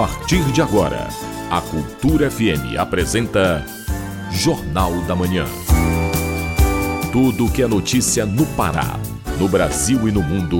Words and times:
partir 0.00 0.42
de 0.44 0.62
agora, 0.62 1.08
a 1.50 1.60
Cultura 1.60 2.30
FM 2.30 2.78
apresenta 2.78 3.62
Jornal 4.30 4.98
da 5.02 5.14
Manhã. 5.14 5.44
Tudo 7.12 7.50
que 7.50 7.62
é 7.62 7.68
notícia 7.68 8.24
no 8.24 8.46
Pará, 8.46 8.98
no 9.38 9.46
Brasil 9.46 10.08
e 10.08 10.10
no 10.10 10.22
mundo, 10.22 10.58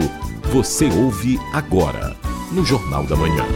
você 0.53 0.91
ouve 0.91 1.41
agora 1.55 2.15
no 2.53 2.63
Jornal 2.67 3.05
da 3.05 3.17
Manhã. 3.17 3.47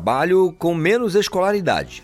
com 0.54 0.74
menos 0.74 1.16
escolaridade. 1.16 2.04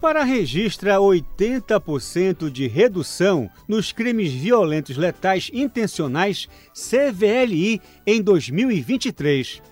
Para 0.00 0.24
registra 0.24 0.96
80% 0.96 2.50
de 2.50 2.66
redução 2.66 3.48
nos 3.68 3.92
crimes 3.92 4.32
violentos 4.32 4.96
letais 4.96 5.50
intencionais 5.52 6.48
CVLI 6.74 7.80
em 8.06 8.20
2023. 8.20 9.62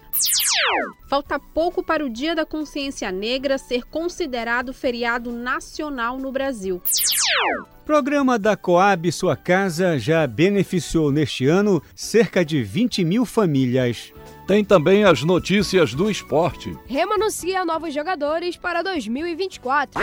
Falta 1.09 1.39
pouco 1.39 1.83
para 1.83 2.05
o 2.05 2.09
Dia 2.09 2.35
da 2.37 2.47
Consciência 2.47 3.11
Negra 3.11 3.59
ser 3.59 3.85
considerado 3.85 4.73
feriado 4.73 5.33
nacional 5.33 6.19
no 6.19 6.31
Brasil. 6.31 6.81
Programa 7.85 8.39
da 8.39 8.57
Coab 8.57 9.11
Sua 9.11 9.37
Casa 9.37 9.99
já 9.99 10.25
beneficiou 10.27 11.11
neste 11.11 11.47
ano 11.47 11.83
cerca 11.95 12.45
de 12.45 12.63
20 12.63 13.05
mil 13.05 13.25
famílias. 13.25 14.13
Tem 14.51 14.65
também 14.65 15.05
as 15.05 15.23
notícias 15.23 15.95
do 15.95 16.11
esporte. 16.11 16.77
Remo 16.85 17.13
anuncia 17.13 17.65
novos 17.65 17.95
jogadores 17.95 18.57
para 18.57 18.83
2024. 18.83 20.03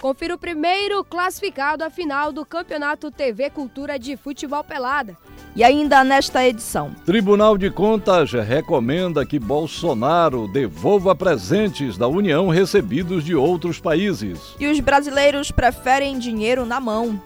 Confira 0.00 0.36
o 0.36 0.38
primeiro 0.38 1.02
classificado 1.02 1.82
à 1.82 1.90
final 1.90 2.30
do 2.30 2.46
Campeonato 2.46 3.10
TV 3.10 3.50
Cultura 3.50 3.98
de 3.98 4.16
Futebol 4.16 4.62
Pelada. 4.62 5.16
E 5.56 5.64
ainda 5.64 6.04
nesta 6.04 6.46
edição. 6.46 6.94
Tribunal 7.04 7.58
de 7.58 7.72
Contas 7.72 8.30
recomenda 8.30 9.26
que 9.26 9.36
Bolsonaro 9.36 10.46
devolva 10.46 11.12
presentes 11.12 11.98
da 11.98 12.06
União 12.06 12.46
recebidos 12.50 13.24
de 13.24 13.34
outros 13.34 13.80
países. 13.80 14.54
E 14.60 14.68
os 14.68 14.78
brasileiros 14.78 15.50
preferem 15.50 16.20
dinheiro 16.20 16.64
na 16.64 16.78
mão. 16.78 17.20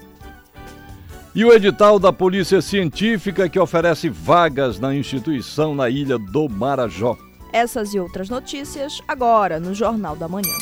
E 1.34 1.47
o 1.47 1.53
edital 1.53 1.98
da 1.98 2.12
Polícia 2.12 2.60
Científica 2.60 3.48
que 3.48 3.59
oferece 3.59 4.10
vagas 4.10 4.78
na 4.78 4.94
instituição 4.94 5.75
na 5.75 5.88
ilha 5.88 6.19
do 6.19 6.47
Marajó. 6.47 7.16
Essas 7.50 7.94
e 7.94 7.98
outras 7.98 8.28
notícias 8.28 9.00
agora 9.09 9.59
no 9.59 9.75
Jornal 9.75 10.15
da 10.15 10.28
Manhã. 10.28 10.53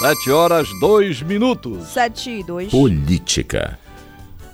Sete 0.00 0.30
horas, 0.30 0.68
dois 0.80 1.22
minutos. 1.22 1.88
Sete 1.88 2.28
e 2.28 2.42
dois. 2.42 2.70
Política. 2.70 3.78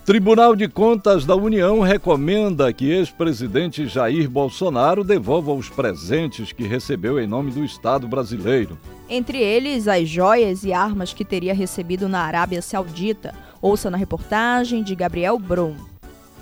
Tribunal 0.05 0.55
de 0.55 0.69
Contas 0.69 1.25
da 1.25 1.35
União 1.35 1.81
recomenda 1.81 2.73
que 2.73 2.91
ex-presidente 2.91 3.89
Jair 3.89 4.31
Bolsonaro 4.31 5.03
devolva 5.03 5.53
os 5.53 5.69
presentes 5.69 6.53
que 6.53 6.65
recebeu 6.65 7.19
em 7.19 7.27
nome 7.27 7.51
do 7.51 7.65
Estado 7.65 8.07
brasileiro. 8.07 8.79
Entre 9.09 9.39
eles, 9.39 9.89
as 9.89 10.09
joias 10.09 10.63
e 10.63 10.73
armas 10.73 11.13
que 11.13 11.25
teria 11.25 11.55
recebido 11.55 12.09
na 12.09 12.21
Arábia 12.21 12.63
Saudita. 12.63 13.35
Ouça 13.65 13.91
na 13.91 13.97
reportagem 13.97 14.83
de 14.83 14.95
Gabriel 14.95 15.39
Brum. 15.39 15.75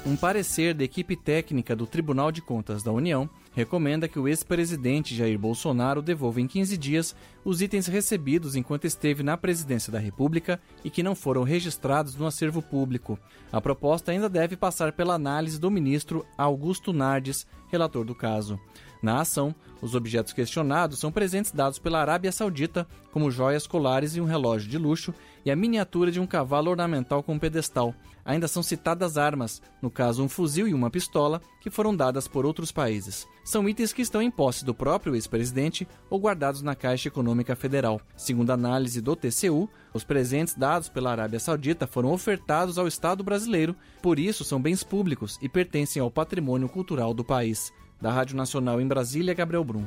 Um 0.05 0.16
parecer 0.16 0.75
da 0.75 0.83
equipe 0.83 1.15
técnica 1.15 1.77
do 1.77 1.87
Tribunal 1.87 2.33
de 2.33 2.43
Contas 2.43 2.83
da 2.83 2.91
União 2.91 3.31
recomenda 3.55 4.09
que 4.09 4.19
o 4.19 4.27
ex-presidente 4.27 5.15
Jair 5.15 5.38
Bolsonaro 5.38 6.03
devolva 6.03 6.41
em 6.41 6.49
15 6.49 6.77
dias 6.77 7.15
os 7.44 7.62
itens 7.62 7.87
recebidos 7.87 8.56
enquanto 8.56 8.88
esteve 8.88 9.22
na 9.22 9.37
presidência 9.37 9.93
da 9.93 10.00
República 10.00 10.61
e 10.84 10.91
que 10.91 11.00
não 11.00 11.15
foram 11.15 11.44
registrados 11.44 12.16
no 12.16 12.27
acervo 12.27 12.61
público. 12.61 13.16
A 13.53 13.61
proposta 13.61 14.11
ainda 14.11 14.28
deve 14.28 14.56
passar 14.56 14.91
pela 14.91 15.15
análise 15.15 15.61
do 15.61 15.71
ministro 15.71 16.27
Augusto 16.37 16.93
Nardes, 16.93 17.47
relator 17.71 18.05
do 18.05 18.16
caso. 18.16 18.59
Na 19.00 19.21
ação, 19.21 19.55
os 19.81 19.94
objetos 19.97 20.32
questionados 20.32 21.00
são 21.00 21.11
presentes 21.11 21.50
dados 21.50 21.78
pela 21.78 22.00
Arábia 22.00 22.31
Saudita, 22.31 22.87
como 23.11 23.32
joias 23.32 23.66
colares 23.66 24.15
e 24.15 24.21
um 24.21 24.25
relógio 24.25 24.71
de 24.71 24.78
luxo, 24.78 25.12
e 25.44 25.50
a 25.50 25.56
miniatura 25.56 26.10
de 26.10 26.20
um 26.20 26.26
cavalo 26.26 26.70
ornamental 26.70 27.22
com 27.22 27.38
pedestal. 27.38 27.94
Ainda 28.25 28.47
são 28.47 28.62
citadas 28.62 29.19
armas, 29.19 29.60
no 29.80 29.91
caso 29.91 30.22
um 30.22 30.28
fuzil 30.28 30.69
e 30.69 30.75
uma 30.75 30.91
pistola, 30.91 31.41
que 31.60 31.70
foram 31.70 31.94
dadas 31.94 32.28
por 32.28 32.47
outros 32.47 32.70
países. 32.70 33.26
São 33.44 33.69
itens 33.69 33.92
que 33.92 34.02
estão 34.02 34.22
em 34.22 34.31
posse 34.31 34.64
do 34.64 34.72
próprio 34.72 35.14
ex-presidente 35.16 35.86
ou 36.08 36.20
guardados 36.20 36.62
na 36.62 36.76
Caixa 36.76 37.08
Econômica 37.08 37.56
Federal. 37.56 38.00
Segundo 38.16 38.50
a 38.50 38.54
análise 38.54 39.00
do 39.00 39.16
TCU, 39.16 39.69
os 39.92 40.04
presentes 40.04 40.54
dados 40.54 40.88
pela 40.88 41.10
Arábia 41.10 41.41
Saudita 41.41 41.86
foram 41.86 42.12
ofertados 42.12 42.78
ao 42.78 42.86
Estado 42.86 43.25
brasileiro, 43.25 43.75
por 44.00 44.19
isso 44.19 44.44
são 44.44 44.62
bens 44.62 44.84
públicos 44.84 45.38
e 45.42 45.48
pertencem 45.48 46.00
ao 46.00 46.10
patrimônio 46.10 46.69
cultural 46.69 47.12
do 47.12 47.25
país. 47.25 47.72
Da 48.00 48.12
Rádio 48.12 48.36
Nacional 48.36 48.81
em 48.81 48.86
Brasília, 48.86 49.34
Gabriel 49.34 49.64
Brum. 49.64 49.84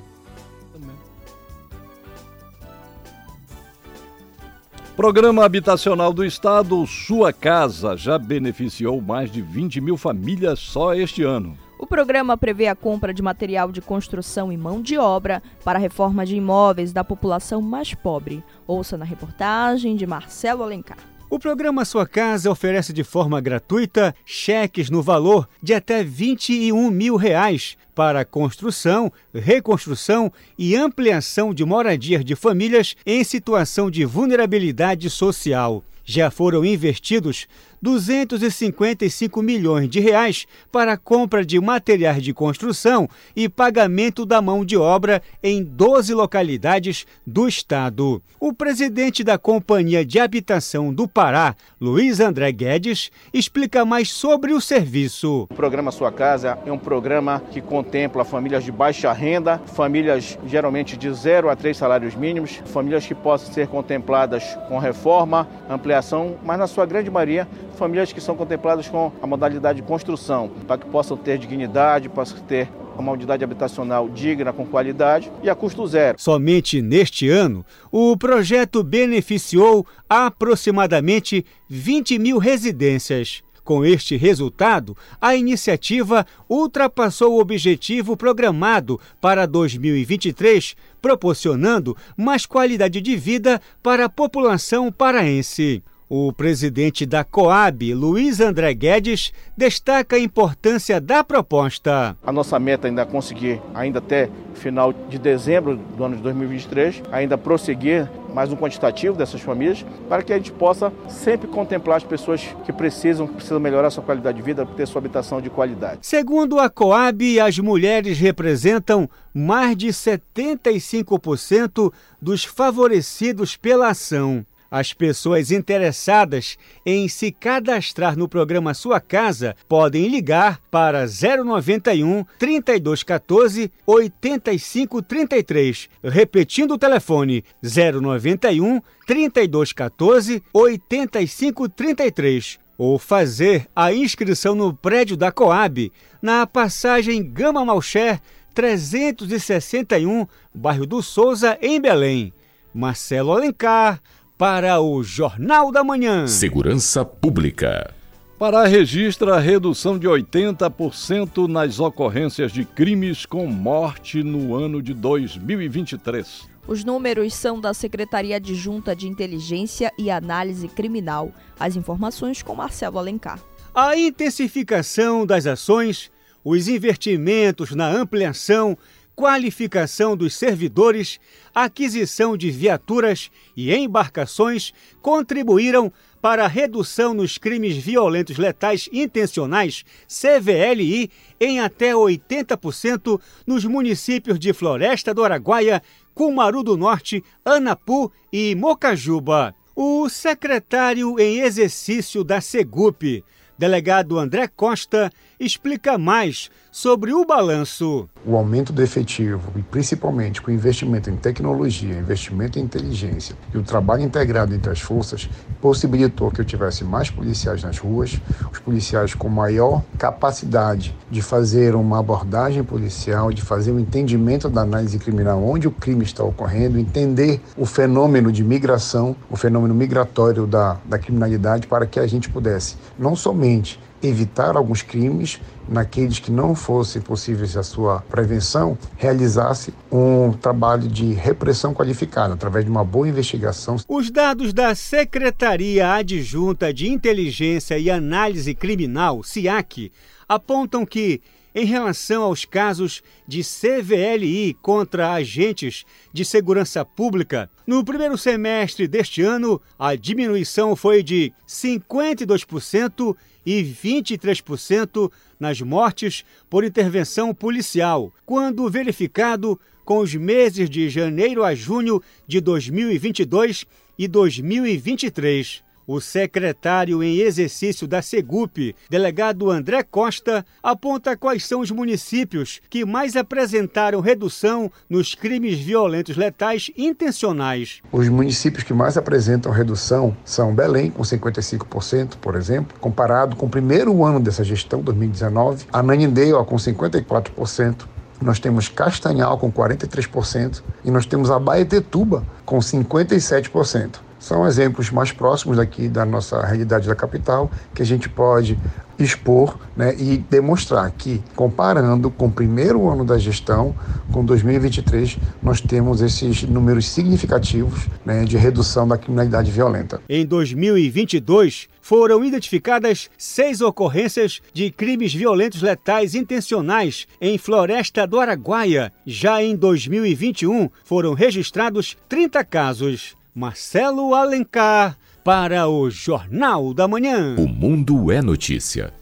Programa 4.95 5.43
Habitacional 5.43 6.13
do 6.13 6.23
Estado, 6.23 6.87
Sua 6.87 7.33
Casa, 7.33 7.97
já 7.97 8.17
beneficiou 8.17 9.01
mais 9.01 9.29
de 9.29 9.41
20 9.41 9.81
mil 9.81 9.97
famílias 9.97 10.57
só 10.57 10.93
este 10.95 11.21
ano. 11.21 11.57
O 11.77 11.85
programa 11.85 12.37
prevê 12.37 12.67
a 12.67 12.75
compra 12.75 13.13
de 13.13 13.21
material 13.21 13.73
de 13.73 13.81
construção 13.81 14.53
e 14.53 14.57
mão 14.57 14.81
de 14.81 14.97
obra 14.97 15.43
para 15.65 15.77
a 15.77 15.81
reforma 15.81 16.25
de 16.25 16.37
imóveis 16.37 16.93
da 16.93 17.03
população 17.03 17.61
mais 17.61 17.93
pobre. 17.93 18.41
Ouça 18.65 18.97
na 18.97 19.03
reportagem 19.03 19.97
de 19.97 20.07
Marcelo 20.07 20.63
Alencar. 20.63 21.14
O 21.27 21.39
programa 21.39 21.83
Sua 21.83 22.05
Casa 22.05 22.51
oferece 22.51 22.93
de 22.93 23.03
forma 23.03 23.41
gratuita 23.41 24.15
cheques 24.23 24.91
no 24.91 25.01
valor 25.01 25.49
de 25.61 25.73
até 25.73 26.03
21 26.03 26.91
mil 26.91 27.15
reais 27.15 27.75
para 27.95 28.23
construção, 28.23 29.11
reconstrução 29.33 30.31
e 30.57 30.75
ampliação 30.75 31.51
de 31.51 31.65
moradias 31.65 32.23
de 32.23 32.35
famílias 32.35 32.95
em 33.05 33.23
situação 33.23 33.89
de 33.89 34.05
vulnerabilidade 34.05 35.09
social. 35.09 35.83
Já 36.03 36.29
foram 36.29 36.63
investidos 36.63 37.47
255 37.85 39.43
milhões 39.43 39.87
de 39.87 39.99
reais 39.99 40.47
para 40.71 40.97
compra 40.97 41.45
de 41.45 41.61
materiais 41.61 42.23
de 42.23 42.33
construção 42.33 43.07
e 43.35 43.47
pagamento 43.47 44.25
da 44.25 44.41
mão 44.41 44.65
de 44.65 44.75
obra 44.75 45.21
em 45.43 45.63
12 45.63 46.11
localidades 46.15 47.05
do 47.27 47.47
estado. 47.47 48.23
O 48.39 48.51
presidente 48.51 49.23
da 49.23 49.37
Companhia 49.37 50.03
de 50.03 50.19
Habitação 50.19 50.91
do 50.91 51.07
Pará, 51.07 51.55
Luiz 51.79 52.19
André 52.19 52.51
Guedes, 52.51 53.11
explica 53.31 53.85
mais 53.85 54.09
sobre 54.09 54.51
o 54.51 54.59
serviço. 54.59 55.43
O 55.43 55.55
programa 55.55 55.91
Sua 55.91 56.11
Casa 56.11 56.57
é 56.65 56.71
um 56.71 56.79
programa 56.79 57.43
que 57.51 57.61
contempla 57.61 58.25
famílias 58.25 58.63
de 58.63 58.71
baixa 58.71 59.13
renda, 59.13 59.59
famílias 59.59 60.39
geralmente 60.47 60.97
de 60.97 61.13
0 61.13 61.49
a 61.49 61.55
3 61.55 61.77
salários 61.77 62.15
mínimos, 62.15 62.63
famílias 62.65 63.05
que 63.05 63.13
possam 63.13 63.53
ser 63.53 63.67
contempladas 63.67 64.57
com 64.67 64.79
reforma, 64.79 65.47
ampliação, 65.69 66.35
mas 66.43 66.57
na 66.57 66.65
sua 66.65 66.87
grande 66.87 67.11
maioria 67.11 67.47
famílias 67.75 68.11
que 68.11 68.21
são 68.21 68.35
contempladas 68.35 68.87
com 68.87 69.11
a 69.21 69.27
modalidade 69.27 69.81
de 69.81 69.87
construção, 69.87 70.49
para 70.67 70.77
que 70.77 70.85
possam 70.87 71.15
ter 71.17 71.37
dignidade, 71.37 72.09
possam 72.09 72.39
ter 72.39 72.69
uma 72.97 73.11
unidade 73.11 73.43
habitacional 73.43 74.09
digna, 74.09 74.53
com 74.53 74.65
qualidade 74.65 75.31
e 75.43 75.49
a 75.49 75.55
custo 75.55 75.85
zero. 75.85 76.19
Somente 76.19 76.81
neste 76.81 77.29
ano, 77.29 77.65
o 77.91 78.15
projeto 78.17 78.83
beneficiou 78.83 79.85
aproximadamente 80.09 81.45
20 81.69 82.17
mil 82.19 82.37
residências. 82.37 83.43
Com 83.65 83.83
este 83.83 84.15
resultado, 84.15 84.95
a 85.19 85.35
iniciativa 85.35 86.23
ultrapassou 86.47 87.33
o 87.33 87.39
objetivo 87.39 88.15
programado 88.15 89.01
para 89.19 89.47
2023, 89.47 90.75
proporcionando 91.01 91.97
mais 92.15 92.45
qualidade 92.45 93.01
de 93.01 93.15
vida 93.15 93.59
para 93.81 94.05
a 94.05 94.09
população 94.09 94.91
paraense. 94.91 95.81
O 96.07 96.31
presidente 96.31 97.03
da 97.03 97.23
Coab, 97.23 97.91
Luiz 97.95 98.39
André 98.39 98.75
Guedes, 98.75 99.33
destaca 99.57 100.15
a 100.15 100.19
importância 100.19 101.01
da 101.01 101.23
proposta. 101.23 102.15
A 102.23 102.31
nossa 102.31 102.59
meta 102.59 102.87
ainda 102.87 103.01
é 103.01 103.05
conseguir, 103.05 103.59
ainda 103.73 103.97
até 103.97 104.29
final 104.53 104.93
de 104.93 105.17
dezembro 105.17 105.75
do 105.75 106.03
ano 106.03 106.15
de 106.15 106.21
2023, 106.21 107.01
ainda 107.11 107.39
prosseguir 107.39 108.07
mais 108.31 108.51
um 108.51 108.55
quantitativo 108.55 109.17
dessas 109.17 109.41
famílias, 109.41 109.83
para 110.07 110.21
que 110.21 110.31
a 110.31 110.37
gente 110.37 110.51
possa 110.51 110.93
sempre 111.09 111.47
contemplar 111.47 111.97
as 111.97 112.03
pessoas 112.03 112.55
que 112.65 112.71
precisam, 112.71 113.25
que 113.25 113.33
precisam 113.33 113.59
melhorar 113.59 113.89
sua 113.89 114.03
qualidade 114.03 114.37
de 114.37 114.43
vida, 114.43 114.63
ter 114.63 114.85
sua 114.85 114.99
habitação 114.99 115.41
de 115.41 115.49
qualidade. 115.49 116.01
Segundo 116.03 116.59
a 116.59 116.69
Coab, 116.69 117.39
as 117.39 117.57
mulheres 117.57 118.19
representam 118.19 119.09
mais 119.33 119.75
de 119.75 119.87
75% 119.87 121.91
dos 122.21 122.43
favorecidos 122.43 123.57
pela 123.57 123.87
ação. 123.87 124.45
As 124.75 124.91
pessoas 124.91 125.51
interessadas 125.51 126.57
em 126.85 127.07
se 127.07 127.31
cadastrar 127.31 128.17
no 128.17 128.27
programa 128.27 128.73
Sua 128.73 128.99
Casa 128.99 129.55
podem 129.69 130.09
ligar 130.09 130.59
para 130.69 131.05
091 131.05 132.25
3214 132.37 133.71
8533, 133.85 135.87
repetindo 136.03 136.73
o 136.73 136.77
telefone 136.77 137.45
091 137.63 138.81
3214 139.07 140.43
8533 140.51 142.59
ou 142.77 142.99
fazer 142.99 143.69
a 143.73 143.93
inscrição 143.93 144.55
no 144.55 144.73
prédio 144.73 145.15
da 145.15 145.31
Coab, 145.31 145.89
na 146.21 146.45
passagem 146.45 147.23
Gama 147.23 147.63
Malcher 147.63 148.19
361, 148.53 150.27
bairro 150.53 150.85
do 150.85 151.01
Souza, 151.01 151.57
em 151.61 151.79
Belém. 151.79 152.33
Marcelo 152.75 153.31
Alencar, 153.31 154.01
para 154.37 154.81
o 154.81 155.01
Jornal 155.01 155.71
da 155.71 155.81
Manhã. 155.81 156.27
Segurança 156.27 157.05
Pública. 157.05 157.93
Para 158.37 158.67
registra 158.67 159.39
redução 159.39 159.97
de 159.97 160.07
80% 160.07 161.47
nas 161.47 161.79
ocorrências 161.79 162.51
de 162.51 162.65
crimes 162.65 163.25
com 163.25 163.47
morte 163.47 164.21
no 164.23 164.53
ano 164.53 164.81
de 164.81 164.93
2023. 164.93 166.49
Os 166.67 166.83
números 166.83 167.33
são 167.33 167.61
da 167.61 167.73
Secretaria 167.73 168.35
Adjunta 168.35 168.93
de 168.93 169.07
Inteligência 169.07 169.89
e 169.97 170.11
Análise 170.11 170.67
Criminal. 170.67 171.31
As 171.57 171.77
informações 171.77 172.43
com 172.43 172.55
Marcelo 172.55 172.99
Alencar. 172.99 173.39
A 173.73 173.95
intensificação 173.95 175.25
das 175.25 175.45
ações, 175.45 176.11
os 176.43 176.67
investimentos 176.67 177.71
na 177.71 177.87
ampliação 177.87 178.77
qualificação 179.15 180.15
dos 180.17 180.35
servidores, 180.35 181.19
aquisição 181.53 182.35
de 182.35 182.51
viaturas 182.51 183.31
e 183.55 183.73
embarcações 183.73 184.73
contribuíram 185.01 185.91
para 186.21 186.45
a 186.45 186.47
redução 186.47 187.13
nos 187.13 187.37
crimes 187.37 187.77
violentos 187.77 188.37
letais 188.37 188.89
intencionais, 188.91 189.85
CVLI, 190.07 191.09
em 191.39 191.59
até 191.59 191.93
80% 191.93 193.21
nos 193.45 193.63
municípios 193.63 194.39
de 194.39 194.51
Floresta 194.51 195.13
do 195.13 195.23
Araguaia, 195.23 195.81
Cumaru 196.13 196.63
do 196.63 196.75
Norte, 196.75 197.23
Anapu 197.45 198.11
e 198.33 198.55
Mocajuba. 198.55 199.53
O 199.75 200.09
secretário 200.09 201.19
em 201.19 201.41
exercício 201.41 202.23
da 202.23 202.41
Segup, 202.41 203.23
delegado 203.57 204.17
André 204.17 204.47
Costa, 204.47 205.11
explica 205.39 205.97
mais 205.97 206.49
sobre 206.71 207.13
o 207.13 207.25
balanço. 207.25 208.09
O 208.25 208.35
aumento 208.35 208.73
do 208.73 208.81
efetivo, 208.81 209.51
e 209.55 209.61
principalmente 209.61 210.41
com 210.41 210.51
investimento 210.51 211.09
em 211.09 211.15
tecnologia, 211.15 211.97
investimento 211.97 212.59
em 212.59 212.63
inteligência 212.63 213.35
e 213.53 213.57
o 213.57 213.63
trabalho 213.63 214.03
integrado 214.03 214.53
entre 214.53 214.71
as 214.71 214.81
forças, 214.81 215.29
possibilitou 215.61 216.29
que 216.31 216.41
eu 216.41 216.45
tivesse 216.45 216.83
mais 216.83 217.09
policiais 217.09 217.63
nas 217.63 217.77
ruas, 217.77 218.19
os 218.51 218.59
policiais 218.59 219.13
com 219.13 219.29
maior 219.29 219.83
capacidade 219.97 220.95
de 221.09 221.21
fazer 221.21 221.75
uma 221.75 221.99
abordagem 221.99 222.63
policial, 222.63 223.31
de 223.31 223.41
fazer 223.41 223.71
um 223.71 223.79
entendimento 223.79 224.49
da 224.49 224.61
análise 224.61 224.99
criminal, 224.99 225.41
onde 225.43 225.67
o 225.67 225.71
crime 225.71 226.03
está 226.03 226.23
ocorrendo, 226.23 226.77
entender 226.77 227.41
o 227.57 227.65
fenômeno 227.65 228.31
de 228.31 228.43
migração, 228.43 229.15
o 229.29 229.37
fenômeno 229.37 229.73
migratório 229.73 230.45
da, 230.45 230.77
da 230.85 230.99
criminalidade, 230.99 231.67
para 231.67 231.85
que 231.85 231.99
a 231.99 232.07
gente 232.07 232.29
pudesse 232.29 232.75
não 232.99 233.15
somente 233.15 233.79
evitar 234.01 234.55
alguns 234.55 234.81
crimes, 234.81 235.39
naqueles 235.67 236.19
que 236.19 236.31
não 236.31 236.53
fossem 236.53 237.01
possíveis 237.01 237.57
a 237.57 237.63
sua 237.63 238.01
prevenção, 238.01 238.77
realizasse 238.97 239.73
um 239.91 240.31
trabalho 240.31 240.87
de 240.87 241.13
repressão 241.13 241.73
qualificada 241.73 242.33
através 242.33 242.65
de 242.65 242.71
uma 242.71 242.83
boa 242.83 243.07
investigação. 243.07 243.77
Os 243.87 244.11
dados 244.11 244.53
da 244.53 244.75
Secretaria 244.75 245.93
Adjunta 245.93 246.73
de 246.73 246.87
Inteligência 246.87 247.77
e 247.79 247.89
Análise 247.89 248.53
Criminal, 248.53 249.23
SIAC, 249.23 249.91
apontam 250.27 250.85
que 250.85 251.21
em 251.55 251.63
relação 251.65 252.23
aos 252.23 252.43
casos 252.43 253.01
de 253.25 253.41
CVLI 253.41 254.55
contra 254.61 255.13
agentes 255.13 255.85
de 256.11 256.25
segurança 256.25 256.83
pública, 256.83 257.49
no 257.65 257.83
primeiro 257.83 258.17
semestre 258.17 258.89
deste 258.89 259.21
ano, 259.21 259.61
a 259.79 259.95
diminuição 259.95 260.75
foi 260.75 261.01
de 261.01 261.31
52% 261.47 263.15
e 263.45 263.63
23% 263.63 265.11
nas 265.39 265.61
mortes 265.61 266.25
por 266.49 266.63
intervenção 266.63 267.33
policial, 267.33 268.13
quando 268.25 268.69
verificado 268.69 269.59
com 269.83 269.99
os 269.99 270.15
meses 270.15 270.69
de 270.69 270.89
janeiro 270.89 271.43
a 271.43 271.53
junho 271.53 272.01
de 272.25 272.41
2022 272.41 273.65
e 273.97 274.07
2023. 274.07 275.64
O 275.87 276.01
secretário 276.01 277.03
em 277.03 277.19
exercício 277.19 277.87
da 277.87 278.01
Segup, 278.01 278.75
delegado 278.89 279.51
André 279.51 279.83
Costa, 279.83 280.43
aponta 280.63 281.15
quais 281.15 281.45
são 281.45 281.59
os 281.59 281.69
municípios 281.69 282.59
que 282.71 282.83
mais 282.83 283.15
apresentaram 283.15 283.99
redução 283.99 284.71
nos 284.89 285.13
crimes 285.13 285.59
violentos 285.59 286.17
letais 286.17 286.71
intencionais. 286.75 287.83
Os 287.91 288.09
municípios 288.09 288.63
que 288.63 288.73
mais 288.73 288.97
apresentam 288.97 289.51
redução 289.51 290.17
são 290.25 290.55
Belém, 290.55 290.89
com 290.89 291.03
55%, 291.03 292.15
por 292.19 292.35
exemplo, 292.35 292.75
comparado 292.79 293.35
com 293.35 293.45
o 293.45 293.49
primeiro 293.49 294.03
ano 294.03 294.19
dessa 294.19 294.43
gestão, 294.43 294.81
2019, 294.81 295.65
Ananindeua, 295.71 296.43
com 296.43 296.55
54%, 296.55 297.85
nós 298.19 298.39
temos 298.39 298.67
Castanhal 298.67 299.37
com 299.37 299.51
43% 299.51 300.63
e 300.83 300.89
nós 300.89 301.05
temos 301.05 301.29
Abaetetuba 301.29 302.25
com 302.43 302.57
57% 302.57 304.05
são 304.25 304.43
exemplos 304.47 304.89
mais 304.89 305.11
próximos 305.11 305.59
aqui 305.59 305.87
da 305.87 306.03
nossa 306.03 306.43
realidade 306.43 306.87
da 306.87 306.95
capital 306.95 307.51
que 307.75 307.83
a 307.83 307.85
gente 307.85 308.09
pode 308.09 308.57
expor 308.97 309.59
né, 309.77 309.93
e 309.99 310.17
demonstrar 310.17 310.89
que, 310.89 311.21
comparando 311.35 312.09
com 312.09 312.25
o 312.25 312.31
primeiro 312.31 312.89
ano 312.89 313.05
da 313.05 313.19
gestão, 313.19 313.75
com 314.11 314.25
2023, 314.25 315.19
nós 315.43 315.61
temos 315.61 316.01
esses 316.01 316.41
números 316.41 316.87
significativos 316.87 317.87
né, 318.03 318.23
de 318.23 318.35
redução 318.35 318.87
da 318.87 318.97
criminalidade 318.97 319.51
violenta. 319.51 320.01
Em 320.09 320.25
2022, 320.25 321.67
foram 321.79 322.25
identificadas 322.25 323.11
seis 323.19 323.61
ocorrências 323.61 324.41
de 324.51 324.71
crimes 324.71 325.13
violentos 325.13 325.61
letais 325.61 326.15
intencionais 326.15 327.05
em 327.21 327.37
Floresta 327.37 328.07
do 328.07 328.19
Araguaia. 328.19 328.91
Já 329.05 329.43
em 329.43 329.55
2021, 329.55 330.67
foram 330.83 331.13
registrados 331.13 331.95
30 332.09 332.43
casos. 332.43 333.15
Marcelo 333.37 334.15
Alencar 334.15 334.97
para 335.21 335.67
o 335.67 335.89
Jornal 335.89 336.73
da 336.73 336.87
Manhã. 336.87 337.35
O 337.37 337.45
Mundo 337.45 338.09
é 338.09 338.21
Notícia. 338.21 338.93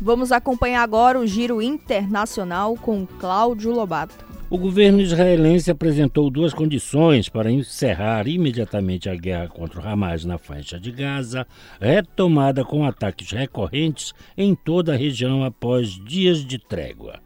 Vamos 0.00 0.32
acompanhar 0.32 0.82
agora 0.82 1.16
o 1.16 1.24
giro 1.24 1.62
internacional 1.62 2.74
com 2.74 3.06
Cláudio 3.06 3.70
Lobato. 3.70 4.26
O 4.50 4.58
governo 4.58 5.00
israelense 5.00 5.70
apresentou 5.70 6.28
duas 6.28 6.52
condições 6.52 7.28
para 7.28 7.52
encerrar 7.52 8.26
imediatamente 8.26 9.08
a 9.08 9.14
guerra 9.14 9.46
contra 9.46 9.80
o 9.80 9.88
Hamas 9.88 10.24
na 10.24 10.38
faixa 10.38 10.80
de 10.80 10.90
Gaza, 10.90 11.46
retomada 11.80 12.64
com 12.64 12.84
ataques 12.84 13.30
recorrentes 13.30 14.12
em 14.36 14.56
toda 14.56 14.94
a 14.94 14.96
região 14.96 15.44
após 15.44 15.90
dias 16.04 16.44
de 16.44 16.58
trégua. 16.58 17.20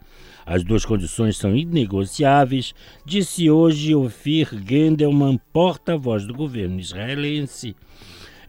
As 0.44 0.64
duas 0.64 0.84
condições 0.84 1.36
são 1.36 1.56
inegociáveis, 1.56 2.74
disse 3.04 3.50
hoje 3.50 3.94
Ofir 3.94 4.48
Gendelman, 4.66 5.38
porta-voz 5.52 6.26
do 6.26 6.34
governo 6.34 6.80
israelense. 6.80 7.76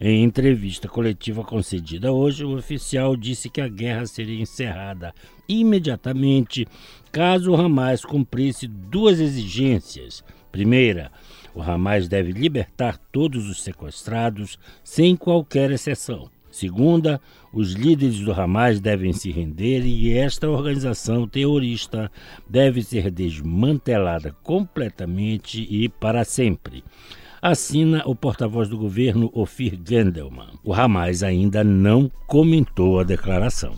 Em 0.00 0.24
entrevista 0.24 0.88
coletiva 0.88 1.44
concedida 1.44 2.12
hoje, 2.12 2.44
o 2.44 2.56
oficial 2.56 3.16
disse 3.16 3.48
que 3.48 3.60
a 3.60 3.68
guerra 3.68 4.06
seria 4.06 4.40
encerrada 4.40 5.14
imediatamente 5.48 6.66
caso 7.12 7.52
o 7.52 7.56
Hamas 7.56 8.04
cumprisse 8.04 8.66
duas 8.66 9.20
exigências. 9.20 10.24
Primeira, 10.50 11.12
o 11.54 11.62
Hamas 11.62 12.08
deve 12.08 12.32
libertar 12.32 12.98
todos 13.12 13.48
os 13.48 13.62
sequestrados 13.62 14.58
sem 14.82 15.16
qualquer 15.16 15.70
exceção. 15.70 16.28
Segunda, 16.54 17.20
os 17.52 17.72
líderes 17.72 18.20
do 18.20 18.32
Hamas 18.32 18.78
devem 18.78 19.12
se 19.12 19.28
render 19.32 19.84
e 19.84 20.16
esta 20.16 20.48
organização 20.48 21.26
terrorista 21.26 22.08
deve 22.48 22.80
ser 22.80 23.10
desmantelada 23.10 24.30
completamente 24.40 25.66
e 25.68 25.88
para 25.88 26.22
sempre. 26.22 26.84
Assina 27.42 28.04
o 28.06 28.14
porta-voz 28.14 28.68
do 28.68 28.78
governo 28.78 29.32
Ofir 29.34 29.76
Gendelman. 29.84 30.52
O 30.62 30.72
Hamas 30.72 31.24
ainda 31.24 31.64
não 31.64 32.08
comentou 32.28 33.00
a 33.00 33.02
declaração. 33.02 33.74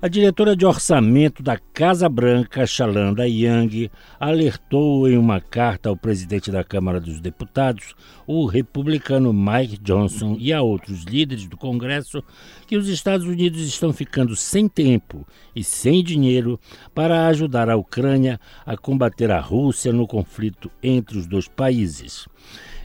A 0.00 0.06
diretora 0.06 0.54
de 0.54 0.64
orçamento 0.64 1.42
da 1.42 1.58
Casa 1.58 2.08
Branca, 2.08 2.64
Shalanda 2.64 3.26
Yang, 3.26 3.90
alertou 4.20 5.08
em 5.08 5.18
uma 5.18 5.40
carta 5.40 5.88
ao 5.88 5.96
presidente 5.96 6.52
da 6.52 6.62
Câmara 6.62 7.00
dos 7.00 7.20
Deputados, 7.20 7.96
o 8.24 8.46
republicano 8.46 9.32
Mike 9.32 9.76
Johnson, 9.78 10.36
e 10.38 10.52
a 10.52 10.62
outros 10.62 11.02
líderes 11.02 11.48
do 11.48 11.56
Congresso 11.56 12.22
que 12.68 12.76
os 12.76 12.86
Estados 12.88 13.26
Unidos 13.26 13.60
estão 13.62 13.92
ficando 13.92 14.36
sem 14.36 14.68
tempo 14.68 15.26
e 15.52 15.64
sem 15.64 16.04
dinheiro 16.04 16.60
para 16.94 17.26
ajudar 17.26 17.68
a 17.68 17.76
Ucrânia 17.76 18.38
a 18.64 18.76
combater 18.76 19.32
a 19.32 19.40
Rússia 19.40 19.92
no 19.92 20.06
conflito 20.06 20.70
entre 20.80 21.18
os 21.18 21.26
dois 21.26 21.48
países. 21.48 22.28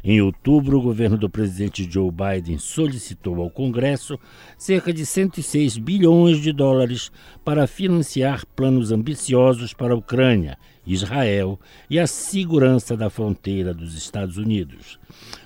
Em 0.06 0.20
outubro, 0.20 0.78
o 0.78 0.82
governo 0.82 1.18
do 1.18 1.30
presidente 1.30 1.90
Joe 1.90 2.12
Biden 2.12 2.58
solicitou 2.58 3.42
ao 3.42 3.50
Congresso 3.50 4.20
cerca 4.58 4.92
de 4.92 5.06
106 5.06 5.78
bilhões 5.78 6.42
de 6.42 6.52
dólares 6.52 7.10
para 7.46 7.66
financiar 7.68 8.46
planos 8.54 8.92
ambiciosos 8.92 9.74
para 9.74 9.94
a 9.94 9.98
Ucrânia, 9.98 10.58
Israel 10.86 11.58
e 11.90 11.98
a 11.98 12.06
segurança 12.06 12.98
da 12.98 13.10
fronteira 13.10 13.74
dos 13.74 13.96
Estados 13.96 14.36
Unidos. 14.36 15.00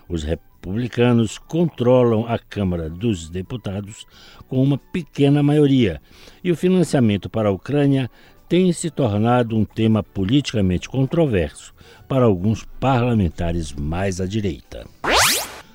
Os 0.10 0.24
republicanos 0.24 1.38
controlam 1.38 2.26
a 2.26 2.40
Câmara 2.40 2.90
dos 2.90 3.30
Deputados 3.30 4.08
com 4.48 4.64
uma 4.64 4.80
pequena 4.80 5.44
maioria 5.44 6.02
e 6.44 6.52
o 6.52 6.58
financiamento 6.58 7.30
para 7.30 7.50
a 7.50 7.52
Ucrânia 7.52 8.10
tem 8.48 8.72
se 8.72 8.89
tornado 8.89 9.58
um 9.58 9.66
tema 9.66 10.01
politicamente 10.01 10.88
controverso 10.88 11.74
para 12.08 12.25
alguns 12.25 12.63
parlamentares 12.80 13.74
mais 13.74 14.22
à 14.22 14.25
direita. 14.25 14.86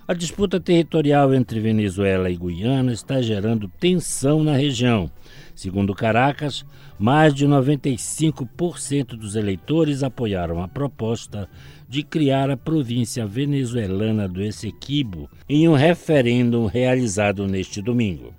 A 0.08 0.14
disputa 0.14 0.58
territorial 0.58 1.32
entre 1.32 1.60
Venezuela 1.60 2.28
e 2.28 2.36
Guiana 2.36 2.92
está 2.92 3.22
gerando 3.22 3.70
tensão 3.80 4.42
na 4.42 4.54
região. 4.54 5.10
Segundo 5.54 5.94
Caracas, 5.94 6.64
mais 6.98 7.34
de 7.34 7.46
95% 7.46 9.16
dos 9.16 9.36
eleitores 9.36 10.02
apoiaram 10.02 10.62
a 10.62 10.68
proposta 10.68 11.48
de 11.88 12.02
criar 12.02 12.50
a 12.50 12.56
província 12.56 13.26
venezuelana 13.26 14.26
do 14.26 14.42
Essequibo 14.42 15.30
em 15.48 15.68
um 15.68 15.74
referendo 15.74 16.66
realizado 16.66 17.46
neste 17.46 17.80
domingo. 17.80 18.34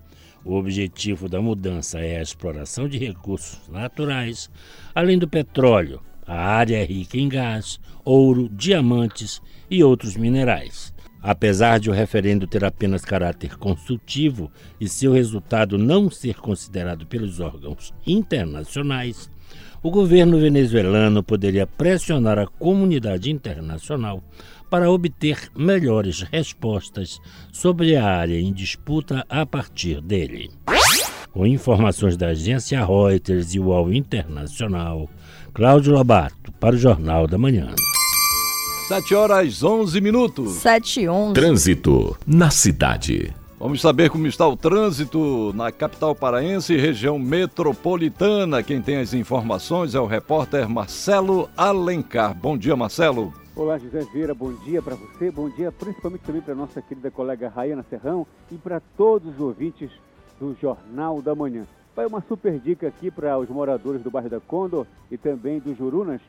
O 0.45 0.55
objetivo 0.55 1.29
da 1.29 1.41
mudança 1.41 2.00
é 2.00 2.17
a 2.17 2.21
exploração 2.21 2.88
de 2.88 2.97
recursos 2.97 3.62
naturais, 3.69 4.50
além 4.93 5.17
do 5.17 5.27
petróleo. 5.27 6.01
A 6.27 6.35
área 6.35 6.77
é 6.77 6.83
rica 6.83 7.17
em 7.17 7.29
gás, 7.29 7.79
ouro, 8.03 8.50
diamantes 8.50 9.41
e 9.69 9.83
outros 9.83 10.17
minerais. 10.17 10.93
Apesar 11.21 11.79
de 11.79 11.89
o 11.89 11.93
referendo 11.93 12.45
ter 12.45 12.65
apenas 12.65 13.05
caráter 13.05 13.57
consultivo 13.57 14.51
e 14.79 14.89
seu 14.89 15.13
resultado 15.13 15.77
não 15.77 16.09
ser 16.09 16.35
considerado 16.35 17.05
pelos 17.07 17.39
órgãos 17.39 17.93
internacionais, 18.05 19.31
o 19.81 19.89
governo 19.89 20.38
venezuelano 20.38 21.23
poderia 21.23 21.65
pressionar 21.65 22.38
a 22.38 22.47
comunidade 22.47 23.31
internacional 23.31 24.21
para 24.73 24.89
obter 24.89 25.51
melhores 25.55 26.23
respostas 26.23 27.21
sobre 27.51 27.95
a 27.95 28.03
área 28.03 28.39
em 28.39 28.51
disputa 28.51 29.23
a 29.29 29.45
partir 29.45 30.01
dele. 30.01 30.49
Com 31.31 31.45
informações 31.45 32.17
da 32.17 32.29
agência 32.29 32.83
Reuters 32.83 33.53
e 33.53 33.59
UOL 33.59 33.93
Internacional, 33.93 35.07
Cláudio 35.53 35.93
Lobato, 35.93 36.51
para 36.53 36.73
o 36.73 36.79
Jornal 36.79 37.27
da 37.27 37.37
Manhã. 37.37 37.67
7 38.87 39.13
horas 39.13 39.61
11 39.61 40.01
minutos. 40.01 40.53
7 40.53 41.01
e 41.01 41.07
11. 41.07 41.33
Trânsito 41.35 42.17
na 42.25 42.49
cidade. 42.49 43.31
Vamos 43.63 43.79
saber 43.79 44.10
como 44.10 44.27
está 44.27 44.46
o 44.46 44.58
trânsito 44.58 45.53
na 45.53 45.72
capital 45.72 46.13
paraense 46.13 46.74
e 46.74 46.77
região 46.77 47.17
metropolitana. 47.17 48.62
Quem 48.62 48.82
tem 48.82 48.98
as 48.98 49.13
informações 49.13 49.96
é 49.96 50.00
o 50.01 50.05
repórter 50.05 50.67
Marcelo 50.67 51.50
Alencar. 51.55 52.36
Bom 52.36 52.58
dia, 52.58 52.75
Marcelo. 52.75 53.34
Olá, 53.55 53.77
José 53.77 54.01
Vieira, 54.12 54.34
bom 54.34 54.51
dia 54.65 54.82
para 54.82 54.96
você, 54.96 55.32
bom 55.32 55.48
dia 55.50 55.72
principalmente 55.72 56.24
também 56.24 56.41
para 56.41 56.53
nossa 56.53 56.82
querida 56.82 57.10
colega 57.10 57.48
Raiana 57.48 57.86
Serrão 57.89 58.27
e 58.51 58.55
para 58.55 58.82
todos 58.98 59.34
os 59.34 59.39
ouvintes 59.39 59.89
do 60.41 60.53
Jornal 60.62 61.22
da 61.22 61.34
Manhã. 61.34 61.65
Vai 61.96 62.05
uma 62.05 62.20
super 62.20 62.60
dica 62.60 62.89
aqui 62.89 63.10
para 63.10 63.39
os 63.39 63.48
moradores 63.48 64.01
do 64.01 64.12
bairro 64.12 64.29
da 64.29 64.41
Condor 64.41 64.86
e 65.10 65.17
também 65.17 65.60
dos 65.60 65.77
Jurunas, 65.77 66.20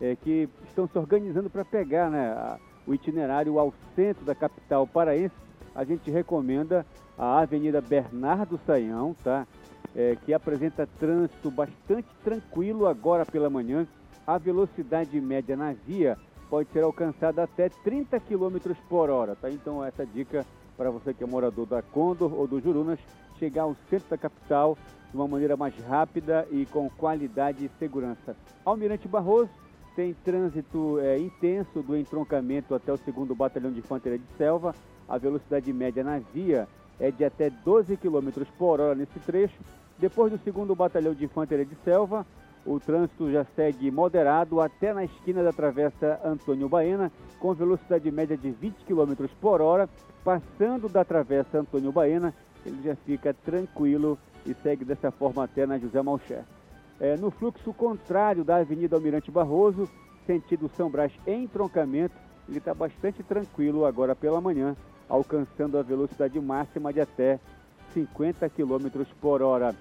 é, 0.00 0.14
que 0.14 0.48
estão 0.68 0.86
se 0.86 0.96
organizando 0.96 1.50
para 1.50 1.64
pegar 1.64 2.08
né, 2.08 2.58
o 2.86 2.94
itinerário 2.94 3.58
ao 3.58 3.74
centro 3.96 4.24
da 4.24 4.36
capital 4.36 4.86
paraense. 4.86 5.45
A 5.76 5.84
gente 5.84 6.10
recomenda 6.10 6.86
a 7.18 7.40
Avenida 7.40 7.82
Bernardo 7.82 8.58
Saião, 8.66 9.14
tá? 9.22 9.46
É, 9.94 10.16
que 10.24 10.32
apresenta 10.32 10.88
trânsito 10.98 11.50
bastante 11.50 12.08
tranquilo 12.24 12.86
agora 12.86 13.26
pela 13.26 13.50
manhã. 13.50 13.86
A 14.26 14.38
velocidade 14.38 15.20
média 15.20 15.54
na 15.54 15.72
via 15.72 16.16
pode 16.48 16.70
ser 16.70 16.82
alcançada 16.82 17.42
até 17.42 17.68
30 17.68 18.18
km 18.20 18.74
por 18.88 19.10
hora, 19.10 19.36
tá? 19.36 19.50
Então 19.50 19.84
essa 19.84 20.04
dica 20.06 20.46
para 20.76 20.90
você 20.90 21.12
que 21.12 21.22
é 21.22 21.26
morador 21.26 21.66
da 21.66 21.82
Condor 21.82 22.32
ou 22.34 22.46
do 22.46 22.60
Jurunas, 22.60 22.98
chegar 23.38 23.62
ao 23.62 23.76
centro 23.88 24.08
da 24.10 24.18
capital 24.18 24.76
de 25.10 25.16
uma 25.16 25.28
maneira 25.28 25.56
mais 25.56 25.74
rápida 25.86 26.46
e 26.50 26.66
com 26.66 26.88
qualidade 26.90 27.64
e 27.64 27.70
segurança. 27.78 28.36
Almirante 28.64 29.08
Barroso 29.08 29.50
tem 29.96 30.12
trânsito 30.12 31.00
é, 31.00 31.18
intenso 31.18 31.80
do 31.82 31.96
entroncamento 31.96 32.74
até 32.74 32.92
o 32.92 32.98
segundo 32.98 33.34
Batalhão 33.34 33.72
de 33.72 33.78
Infantaria 33.78 34.18
de 34.18 34.36
Selva. 34.36 34.74
A 35.08 35.16
velocidade 35.16 35.72
média 35.72 36.04
na 36.04 36.18
via 36.18 36.68
é 37.00 37.10
de 37.10 37.24
até 37.24 37.48
12 37.48 37.96
km 37.96 38.44
por 38.58 38.78
hora 38.78 38.94
nesse 38.94 39.18
trecho. 39.20 39.58
Depois 39.98 40.30
do 40.30 40.38
segundo 40.44 40.74
Batalhão 40.74 41.14
de 41.14 41.24
Infantaria 41.24 41.64
de 41.64 41.74
Selva, 41.82 42.26
o 42.66 42.78
trânsito 42.78 43.32
já 43.32 43.46
segue 43.56 43.90
moderado 43.90 44.60
até 44.60 44.92
na 44.92 45.04
esquina 45.04 45.42
da 45.42 45.52
Travessa 45.52 46.20
Antônio 46.22 46.68
Baena, 46.68 47.10
com 47.40 47.54
velocidade 47.54 48.10
média 48.10 48.36
de 48.36 48.50
20 48.50 48.84
km 48.84 49.26
por 49.40 49.62
hora. 49.62 49.88
Passando 50.22 50.90
da 50.90 51.04
Travessa 51.04 51.60
Antônio 51.60 51.90
Baena, 51.90 52.34
ele 52.66 52.82
já 52.82 52.94
fica 52.96 53.32
tranquilo 53.32 54.18
e 54.44 54.52
segue 54.52 54.84
dessa 54.84 55.10
forma 55.10 55.44
até 55.44 55.64
na 55.64 55.78
José 55.78 56.02
Malcher. 56.02 56.44
É, 57.00 57.16
no 57.16 57.30
fluxo 57.30 57.74
contrário 57.74 58.42
da 58.42 58.56
Avenida 58.56 58.96
Almirante 58.96 59.30
Barroso, 59.30 59.88
sentido 60.26 60.70
São 60.76 60.90
Brás 60.90 61.12
em 61.26 61.46
troncamento, 61.46 62.14
ele 62.48 62.58
está 62.58 62.72
bastante 62.72 63.22
tranquilo 63.22 63.84
agora 63.84 64.14
pela 64.14 64.40
manhã, 64.40 64.74
alcançando 65.08 65.78
a 65.78 65.82
velocidade 65.82 66.40
máxima 66.40 66.92
de 66.92 67.00
até 67.00 67.38
50 67.92 68.48
km 68.48 69.04
por 69.20 69.42
hora. 69.42 69.74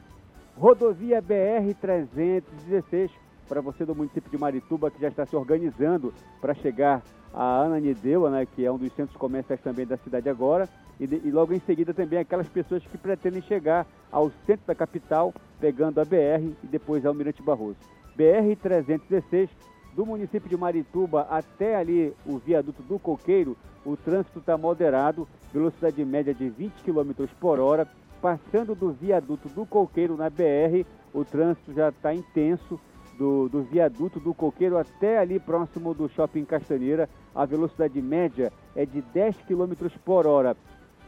Rodovia 0.58 1.22
BR-316, 1.22 3.12
para 3.48 3.62
você 3.62 3.86
do 3.86 3.96
município 3.96 4.32
de 4.32 4.38
Marituba, 4.38 4.90
que 4.92 5.02
já 5.02 5.08
está 5.08 5.26
se 5.26 5.36
organizando 5.36 6.14
para 6.42 6.54
chegar 6.54 7.02
a 7.34 7.62
Ananindeua, 7.62 8.30
né, 8.30 8.46
que 8.46 8.66
é 8.66 8.72
um 8.72 8.78
dos 8.78 8.92
centros 8.94 9.18
comerciais 9.18 9.62
também 9.62 9.86
da 9.86 9.98
cidade 9.98 10.30
agora, 10.30 10.70
e, 11.00 11.08
de, 11.08 11.22
e, 11.24 11.32
logo 11.32 11.54
em 11.54 11.60
seguida 11.60 11.94
também 11.94 12.20
aquelas 12.20 12.48
pessoas 12.48 12.86
que 12.86 12.98
pretendem 12.98 13.42
chegar 13.42 13.86
ao 14.12 14.32
centro 14.46 14.66
da 14.68 14.76
capital, 14.76 15.34
pegando 15.60 16.00
a 16.00 16.06
BR 16.06 16.54
e 16.64 16.68
depois 16.68 17.06
a 17.06 17.10
Almirante 17.10 17.42
Barroso. 17.42 17.78
BR-316, 18.18 19.50
do 19.96 20.06
município 20.06 20.50
de 20.50 20.58
Marituba 20.58 21.28
até 21.30 21.76
ali 21.76 22.14
o 22.26 22.38
viaduto 22.38 22.82
do 22.84 23.00
Coqueiro, 23.00 23.58
o 23.86 23.96
trânsito 23.96 24.40
está 24.40 24.58
moderado, 24.58 25.28
velocidade 25.54 26.04
média 26.04 26.34
de 26.34 26.50
20 26.50 26.74
km 26.84 27.26
por 27.40 27.60
hora, 27.60 27.88
passando 28.22 28.74
do 28.74 28.92
viaduto 28.92 29.48
do 29.50 29.66
Coqueiro 29.66 30.18
na 30.18 30.30
BR, 30.30 30.86
o 31.14 31.24
trânsito 31.24 31.74
já 31.74 31.90
está 31.90 32.14
intenso. 32.14 32.80
Do, 33.18 33.48
do, 33.48 33.64
viaduto 33.64 34.20
do 34.20 34.34
Coqueiro 34.34 34.78
até 34.78 35.18
ali 35.20 35.40
próximo 35.40 35.94
do 35.94 36.10
Shopping 36.10 36.44
Castanheira, 36.44 37.08
a 37.34 37.46
velocidade 37.46 38.02
média 38.02 38.52
é 38.76 38.86
de 38.86 39.02
10 39.02 39.38
km 39.48 39.72
por 40.04 40.28
hora. 40.28 40.58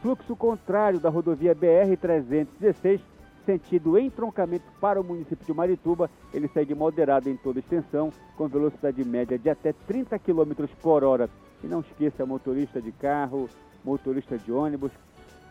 Fluxo 0.00 0.36
contrário 0.36 1.00
da 1.00 1.08
rodovia 1.08 1.54
BR-316, 1.54 3.00
sentido 3.44 3.98
entroncamento 3.98 4.66
para 4.80 5.00
o 5.00 5.04
município 5.04 5.44
de 5.44 5.52
Marituba, 5.52 6.08
ele 6.32 6.46
segue 6.48 6.74
moderado 6.74 7.28
em 7.28 7.36
toda 7.36 7.58
extensão, 7.58 8.12
com 8.36 8.46
velocidade 8.46 9.02
média 9.04 9.38
de 9.38 9.50
até 9.50 9.72
30 9.72 10.18
km 10.18 10.66
por 10.80 11.02
hora. 11.02 11.28
E 11.64 11.66
não 11.66 11.80
esqueça, 11.80 12.24
motorista 12.24 12.80
de 12.80 12.92
carro, 12.92 13.48
motorista 13.84 14.38
de 14.38 14.52
ônibus, 14.52 14.92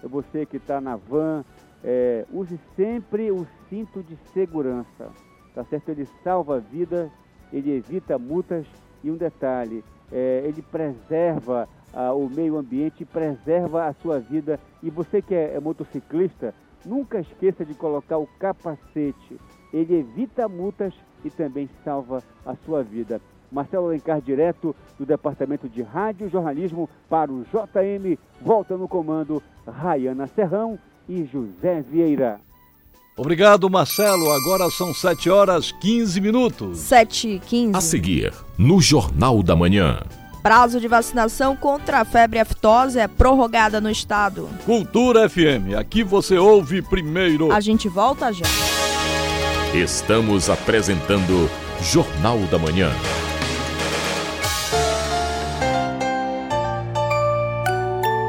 você 0.02 0.46
que 0.46 0.58
está 0.58 0.80
na 0.80 0.96
van, 0.96 1.44
é, 1.84 2.26
use 2.32 2.58
sempre 2.76 3.32
o 3.32 3.46
cinto 3.70 4.02
de 4.02 4.16
segurança, 4.34 5.10
tá 5.54 5.66
certo? 5.66 5.90
Ele 5.90 6.08
salva 6.24 6.60
vidas, 6.60 7.10
ele 7.52 7.72
evita 7.72 8.18
multas 8.18 8.66
e 9.04 9.12
um 9.12 9.18
detalhe, 9.18 9.84
é, 10.12 10.44
ele 10.46 10.62
preserva 10.62 11.68
ah, 11.98 12.14
o 12.14 12.30
meio 12.30 12.58
ambiente, 12.58 13.04
preserva 13.04 13.88
a 13.88 13.94
sua 13.94 14.20
vida. 14.20 14.60
E 14.84 14.90
você 14.92 15.20
que 15.20 15.34
é, 15.34 15.56
é 15.56 15.60
motociclista, 15.60 16.54
nunca 16.86 17.20
esqueça 17.20 17.66
de 17.66 17.74
colocar 17.74 18.20
o 18.20 18.30
capacete. 18.40 19.40
Ele 19.74 19.96
evita 19.96 20.48
multas 20.48 20.94
e 21.26 21.32
também 21.32 21.68
salva 21.84 22.22
a 22.46 22.56
sua 22.64 22.84
vida. 22.84 23.20
Marcelo 23.52 23.88
Alencar, 23.88 24.22
direto 24.22 24.76
do 25.00 25.08
Departamento 25.08 25.68
de 25.68 25.82
Rádio 25.82 26.28
e 26.28 26.30
Jornalismo 26.30 26.88
para 27.10 27.32
o 27.32 27.44
JM, 27.46 28.20
volta 28.40 28.78
no 28.78 28.88
comando 28.88 29.42
Rayana 29.66 30.28
Serrão 30.28 30.78
e 31.10 31.26
José 31.26 31.82
Vieira. 31.82 32.40
Obrigado, 33.18 33.68
Marcelo. 33.72 34.32
Agora 34.32 34.70
são 34.70 34.94
7 34.94 35.32
horas 35.32 35.72
15 35.72 36.22
minutos. 36.22 36.78
7 36.78 37.28
e 37.28 37.40
15. 37.40 37.76
A 37.76 37.82
seguir, 37.82 38.32
no 38.56 38.80
Jornal 38.80 39.42
da 39.42 39.56
Manhã. 39.56 40.04
Prazo 40.42 40.80
de 40.80 40.88
vacinação 40.88 41.56
contra 41.56 42.00
a 42.00 42.06
febre 42.06 42.40
aftosa 42.40 43.02
é 43.02 43.08
prorrogada 43.08 43.82
no 43.82 43.90
estado. 43.90 44.50
Cultura 44.66 45.30
FM, 45.30 45.76
aqui 45.78 46.04
você 46.04 46.38
ouve 46.38 46.82
primeiro. 46.82 47.52
A 47.52 47.60
gente 47.60 47.90
volta 47.90 48.32
já. 48.32 48.46
Estamos 49.74 50.50
apresentando 50.50 51.50
Jornal 51.82 52.40
da 52.50 52.58
Manhã. 52.58 52.92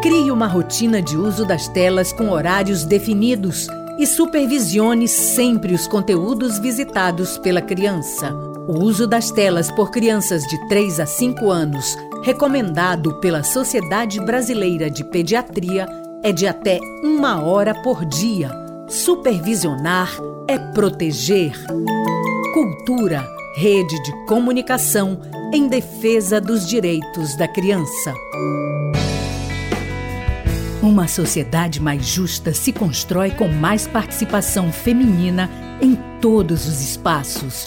Crie 0.02 0.30
uma 0.30 0.46
rotina 0.46 1.00
de 1.00 1.16
uso 1.16 1.44
das 1.44 1.68
telas 1.68 2.12
com 2.12 2.30
horários 2.30 2.84
definidos 2.84 3.68
e 3.98 4.06
supervisione 4.06 5.08
sempre 5.08 5.74
os 5.74 5.86
conteúdos 5.86 6.58
visitados 6.58 7.36
pela 7.38 7.60
criança. 7.60 8.47
O 8.68 8.84
uso 8.84 9.06
das 9.06 9.30
telas 9.30 9.70
por 9.70 9.90
crianças 9.90 10.42
de 10.42 10.58
3 10.68 11.00
a 11.00 11.06
5 11.06 11.50
anos, 11.50 11.96
recomendado 12.22 13.18
pela 13.18 13.42
Sociedade 13.42 14.20
Brasileira 14.20 14.90
de 14.90 15.02
Pediatria, 15.04 15.86
é 16.22 16.32
de 16.32 16.46
até 16.46 16.78
uma 17.02 17.42
hora 17.42 17.74
por 17.82 18.04
dia. 18.04 18.50
Supervisionar 18.86 20.10
é 20.46 20.58
proteger. 20.58 21.54
Cultura, 22.52 23.26
rede 23.56 24.02
de 24.02 24.26
comunicação 24.26 25.18
em 25.50 25.66
defesa 25.66 26.38
dos 26.38 26.68
direitos 26.68 27.34
da 27.38 27.48
criança. 27.48 28.12
Uma 30.82 31.08
sociedade 31.08 31.80
mais 31.80 32.06
justa 32.06 32.52
se 32.52 32.70
constrói 32.74 33.30
com 33.30 33.48
mais 33.48 33.86
participação 33.86 34.70
feminina 34.70 35.48
em 35.80 35.96
todos 36.20 36.68
os 36.68 36.82
espaços. 36.82 37.66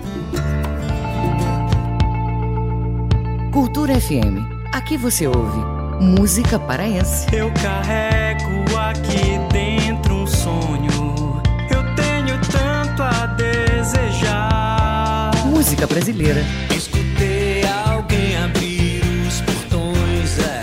Cultura 3.51 3.99
FM. 3.99 4.39
Aqui 4.71 4.95
você 4.95 5.27
ouve 5.27 5.59
música 5.99 6.57
paraense. 6.57 7.27
Eu 7.35 7.51
carrego 7.51 8.63
aqui 8.77 9.37
dentro 9.51 10.23
um 10.23 10.27
sonho. 10.27 11.41
Eu 11.69 11.83
tenho 11.95 12.39
tanto 12.49 13.03
a 13.03 13.25
desejar. 13.25 15.31
Música 15.47 15.85
brasileira. 15.85 16.41
Escutei 16.73 17.63
alguém 17.85 18.37
abrir 18.37 19.03
os 19.27 19.41
portões. 19.41 20.39
É. 20.39 20.61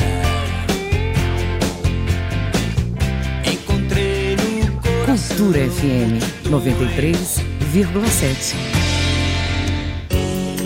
Encontrei 3.52 4.34
no 4.36 4.72
coração. 4.80 5.36
Cultura 5.36 5.68
FM 5.68 6.22
93,7. 6.48 8.77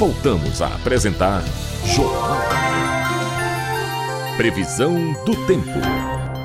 Voltamos 0.00 0.62
a 0.62 0.68
apresentar 0.68 1.42
Jornal. 1.84 2.38
Previsão 4.34 5.12
do 5.26 5.46
tempo. 5.46 5.78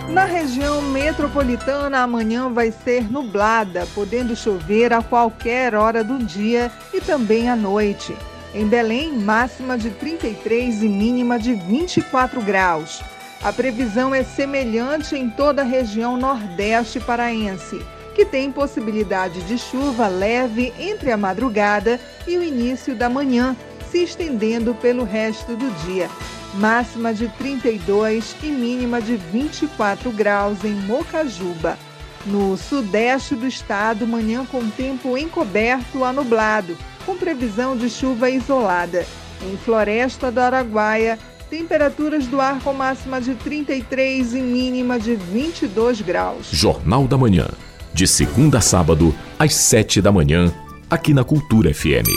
Na 0.10 0.26
região 0.26 0.82
metropolitana, 0.82 2.00
amanhã 2.00 2.50
vai 2.50 2.70
ser 2.70 3.10
nublada, 3.10 3.88
podendo 3.96 4.36
chover 4.36 4.92
a 4.92 5.02
qualquer 5.02 5.74
hora 5.74 6.04
do 6.04 6.18
dia 6.18 6.70
e 6.94 7.00
também 7.00 7.50
à 7.50 7.56
noite. 7.56 8.14
Em 8.54 8.68
Belém, 8.68 9.14
máxima 9.14 9.78
de 9.78 9.90
33 9.90 10.84
e 10.84 10.90
mínima 10.90 11.40
de 11.40 11.54
24 11.54 12.42
graus. 12.42 13.02
A 13.42 13.54
previsão 13.54 14.14
é 14.14 14.22
semelhante 14.26 15.16
em 15.16 15.30
toda 15.30 15.62
a 15.62 15.66
região 15.66 16.18
nordeste 16.18 17.00
paraense, 17.00 17.82
que 18.16 18.26
tem 18.26 18.50
possibilidade 18.50 19.42
de 19.42 19.58
chuva 19.58 20.08
leve 20.08 20.74
entre 20.80 21.12
a 21.12 21.18
madrugada 21.18 22.00
e 22.26 22.38
o 22.38 22.44
início 22.44 22.96
da 22.96 23.10
manhã, 23.10 23.56
se 23.92 24.02
estendendo 24.02 24.74
pelo 24.74 25.04
resto 25.04 25.56
do 25.56 25.70
dia. 25.86 26.10
Máxima 26.54 27.14
de 27.14 27.28
32 27.28 28.38
e 28.42 28.48
mínima 28.48 29.02
de 29.02 29.18
24 29.18 30.10
graus 30.12 30.64
em 30.64 30.72
Mocajuba. 30.72 31.78
No 32.26 32.56
sudeste 32.56 33.36
do 33.36 33.46
estado, 33.46 34.08
manhã 34.08 34.46
com 34.46 34.68
tempo 34.70 35.18
encoberto 35.18 36.06
a 36.06 36.14
nublado, 36.14 36.78
com 37.06 37.18
previsão 37.18 37.76
de 37.76 37.90
chuva 37.90 38.30
isolada. 38.30 39.06
Em 39.44 39.58
Floresta 39.58 40.32
do 40.32 40.40
Araguaia, 40.40 41.20
temperaturas 41.50 42.26
do 42.28 42.40
ar 42.40 42.62
com 42.62 42.74
máxima 42.74 43.20
de 43.20 43.36
33 43.36 44.34
e 44.34 44.40
mínima 44.40 44.98
de 44.98 45.16
22 45.16 46.02
graus. 46.02 46.48
Jornal 46.52 47.06
da 47.06 47.18
Manhã. 47.18 47.48
De 47.96 48.06
segunda 48.06 48.58
a 48.58 48.62
sábado, 48.62 49.16
às 49.40 49.56
7 49.56 50.02
da 50.02 50.12
manhã, 50.12 50.54
aqui 50.90 51.14
na 51.14 51.24
Cultura 51.24 51.74
FM. 51.74 52.10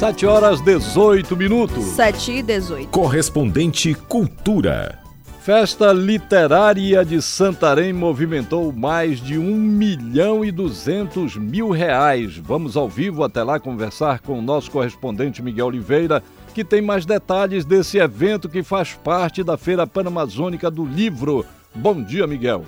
7 0.00 0.26
horas 0.26 0.60
18 0.60 1.36
minutos. 1.36 1.84
7 1.84 2.32
e 2.32 2.42
18. 2.42 2.88
Correspondente 2.88 3.94
Cultura. 3.94 4.98
Festa 5.42 5.92
Literária 5.92 7.04
de 7.04 7.22
Santarém 7.22 7.92
movimentou 7.92 8.72
mais 8.72 9.20
de 9.20 9.38
1 9.38 9.44
milhão 9.44 10.44
e 10.44 10.50
200 10.50 11.36
mil 11.36 11.70
reais. 11.70 12.36
Vamos 12.36 12.76
ao 12.76 12.88
vivo 12.88 13.22
até 13.22 13.44
lá 13.44 13.60
conversar 13.60 14.18
com 14.18 14.40
o 14.40 14.42
nosso 14.42 14.72
correspondente 14.72 15.40
Miguel 15.40 15.66
Oliveira, 15.66 16.20
que 16.52 16.64
tem 16.64 16.82
mais 16.82 17.06
detalhes 17.06 17.64
desse 17.64 17.98
evento 17.98 18.48
que 18.48 18.64
faz 18.64 18.92
parte 18.92 19.44
da 19.44 19.56
Feira 19.56 19.86
Panamazônica 19.86 20.68
do 20.68 20.84
Livro. 20.84 21.46
Bom 21.72 22.02
dia, 22.02 22.26
Miguel. 22.26 22.64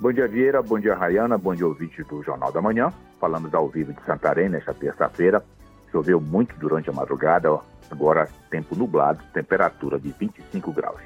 Bom 0.00 0.12
dia, 0.12 0.28
Vieira. 0.28 0.62
Bom 0.62 0.78
dia, 0.78 0.94
Rayana. 0.94 1.36
Bom 1.36 1.56
dia, 1.56 1.66
ouvinte 1.66 2.04
do 2.04 2.22
Jornal 2.22 2.52
da 2.52 2.62
Manhã. 2.62 2.92
Falamos 3.18 3.52
ao 3.52 3.68
vivo 3.68 3.92
de 3.92 4.00
Santarém 4.04 4.48
nesta 4.48 4.72
terça-feira. 4.72 5.44
Choveu 5.90 6.20
muito 6.20 6.54
durante 6.56 6.88
a 6.88 6.92
madrugada, 6.92 7.58
agora 7.90 8.28
tempo 8.48 8.76
nublado, 8.76 9.20
temperatura 9.34 9.98
de 9.98 10.10
25 10.10 10.70
graus. 10.70 11.00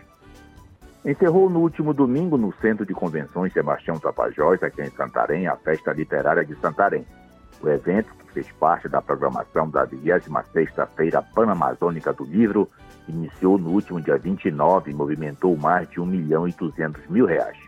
Encerrou 1.07 1.49
no 1.49 1.61
último 1.61 1.95
domingo 1.95 2.37
no 2.37 2.53
Centro 2.61 2.85
de 2.85 2.93
Convenções 2.93 3.55
Sebastião 3.55 3.99
Tapajós, 3.99 4.63
aqui 4.63 4.83
em 4.83 4.91
Santarém, 4.91 5.47
a 5.47 5.57
Festa 5.57 5.91
Literária 5.93 6.45
de 6.45 6.55
Santarém. 6.57 7.07
O 7.63 7.69
evento, 7.71 8.13
que 8.17 8.35
fez 8.35 8.53
parte 8.53 8.91
da 8.91 9.01
programação 9.01 9.71
da 9.71 9.87
26ª 9.87 10.87
Feira 10.89 11.23
Panamazônica 11.23 12.13
do 12.13 12.25
Livro, 12.25 12.69
iniciou 13.09 13.57
no 13.57 13.71
último 13.71 14.03
dia 14.03 14.19
29 14.19 14.91
e 14.91 14.95
movimentou 14.95 15.57
mais 15.57 15.89
de 15.89 15.99
1 15.99 16.05
milhão 16.05 16.47
e 16.47 16.53
200 16.53 17.07
mil 17.09 17.25
reais. 17.25 17.62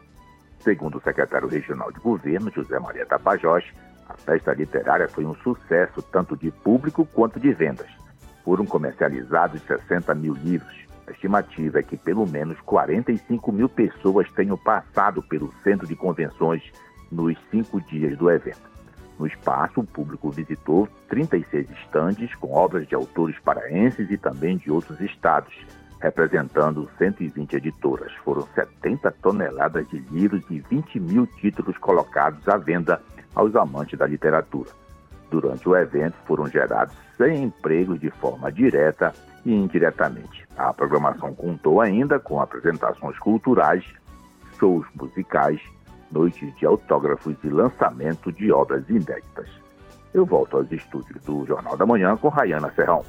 Segundo 0.65 0.97
o 0.97 1.03
secretário 1.03 1.47
regional 1.47 1.93
de 1.93 2.01
governo, 2.01 2.51
José 2.51 2.79
Maria 2.79 3.05
Tapajós, 3.05 3.63
A 4.09 4.15
festa 4.15 4.53
literária 4.53 5.09
foi 5.09 5.25
um 5.25 5.35
sucesso 5.37 6.03
tanto 6.03 6.37
de 6.37 6.51
público 6.51 7.07
quanto 7.07 7.41
de 7.41 7.53
vendas. 7.53 7.89
Foram 8.45 8.67
comercializados 8.67 9.63
60 9.63 10.15
mil 10.15 10.35
livros. 10.35 10.75
A 11.07 11.11
estimativa 11.11 11.79
é 11.79 11.83
que 11.83 11.97
pelo 11.97 12.27
menos 12.27 12.59
45 12.61 13.51
mil 13.53 13.69
pessoas 13.69 14.31
tenham 14.33 14.59
passado 14.59 15.23
pelo 15.23 15.53
centro 15.63 15.87
de 15.87 15.97
convenções 15.97 16.63
nos 17.11 17.37
cinco 17.51 17.81
dias 17.81 18.17
do 18.19 18.31
evento. 18.31 18.71
No 19.19 19.27
espaço, 19.27 19.81
o 19.81 19.87
público 19.87 20.31
visitou 20.31 20.87
36 21.09 21.71
estandes 21.71 22.35
com 22.35 22.53
obras 22.53 22.87
de 22.87 22.95
autores 22.95 23.39
paraenses 23.39 24.11
e 24.11 24.19
também 24.19 24.57
de 24.59 24.71
outros 24.71 25.01
estados, 25.01 25.55
representando 26.05 26.87
120 26.99 27.55
editoras. 27.57 28.13
Foram 28.23 28.43
70 28.55 29.11
toneladas 29.23 29.89
de 29.89 29.99
livros 30.11 30.45
e 30.51 30.61
20 30.61 31.01
mil 31.01 31.27
títulos 31.27 31.79
colocados 31.79 32.47
à 32.47 32.59
venda 32.59 33.01
aos 33.35 33.57
amantes 33.57 33.99
da 33.99 34.07
literatura. 34.07 34.69
Durante 35.31 35.67
o 35.67 35.75
evento 35.75 36.15
foram 36.27 36.47
gerados 36.47 36.95
100 37.17 37.45
empregos 37.45 37.99
de 38.01 38.11
forma 38.11 38.53
direta 38.53 39.15
e 39.47 39.55
indiretamente. 39.55 40.47
A 40.59 40.75
programação 40.75 41.35
contou 41.35 41.81
ainda 41.81 42.21
com 42.21 42.39
apresentações 42.39 43.19
culturais, 43.19 43.83
shows 44.59 44.87
musicais, 44.95 45.59
noites 46.13 46.55
de 46.57 46.67
autógrafos 46.67 47.35
e 47.43 47.49
lançamento 47.49 48.31
de 48.31 48.53
obras 48.53 48.87
inéditas. 48.91 49.49
Eu 50.13 50.27
volto 50.27 50.59
aos 50.59 50.71
estúdios 50.71 51.25
do 51.25 51.47
Jornal 51.47 51.79
da 51.79 51.87
Manhã 51.87 52.15
com 52.15 52.29
Rayana 52.29 52.71
Serrão. 52.77 53.03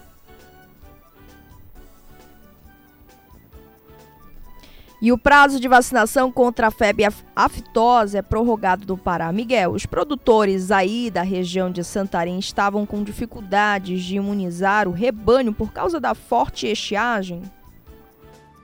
E 5.02 5.12
o 5.12 5.18
prazo 5.18 5.60
de 5.60 5.68
vacinação 5.68 6.32
contra 6.32 6.68
a 6.68 6.72
febre 6.72 7.06
aftosa 7.36 8.20
é 8.20 8.22
prorrogado 8.22 8.86
no 8.88 8.98
Pará. 8.98 9.32
Miguel, 9.32 9.72
os 9.72 9.86
produtores 9.86 10.72
aí 10.72 11.12
da 11.12 11.22
região 11.22 11.70
de 11.70 11.84
Santarém 11.84 12.40
estavam 12.40 12.86
com 12.86 13.04
dificuldades 13.04 14.02
de 14.04 14.16
imunizar 14.16 14.88
o 14.88 14.92
rebanho 14.92 15.54
por 15.54 15.74
causa 15.74 16.00
da 16.00 16.16
forte 16.16 16.68
estiagem? 16.68 17.42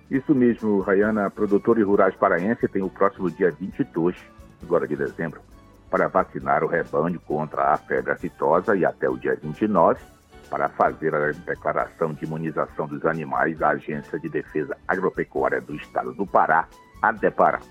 Isso 0.09 0.33
mesmo, 0.33 0.79
Rayana. 0.79 1.29
Produtores 1.29 1.85
rurais 1.85 2.15
paraenses 2.15 2.69
têm 2.71 2.81
o 2.81 2.89
próximo 2.89 3.29
dia 3.29 3.51
22, 3.51 4.15
agora 4.63 4.87
de 4.87 4.95
dezembro, 4.95 5.41
para 5.89 6.07
vacinar 6.07 6.63
o 6.63 6.67
rebanho 6.67 7.19
contra 7.19 7.73
a 7.73 7.77
febre 7.77 8.11
aftosa 8.11 8.75
e 8.75 8.85
até 8.85 9.09
o 9.09 9.17
dia 9.17 9.37
29 9.41 9.99
para 10.51 10.67
fazer 10.67 11.15
a 11.15 11.31
declaração 11.31 12.13
de 12.13 12.25
imunização 12.25 12.85
dos 12.85 13.05
animais 13.05 13.61
à 13.61 13.69
Agência 13.69 14.19
de 14.19 14.27
Defesa 14.27 14.77
Agropecuária 14.85 15.61
do 15.61 15.73
Estado 15.73 16.13
do 16.13 16.27
Pará, 16.27 16.67
a 17.01 17.13
DEPARA. 17.13 17.61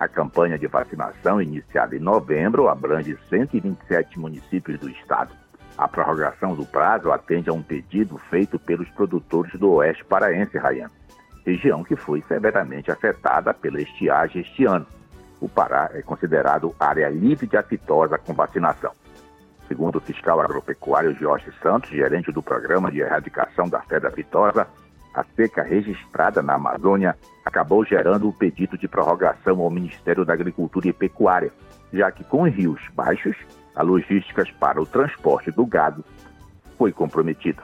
A 0.00 0.08
campanha 0.08 0.58
de 0.58 0.66
vacinação, 0.66 1.40
iniciada 1.40 1.94
em 1.94 2.00
novembro, 2.00 2.68
abrange 2.68 3.16
127 3.30 4.18
municípios 4.18 4.80
do 4.80 4.90
estado. 4.90 5.32
A 5.78 5.86
prorrogação 5.86 6.56
do 6.56 6.66
prazo 6.66 7.12
atende 7.12 7.48
a 7.48 7.52
um 7.52 7.62
pedido 7.62 8.18
feito 8.18 8.58
pelos 8.58 8.88
produtores 8.90 9.52
do 9.52 9.70
Oeste 9.74 10.04
Paraense, 10.04 10.58
Rayane, 10.58 10.92
região 11.46 11.84
que 11.84 11.94
foi 11.94 12.20
severamente 12.26 12.90
afetada 12.90 13.54
pela 13.54 13.80
estiagem 13.80 14.42
este 14.42 14.64
ano. 14.64 14.86
O 15.40 15.48
Pará 15.48 15.88
é 15.94 16.02
considerado 16.02 16.74
área 16.80 17.08
livre 17.08 17.46
de 17.46 17.56
aftosa 17.56 18.18
com 18.18 18.34
vacinação. 18.34 18.92
Segundo 19.68 19.96
o 19.96 20.00
fiscal 20.00 20.40
agropecuário 20.40 21.14
Jorge 21.14 21.50
Santos, 21.62 21.90
gerente 21.90 22.30
do 22.30 22.42
Programa 22.42 22.90
de 22.90 23.00
Erradicação 23.00 23.68
da 23.68 23.80
Febre 23.80 24.08
Aftosa, 24.08 24.66
a 25.14 25.24
seca 25.36 25.62
registrada 25.62 26.42
na 26.42 26.54
Amazônia 26.54 27.16
acabou 27.44 27.84
gerando 27.84 28.28
o 28.28 28.32
pedido 28.32 28.76
de 28.76 28.88
prorrogação 28.88 29.60
ao 29.60 29.70
Ministério 29.70 30.24
da 30.24 30.32
Agricultura 30.32 30.88
e 30.88 30.92
Pecuária, 30.92 31.52
já 31.92 32.10
que 32.10 32.24
com 32.24 32.48
rios 32.48 32.80
baixos, 32.94 33.36
a 33.74 33.82
logística 33.82 34.44
para 34.58 34.82
o 34.82 34.86
transporte 34.86 35.50
do 35.50 35.64
gado 35.64 36.04
foi 36.76 36.92
comprometida. 36.92 37.62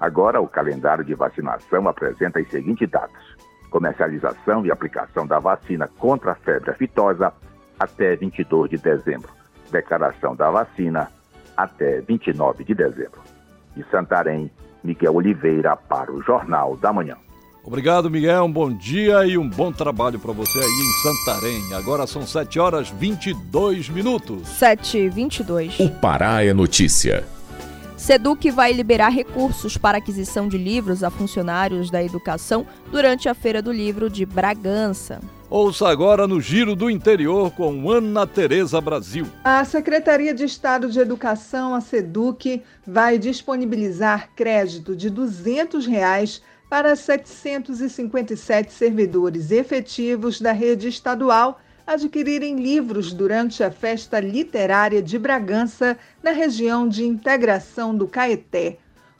Agora, 0.00 0.40
o 0.40 0.48
calendário 0.48 1.04
de 1.04 1.14
vacinação 1.14 1.88
apresenta 1.88 2.38
as 2.38 2.48
seguintes 2.48 2.88
datas: 2.88 3.22
comercialização 3.70 4.64
e 4.64 4.70
aplicação 4.70 5.26
da 5.26 5.38
vacina 5.38 5.88
contra 5.98 6.32
a 6.32 6.34
febre 6.34 6.70
aftosa 6.70 7.32
até 7.78 8.16
22 8.16 8.70
de 8.70 8.78
dezembro, 8.78 9.30
declaração 9.70 10.34
da 10.34 10.50
vacina 10.50 11.10
até 11.56 12.00
29 12.00 12.64
de 12.64 12.74
dezembro. 12.74 13.20
De 13.76 13.84
Santarém, 13.90 14.50
Miguel 14.82 15.14
Oliveira 15.14 15.76
para 15.76 16.12
o 16.12 16.22
Jornal 16.22 16.76
da 16.76 16.92
Manhã. 16.92 17.16
Obrigado, 17.64 18.08
Miguel. 18.08 18.44
Um 18.44 18.52
bom 18.52 18.72
dia 18.72 19.26
e 19.26 19.36
um 19.36 19.48
bom 19.48 19.72
trabalho 19.72 20.20
para 20.20 20.32
você 20.32 20.56
aí 20.56 20.64
em 20.64 21.02
Santarém. 21.02 21.74
Agora 21.74 22.06
são 22.06 22.24
7 22.24 22.60
horas 22.60 22.90
22 22.90 23.88
minutos. 23.88 24.46
7 24.46 24.98
e 24.98 25.08
22. 25.08 25.80
O 25.80 25.90
Pará 25.90 26.44
é 26.44 26.54
notícia. 26.54 27.24
Seduc 27.96 28.48
vai 28.52 28.72
liberar 28.72 29.08
recursos 29.08 29.76
para 29.76 29.98
aquisição 29.98 30.46
de 30.46 30.56
livros 30.56 31.02
a 31.02 31.10
funcionários 31.10 31.90
da 31.90 32.00
educação 32.04 32.64
durante 32.92 33.28
a 33.28 33.34
Feira 33.34 33.60
do 33.60 33.72
Livro 33.72 34.08
de 34.08 34.24
Bragança. 34.24 35.20
Ouça 35.48 35.88
agora 35.88 36.26
no 36.26 36.40
Giro 36.40 36.74
do 36.74 36.90
Interior 36.90 37.52
com 37.52 37.88
Ana 37.88 38.26
Tereza 38.26 38.80
Brasil. 38.80 39.26
A 39.44 39.64
Secretaria 39.64 40.34
de 40.34 40.44
Estado 40.44 40.90
de 40.90 40.98
Educação, 40.98 41.72
a 41.72 41.80
SEDUC, 41.80 42.64
vai 42.84 43.16
disponibilizar 43.16 44.30
crédito 44.34 44.96
de 44.96 45.08
200 45.08 45.86
reais 45.86 46.42
para 46.68 46.96
757 46.96 48.72
servidores 48.72 49.52
efetivos 49.52 50.40
da 50.40 50.50
rede 50.50 50.88
estadual 50.88 51.60
adquirirem 51.86 52.56
livros 52.56 53.12
durante 53.12 53.62
a 53.62 53.70
Festa 53.70 54.18
Literária 54.18 55.00
de 55.00 55.16
Bragança, 55.16 55.96
na 56.20 56.32
região 56.32 56.88
de 56.88 57.04
integração 57.06 57.96
do 57.96 58.08
Caeté. 58.08 58.78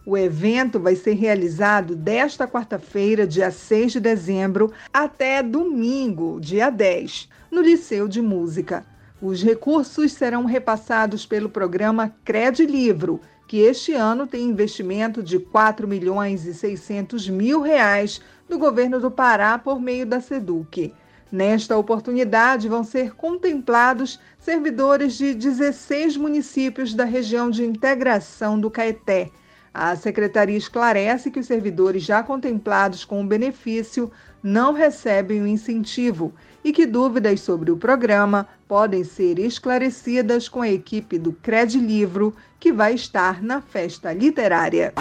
O 0.08 0.16
evento 0.16 0.78
vai 0.78 0.94
ser 0.94 1.14
realizado 1.14 1.96
desta 1.96 2.46
quarta-feira, 2.46 3.26
dia 3.26 3.50
6 3.50 3.94
de 3.94 3.98
dezembro, 3.98 4.72
até 4.92 5.42
domingo, 5.42 6.38
dia 6.40 6.70
10, 6.70 7.28
no 7.50 7.60
Liceu 7.60 8.06
de 8.06 8.22
Música. 8.22 8.86
Os 9.20 9.42
recursos 9.42 10.12
serão 10.12 10.44
repassados 10.44 11.26
pelo 11.26 11.48
programa 11.48 12.14
Cred 12.24 12.64
Livro, 12.66 13.20
que 13.48 13.58
este 13.58 13.94
ano 13.94 14.28
tem 14.28 14.44
investimento 14.44 15.24
de 15.24 15.40
4 15.40 15.88
milhões 15.88 16.46
e 16.46 16.54
600 16.54 17.28
mil 17.28 17.60
reais 17.60 18.20
do 18.48 18.56
governo 18.56 19.00
do 19.00 19.10
Pará 19.10 19.58
por 19.58 19.80
meio 19.80 20.06
da 20.06 20.20
SEDUC. 20.20 20.94
Nesta 21.32 21.76
oportunidade, 21.76 22.68
vão 22.68 22.84
ser 22.84 23.16
contemplados 23.16 24.20
servidores 24.38 25.14
de 25.14 25.34
16 25.34 26.16
municípios 26.16 26.94
da 26.94 27.04
região 27.04 27.50
de 27.50 27.64
integração 27.64 28.60
do 28.60 28.70
Caeté. 28.70 29.32
A 29.78 29.94
secretaria 29.94 30.56
esclarece 30.56 31.30
que 31.30 31.38
os 31.38 31.46
servidores 31.46 32.02
já 32.02 32.22
contemplados 32.22 33.04
com 33.04 33.20
o 33.20 33.26
benefício 33.26 34.10
não 34.42 34.72
recebem 34.72 35.42
o 35.42 35.46
incentivo 35.46 36.32
e 36.64 36.72
que 36.72 36.86
dúvidas 36.86 37.42
sobre 37.42 37.70
o 37.70 37.76
programa 37.76 38.48
podem 38.66 39.04
ser 39.04 39.38
esclarecidas 39.38 40.48
com 40.48 40.62
a 40.62 40.70
equipe 40.70 41.18
do 41.18 41.30
Cred 41.30 41.78
Livro, 41.78 42.34
que 42.58 42.72
vai 42.72 42.94
estar 42.94 43.42
na 43.42 43.60
festa 43.60 44.14
literária. 44.14 44.94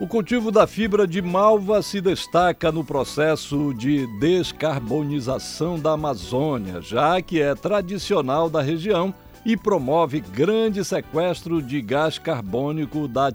O 0.00 0.06
cultivo 0.06 0.50
da 0.50 0.66
fibra 0.66 1.06
de 1.06 1.20
malva 1.20 1.82
se 1.82 2.00
destaca 2.00 2.72
no 2.72 2.82
processo 2.82 3.74
de 3.74 4.06
descarbonização 4.18 5.78
da 5.78 5.92
Amazônia, 5.92 6.80
já 6.80 7.20
que 7.20 7.40
é 7.40 7.54
tradicional 7.54 8.48
da 8.48 8.62
região 8.62 9.14
e 9.44 9.56
promove 9.56 10.20
grande 10.20 10.84
sequestro 10.84 11.60
de 11.60 11.80
gás 11.80 12.18
carbônico 12.18 13.06
da 13.06 13.30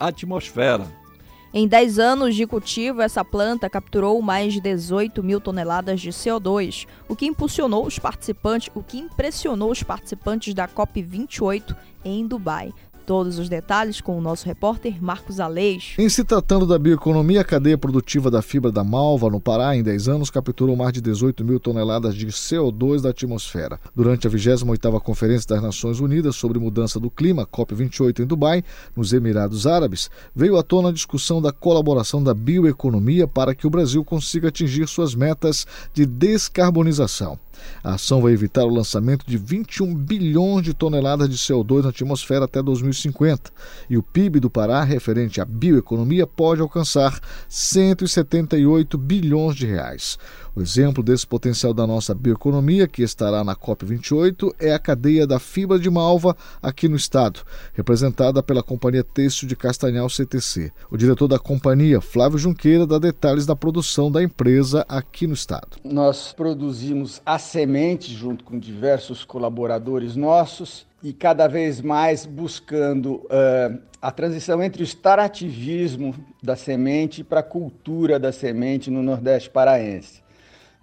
atmosfera. 0.00 1.01
Em 1.54 1.68
10 1.68 1.98
anos 1.98 2.34
de 2.34 2.46
cultivo, 2.46 3.02
essa 3.02 3.22
planta 3.22 3.68
capturou 3.68 4.22
mais 4.22 4.54
de 4.54 4.60
18 4.60 5.22
mil 5.22 5.38
toneladas 5.38 6.00
de 6.00 6.08
CO2, 6.08 6.86
o 7.06 7.14
que 7.14 7.26
impulsionou 7.26 7.84
os 7.86 7.98
participantes, 7.98 8.70
o 8.74 8.82
que 8.82 8.96
impressionou 8.96 9.70
os 9.70 9.82
participantes 9.82 10.54
da 10.54 10.66
COP28 10.66 11.76
em 12.06 12.26
Dubai. 12.26 12.72
Todos 13.04 13.38
os 13.38 13.48
detalhes 13.48 14.00
com 14.00 14.16
o 14.16 14.20
nosso 14.20 14.46
repórter 14.46 15.02
Marcos 15.02 15.40
Aleixo. 15.40 16.00
Em 16.00 16.08
se 16.08 16.22
tratando 16.22 16.66
da 16.66 16.78
bioeconomia, 16.78 17.40
a 17.40 17.44
cadeia 17.44 17.76
produtiva 17.76 18.30
da 18.30 18.40
fibra 18.40 18.70
da 18.70 18.84
malva 18.84 19.28
no 19.28 19.40
Pará, 19.40 19.76
em 19.76 19.82
10 19.82 20.08
anos, 20.08 20.30
capturou 20.30 20.76
mais 20.76 20.92
de 20.92 21.00
18 21.00 21.44
mil 21.44 21.58
toneladas 21.58 22.14
de 22.14 22.26
CO2 22.26 23.00
da 23.00 23.10
atmosfera. 23.10 23.80
Durante 23.94 24.26
a 24.26 24.30
28ª 24.30 25.00
Conferência 25.00 25.48
das 25.48 25.62
Nações 25.62 26.00
Unidas 26.00 26.36
sobre 26.36 26.58
Mudança 26.58 27.00
do 27.00 27.10
Clima, 27.10 27.46
COP28 27.46 28.20
em 28.20 28.26
Dubai, 28.26 28.64
nos 28.96 29.12
Emirados 29.12 29.66
Árabes, 29.66 30.10
veio 30.34 30.56
à 30.56 30.62
tona 30.62 30.90
a 30.90 30.92
discussão 30.92 31.42
da 31.42 31.52
colaboração 31.52 32.22
da 32.22 32.32
bioeconomia 32.32 33.26
para 33.26 33.54
que 33.54 33.66
o 33.66 33.70
Brasil 33.70 34.04
consiga 34.04 34.48
atingir 34.48 34.86
suas 34.86 35.14
metas 35.14 35.66
de 35.92 36.06
descarbonização. 36.06 37.38
A 37.82 37.94
ação 37.94 38.20
vai 38.20 38.32
evitar 38.32 38.64
o 38.64 38.68
lançamento 38.68 39.26
de 39.26 39.36
21 39.36 39.94
bilhões 39.94 40.62
de 40.62 40.74
toneladas 40.74 41.28
de 41.28 41.36
CO2 41.36 41.82
na 41.82 41.88
atmosfera 41.90 42.44
até 42.44 42.62
2050 42.62 43.50
e 43.88 43.96
o 43.96 44.02
PIB 44.02 44.40
do 44.40 44.50
Pará, 44.50 44.82
referente 44.84 45.40
à 45.40 45.44
bioeconomia, 45.44 46.26
pode 46.26 46.60
alcançar 46.60 47.20
178 47.48 48.96
bilhões 48.98 49.56
de 49.56 49.66
reais. 49.66 50.18
O 50.54 50.60
exemplo 50.60 51.02
desse 51.02 51.26
potencial 51.26 51.72
da 51.72 51.86
nossa 51.86 52.14
bioeconomia, 52.14 52.86
que 52.86 53.02
estará 53.02 53.42
na 53.42 53.56
COP28, 53.56 54.54
é 54.60 54.74
a 54.74 54.78
cadeia 54.78 55.26
da 55.26 55.38
fibra 55.38 55.78
de 55.78 55.88
malva 55.88 56.36
aqui 56.60 56.88
no 56.88 56.96
estado, 56.96 57.40
representada 57.72 58.42
pela 58.42 58.62
Companhia 58.62 59.02
Têxtil 59.02 59.48
de 59.48 59.56
Castanhal 59.56 60.10
CTC. 60.10 60.70
O 60.90 60.98
diretor 60.98 61.26
da 61.26 61.38
companhia, 61.38 62.02
Flávio 62.02 62.38
Junqueira, 62.38 62.86
dá 62.86 62.98
detalhes 62.98 63.46
da 63.46 63.56
produção 63.56 64.12
da 64.12 64.22
empresa 64.22 64.84
aqui 64.90 65.26
no 65.26 65.32
estado. 65.32 65.78
Nós 65.82 66.34
produzimos 66.34 67.22
a 67.24 67.38
semente 67.38 68.12
junto 68.12 68.44
com 68.44 68.58
diversos 68.58 69.24
colaboradores 69.24 70.16
nossos 70.16 70.86
e 71.02 71.14
cada 71.14 71.48
vez 71.48 71.80
mais 71.80 72.26
buscando 72.26 73.14
uh, 73.14 73.80
a 74.02 74.10
transição 74.10 74.62
entre 74.62 74.82
o 74.82 74.84
extrativismo 74.84 76.14
da 76.42 76.56
semente 76.56 77.24
para 77.24 77.40
a 77.40 77.42
cultura 77.42 78.18
da 78.18 78.32
semente 78.32 78.90
no 78.90 79.02
Nordeste 79.02 79.48
paraense. 79.48 80.21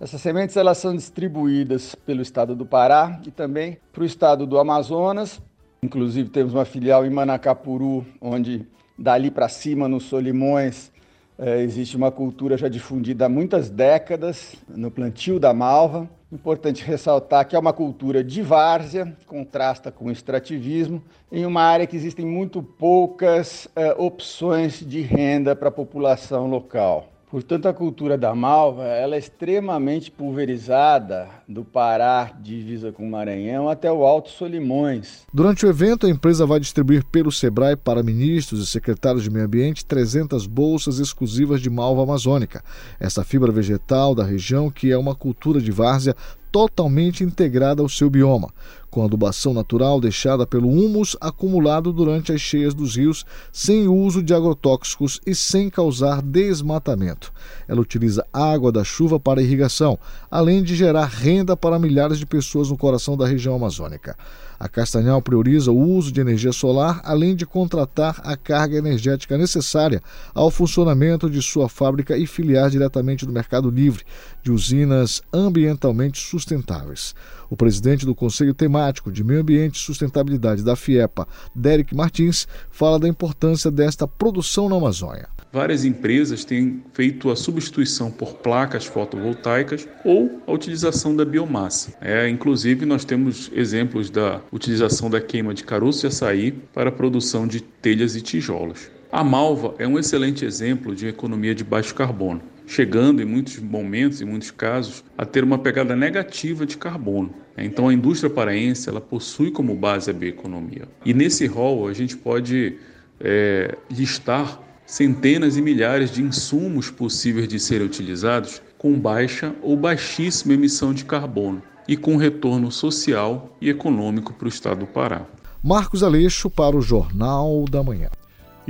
Essas 0.02 0.22
sementes 0.22 0.56
elas 0.56 0.78
são 0.78 0.96
distribuídas 0.96 1.94
pelo 1.94 2.22
estado 2.22 2.56
do 2.56 2.66
Pará 2.66 3.20
e 3.28 3.32
também 3.32 3.78
para 3.92 4.02
o 4.02 4.06
estado 4.06 4.48
do 4.48 4.58
Amazonas. 4.58 5.42
Inclusive 5.84 6.30
temos 6.30 6.54
uma 6.54 6.64
filial 6.64 7.06
em 7.06 7.10
Manacapuru, 7.10 8.06
onde 8.22 8.66
dali 8.98 9.30
para 9.30 9.50
cima, 9.50 9.90
nos 9.90 10.04
Solimões, 10.04 10.90
é, 11.38 11.62
existe 11.62 11.98
uma 11.98 12.12
cultura 12.12 12.58
já 12.58 12.70
difundida 12.70 13.26
há 13.26 13.30
muitas 13.30 13.70
décadas 13.70 14.56
no 14.70 14.90
plantio 14.90 15.38
da 15.38 15.54
malva. 15.54 16.10
Importante 16.32 16.82
ressaltar 16.82 17.46
que 17.46 17.56
é 17.56 17.60
uma 17.60 17.74
cultura 17.74 18.24
de 18.24 18.42
várzea, 18.42 19.18
contrasta 19.28 19.92
com 19.92 20.06
o 20.06 20.12
extrativismo, 20.12 21.04
em 21.30 21.46
uma 21.46 21.62
área 21.62 21.86
que 21.86 21.98
existem 21.98 22.26
muito 22.26 22.64
poucas 22.64 23.68
é, 23.76 23.94
opções 23.98 24.80
de 24.80 25.02
renda 25.02 25.56
para 25.58 25.68
a 25.68 25.72
população 25.72 26.48
local. 26.48 27.19
Portanto, 27.30 27.68
a 27.68 27.74
cultura 27.74 28.18
da 28.18 28.34
malva 28.34 28.86
ela 28.86 29.16
é 29.16 29.20
extremamente 29.20 30.10
pulverizada 30.10 31.28
do 31.48 31.64
Pará, 31.64 32.34
divisa 32.42 32.92
com 32.92 33.06
o 33.06 33.12
Maranhão, 33.12 33.70
até 33.70 33.92
o 33.92 34.04
Alto 34.04 34.32
Solimões. 34.32 35.28
Durante 35.32 35.64
o 35.64 35.70
evento, 35.70 36.08
a 36.08 36.10
empresa 36.10 36.44
vai 36.48 36.60
distribuir 36.60 37.06
pelo 37.06 37.32
Sebrae 37.32 37.76
para 37.76 38.02
ministros 38.02 38.64
e 38.64 38.66
secretários 38.66 39.24
de 39.24 39.30
meio 39.30 39.46
ambiente 39.46 39.86
300 39.86 40.48
bolsas 40.48 40.98
exclusivas 40.98 41.62
de 41.62 41.70
malva 41.70 42.02
amazônica. 42.02 42.64
Essa 43.00 43.24
fibra 43.24 43.52
vegetal 43.52 44.16
da 44.16 44.24
região, 44.24 44.72
que 44.72 44.92
é 44.92 44.98
uma 44.98 45.14
cultura 45.14 45.62
de 45.62 45.72
várzea 45.72 46.16
totalmente 46.52 47.24
integrada 47.24 47.84
ao 47.84 47.88
seu 47.88 48.10
bioma, 48.10 48.52
com 48.90 49.04
adubação 49.04 49.54
natural 49.54 50.00
deixada 50.00 50.46
pelo 50.46 50.70
humus 50.70 51.16
acumulado 51.22 51.94
durante 51.94 52.32
as 52.32 52.42
cheias 52.42 52.74
dos 52.74 52.96
rios, 52.96 53.26
sem 53.52 53.88
uso 53.88 54.22
de 54.22 54.34
agrotóxicos 54.34 55.20
e 55.26 55.36
sem 55.36 55.70
causar 55.70 56.22
desmatamento. 56.22 57.32
Ela 57.68 57.82
utiliza 57.82 58.26
água 58.34 58.72
da 58.72 58.84
chuva 58.84 59.20
para 59.20 59.42
irrigação, 59.42 59.98
além 60.30 60.64
de 60.64 60.76
gerar 60.76 61.06
renda 61.06 61.56
para 61.56 61.80
milhares 61.80 62.18
de 62.18 62.26
pessoas 62.26 62.70
no 62.70 62.78
coração 62.78 63.16
da 63.16 63.28
região 63.28 63.56
amazônica. 63.56 64.16
A 64.60 64.68
Castanhal 64.68 65.22
prioriza 65.22 65.72
o 65.72 65.80
uso 65.80 66.12
de 66.12 66.20
energia 66.20 66.52
solar, 66.52 67.00
além 67.06 67.34
de 67.34 67.46
contratar 67.46 68.20
a 68.26 68.36
carga 68.36 68.76
energética 68.76 69.38
necessária 69.38 70.04
ao 70.36 70.52
funcionamento 70.52 71.30
de 71.30 71.42
sua 71.42 71.70
fábrica 71.70 72.18
e 72.18 72.28
filiar 72.28 72.70
diretamente 72.70 73.26
do 73.26 73.32
Mercado 73.32 73.70
Livre 73.70 74.04
de 74.44 74.52
usinas 74.52 75.22
ambientalmente 75.32 76.20
sustentáveis. 76.20 77.16
O 77.50 77.58
presidente 77.58 78.06
do 78.06 78.14
Conselho 78.14 78.54
Temático 78.54 79.12
de 79.12 79.24
Meio 79.24 79.42
Ambiente 79.42 79.78
e 79.78 79.80
Sustentabilidade 79.80 80.64
da 80.64 80.76
FIEPA, 80.76 81.28
Derek 81.56 81.96
Martins, 81.96 82.48
fala 82.70 83.00
da 83.00 83.08
importância 83.08 83.72
desta 83.72 84.08
produção 84.08 84.70
na 84.70 84.76
Amazônia. 84.76 85.28
Várias 85.52 85.84
empresas 85.84 86.46
têm 86.46 86.84
feito 86.94 87.32
a 87.32 87.36
substituição 87.36 88.12
por 88.12 88.36
placas 88.36 88.86
fotovoltaicas 88.86 89.88
ou 90.06 90.40
a 90.46 90.52
utilização 90.52 91.16
da 91.16 91.26
biomassa. 91.26 91.92
É, 92.00 92.30
inclusive, 92.30 92.86
nós 92.86 93.04
temos 93.04 93.50
exemplos 93.52 94.12
da 94.12 94.42
utilização 94.52 95.10
da 95.10 95.20
queima 95.20 95.52
de 95.56 95.64
caroço 95.64 96.02
de 96.02 96.08
açaí 96.08 96.52
para 96.52 96.90
a 96.90 96.92
produção 96.92 97.48
de 97.48 97.62
telhas 97.62 98.16
e 98.16 98.22
tijolos. 98.22 98.92
A 99.12 99.24
malva 99.24 99.74
é 99.80 99.88
um 99.88 99.98
excelente 99.98 100.46
exemplo 100.46 100.96
de 100.96 101.08
economia 101.08 101.56
de 101.56 101.64
baixo 101.64 101.96
carbono, 101.96 102.44
chegando 102.70 103.20
em 103.20 103.26
muitos 103.26 103.58
momentos, 103.58 104.22
em 104.22 104.26
muitos 104.26 104.52
casos, 104.52 105.04
a 105.18 105.26
ter 105.26 105.44
uma 105.44 105.58
pegada 105.58 105.96
negativa 105.96 106.68
de 106.68 106.78
carbono. 106.78 107.34
Então 107.58 107.90
a 107.90 107.94
indústria 107.94 108.30
paraense 108.30 108.88
ela 108.88 109.02
possui 109.02 109.50
como 109.50 109.74
base 109.74 110.12
a 110.12 110.14
bioeconomia. 110.14 110.88
E 111.04 111.12
nesse 111.12 111.48
rol 111.48 111.88
a 111.88 111.94
gente 111.94 112.16
pode 112.16 112.78
é, 113.20 113.76
listar 113.90 114.62
centenas 114.86 115.58
e 115.58 115.64
milhares 115.64 116.12
de 116.12 116.22
insumos 116.22 116.92
possíveis 116.92 117.48
de 117.48 117.60
serem 117.60 117.88
utilizados 117.88 118.62
com 118.78 118.94
baixa 118.94 119.54
ou 119.64 119.76
baixíssima 119.76 120.54
emissão 120.54 120.94
de 120.94 121.06
carbono 121.06 121.64
e 121.88 121.98
com 121.98 122.18
retorno 122.18 122.72
social 122.72 123.58
e 123.60 123.68
econômico 123.68 124.32
para 124.32 124.46
o 124.46 124.50
estado 124.50 124.82
do 124.82 124.88
Pará. 124.88 125.26
Marcos 125.64 126.04
Aleixo 126.04 126.52
para 126.52 126.78
o 126.78 126.82
Jornal 126.82 127.66
da 127.70 127.82
Manhã. 127.82 128.10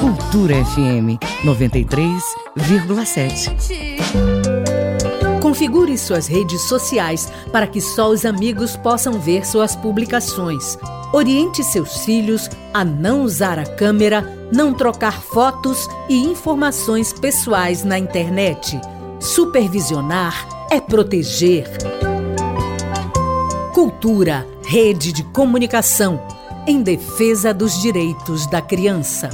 Cultura 0.00 0.64
FM 0.64 1.20
93,7. 1.44 3.52
Configure 5.42 5.98
suas 5.98 6.26
redes 6.26 6.62
sociais 6.62 7.30
para 7.52 7.66
que 7.66 7.82
só 7.82 8.08
os 8.08 8.24
amigos 8.24 8.78
possam 8.78 9.20
ver 9.20 9.44
suas 9.44 9.76
publicações. 9.76 10.78
Oriente 11.12 11.62
seus 11.62 12.02
filhos 12.06 12.48
a 12.72 12.82
não 12.82 13.20
usar 13.20 13.58
a 13.58 13.66
câmera, 13.66 14.22
não 14.54 14.72
trocar 14.72 15.20
fotos 15.20 15.88
e 16.08 16.16
informações 16.16 17.12
pessoais 17.12 17.82
na 17.82 17.98
internet. 17.98 18.80
Supervisionar 19.18 20.48
é 20.70 20.80
proteger. 20.80 21.66
Cultura, 23.72 24.46
rede 24.64 25.12
de 25.12 25.24
comunicação, 25.24 26.22
em 26.68 26.82
defesa 26.82 27.52
dos 27.52 27.82
direitos 27.82 28.46
da 28.46 28.62
criança. 28.62 29.28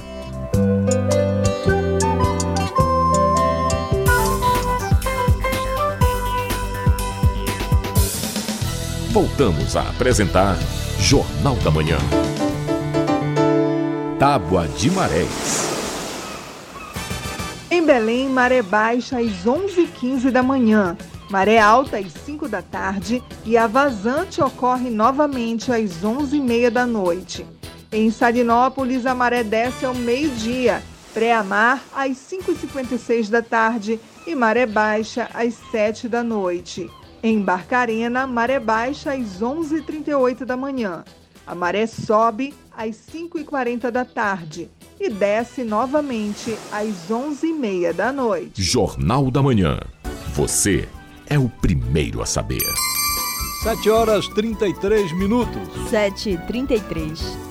Voltamos 9.10 9.76
a 9.76 9.82
apresentar 9.82 10.56
Jornal 10.98 11.56
da 11.56 11.70
Manhã. 11.70 11.98
Tábua 14.20 14.68
de 14.68 14.90
Marés. 14.90 15.64
Em 17.70 17.82
Belém, 17.82 18.28
maré 18.28 18.60
baixa 18.60 19.18
às 19.18 19.46
11h15 19.46 20.30
da 20.30 20.42
manhã, 20.42 20.94
maré 21.30 21.58
alta 21.58 21.96
às 21.96 22.12
5 22.12 22.46
da 22.46 22.60
tarde 22.60 23.24
e 23.46 23.56
a 23.56 23.66
vazante 23.66 24.42
ocorre 24.42 24.90
novamente 24.90 25.72
às 25.72 26.02
11h30 26.04 26.68
da 26.68 26.84
noite. 26.84 27.46
Em 27.90 28.10
Salinópolis, 28.10 29.06
a 29.06 29.14
maré 29.14 29.42
desce 29.42 29.86
ao 29.86 29.94
meio-dia, 29.94 30.82
pré-amar 31.14 31.82
às 31.96 32.18
5h56 32.18 33.30
da 33.30 33.40
tarde 33.40 33.98
e 34.26 34.34
maré 34.34 34.66
baixa 34.66 35.30
às 35.32 35.54
7 35.70 36.10
da 36.10 36.22
noite. 36.22 36.90
Em 37.22 37.40
Barcarena, 37.40 38.26
maré 38.26 38.60
baixa 38.60 39.14
às 39.14 39.40
11h38 39.40 40.44
da 40.44 40.58
manhã. 40.58 41.04
A 41.46 41.54
maré 41.54 41.86
sobe 41.86 42.54
às 42.80 42.96
5h40 43.12 43.90
da 43.90 44.06
tarde 44.06 44.70
e 44.98 45.10
desce 45.10 45.62
novamente 45.62 46.56
às 46.72 47.10
11h30 47.10 47.92
da 47.92 48.10
noite. 48.10 48.62
Jornal 48.62 49.30
da 49.30 49.42
Manhã. 49.42 49.78
Você 50.32 50.88
é 51.26 51.38
o 51.38 51.46
primeiro 51.46 52.22
a 52.22 52.26
saber. 52.26 52.64
7 53.62 53.90
horas 53.90 54.26
33 54.28 55.12
minutos. 55.12 55.90
7 55.90 56.30
e 56.30 56.38
33 56.38 57.49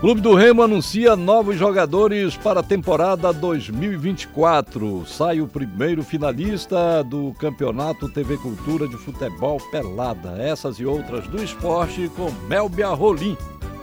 Clube 0.00 0.20
do 0.20 0.32
Remo 0.36 0.62
anuncia 0.62 1.16
novos 1.16 1.56
jogadores 1.56 2.36
para 2.36 2.60
a 2.60 2.62
temporada 2.62 3.32
2024. 3.32 5.04
Sai 5.04 5.40
o 5.40 5.48
primeiro 5.48 6.04
finalista 6.04 7.02
do 7.02 7.34
Campeonato 7.36 8.08
TV 8.08 8.36
Cultura 8.36 8.86
de 8.86 8.96
Futebol 8.96 9.58
Pelada. 9.72 10.40
Essas 10.40 10.78
e 10.78 10.86
outras 10.86 11.26
do 11.26 11.42
esporte 11.42 12.08
com 12.14 12.30
Melbia 12.46 12.90
Rolim. 12.90 13.36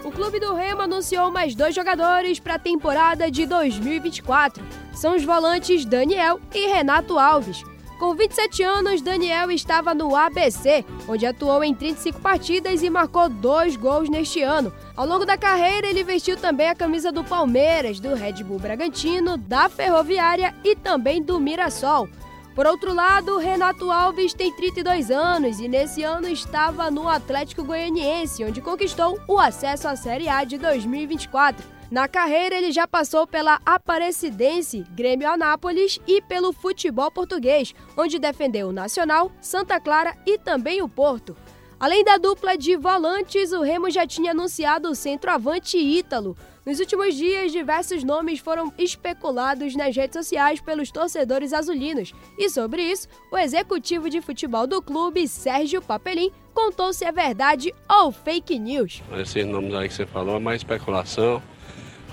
O 0.06 0.12
Clube 0.12 0.39
do 0.39 0.54
Remo 0.54 0.84
anunciou 0.84 1.30
mais 1.32 1.54
dois 1.54 1.75
jogadores 1.75 2.39
para 2.39 2.56
a 2.56 2.60
temporada 2.60 3.30
de 3.30 3.45
2024. 3.45 4.63
São 4.93 5.17
os 5.17 5.25
volantes 5.25 5.84
Daniel 5.84 6.39
e 6.54 6.66
Renato 6.68 7.20
Alves. 7.20 7.61
Com 8.00 8.14
27 8.14 8.62
anos, 8.62 9.02
Daniel 9.02 9.50
estava 9.50 9.93
no 9.93 10.16
ABC, 10.16 10.84
onde 11.08 11.26
atuou 11.26 11.64
em 11.64 11.74
35 11.74 12.20
partidas 12.20 12.84
e 12.84 12.89
marcou 12.89 13.30
dois 13.30 13.78
gols 13.78 14.10
neste 14.10 14.41
ano. 14.41 14.72
Ao 14.98 15.08
longo 15.08 15.26
da 15.26 15.38
carreira, 15.38 15.88
ele 15.88 16.04
vestiu 16.04 16.36
também 16.36 16.68
a 16.68 16.76
camisa 16.76 17.10
do 17.10 17.24
Palmeiras, 17.24 17.98
do 17.98 18.14
Red 18.14 18.43
Bull 18.43 18.60
Bragantino, 18.60 19.38
da 19.38 19.70
Ferroviária 19.70 20.54
e 20.62 20.76
também 20.76 21.22
do 21.22 21.39
Mirassol. 21.39 22.10
Por 22.54 22.66
outro 22.66 22.93
lado, 22.93 23.38
Renato 23.38 23.89
Alves 23.89 24.34
tem 24.34 24.52
32 24.52 25.10
anos 25.10 25.60
e 25.62 25.68
nesse 25.68 26.04
ano 26.04 26.28
estava 26.28 26.91
no 26.91 27.08
Atlético 27.08 27.64
Goianiense, 27.64 28.43
onde 28.43 28.62
conquistou 28.62 29.18
o 29.26 29.39
acesso 29.39 29.88
à 29.88 29.96
Série 29.96 30.28
A 30.28 30.43
de 30.43 30.58
2024. 30.58 31.74
Na 31.92 32.08
carreira, 32.08 32.56
ele 32.56 32.72
já 32.72 32.88
passou 32.88 33.28
pela 33.28 33.62
Aparecidense, 33.64 34.84
Grêmio 34.92 35.30
Anápolis 35.30 36.00
e 36.08 36.20
pelo 36.22 36.52
futebol 36.52 37.12
português, 37.12 37.76
onde 37.96 38.18
defendeu 38.18 38.70
o 38.70 38.74
Nacional, 38.74 39.32
Santa 39.40 39.80
Clara 39.80 40.18
e 40.26 40.38
também 40.38 40.82
o 40.82 40.90
Porto. 40.90 41.38
Além 41.80 42.04
da 42.04 42.18
dupla 42.18 42.58
de 42.58 42.76
volantes, 42.76 43.52
o 43.52 43.62
Remo 43.62 43.90
já 43.92 44.08
tinha 44.08 44.32
anunciado 44.32 44.90
o 44.90 44.96
centroavante 44.96 45.78
Ítalo. 45.78 46.36
Nos 46.66 46.80
últimos 46.80 47.14
dias, 47.14 47.52
diversos 47.52 48.04
nomes 48.04 48.40
foram 48.40 48.74
especulados 48.80 49.76
nas 49.76 49.96
redes 49.96 50.18
sociais 50.18 50.60
pelos 50.60 50.90
torcedores 50.90 51.54
azulinos. 51.54 52.12
E 52.40 52.50
sobre 52.50 52.82
isso, 52.82 53.08
o 53.32 53.38
executivo 53.38 54.10
de 54.10 54.20
futebol 54.22 54.66
do 54.66 54.82
clube, 54.82 55.28
Sérgio 55.28 55.82
Papelim, 55.82 56.32
contou 56.56 56.92
se 56.92 57.06
é 57.06 57.12
verdade 57.12 57.72
ou 57.88 58.12
fake 58.12 58.58
news. 58.58 59.04
Esses 59.18 59.46
nomes 59.46 59.76
aí 59.76 59.88
que 59.88 59.94
você 59.94 60.08
falou 60.08 60.38
é 60.38 60.40
mais 60.40 60.62
especulação. 60.62 61.44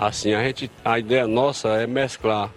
Assim, 0.03 0.33
a, 0.33 0.43
gente, 0.43 0.69
a 0.83 0.99
ideia 0.99 1.25
nossa 1.25 1.69
é 1.69 1.87
mesclar 1.87 2.49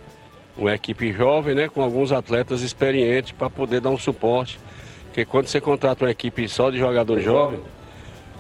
uma 0.59 0.75
equipe 0.75 1.13
jovem 1.13 1.55
né, 1.55 1.69
com 1.69 1.81
alguns 1.81 2.11
atletas 2.11 2.61
experientes 2.61 3.31
para 3.31 3.49
poder 3.49 3.81
dar 3.81 3.91
um 3.91 3.99
suporte. 3.99 4.59
Porque 5.05 5.25
quando 5.25 5.47
você 5.47 5.61
contrata 5.61 6.05
uma 6.05 6.11
equipe 6.11 6.49
só 6.49 6.71
de 6.71 6.79
jogador 6.79 7.21
jovem, 7.21 7.61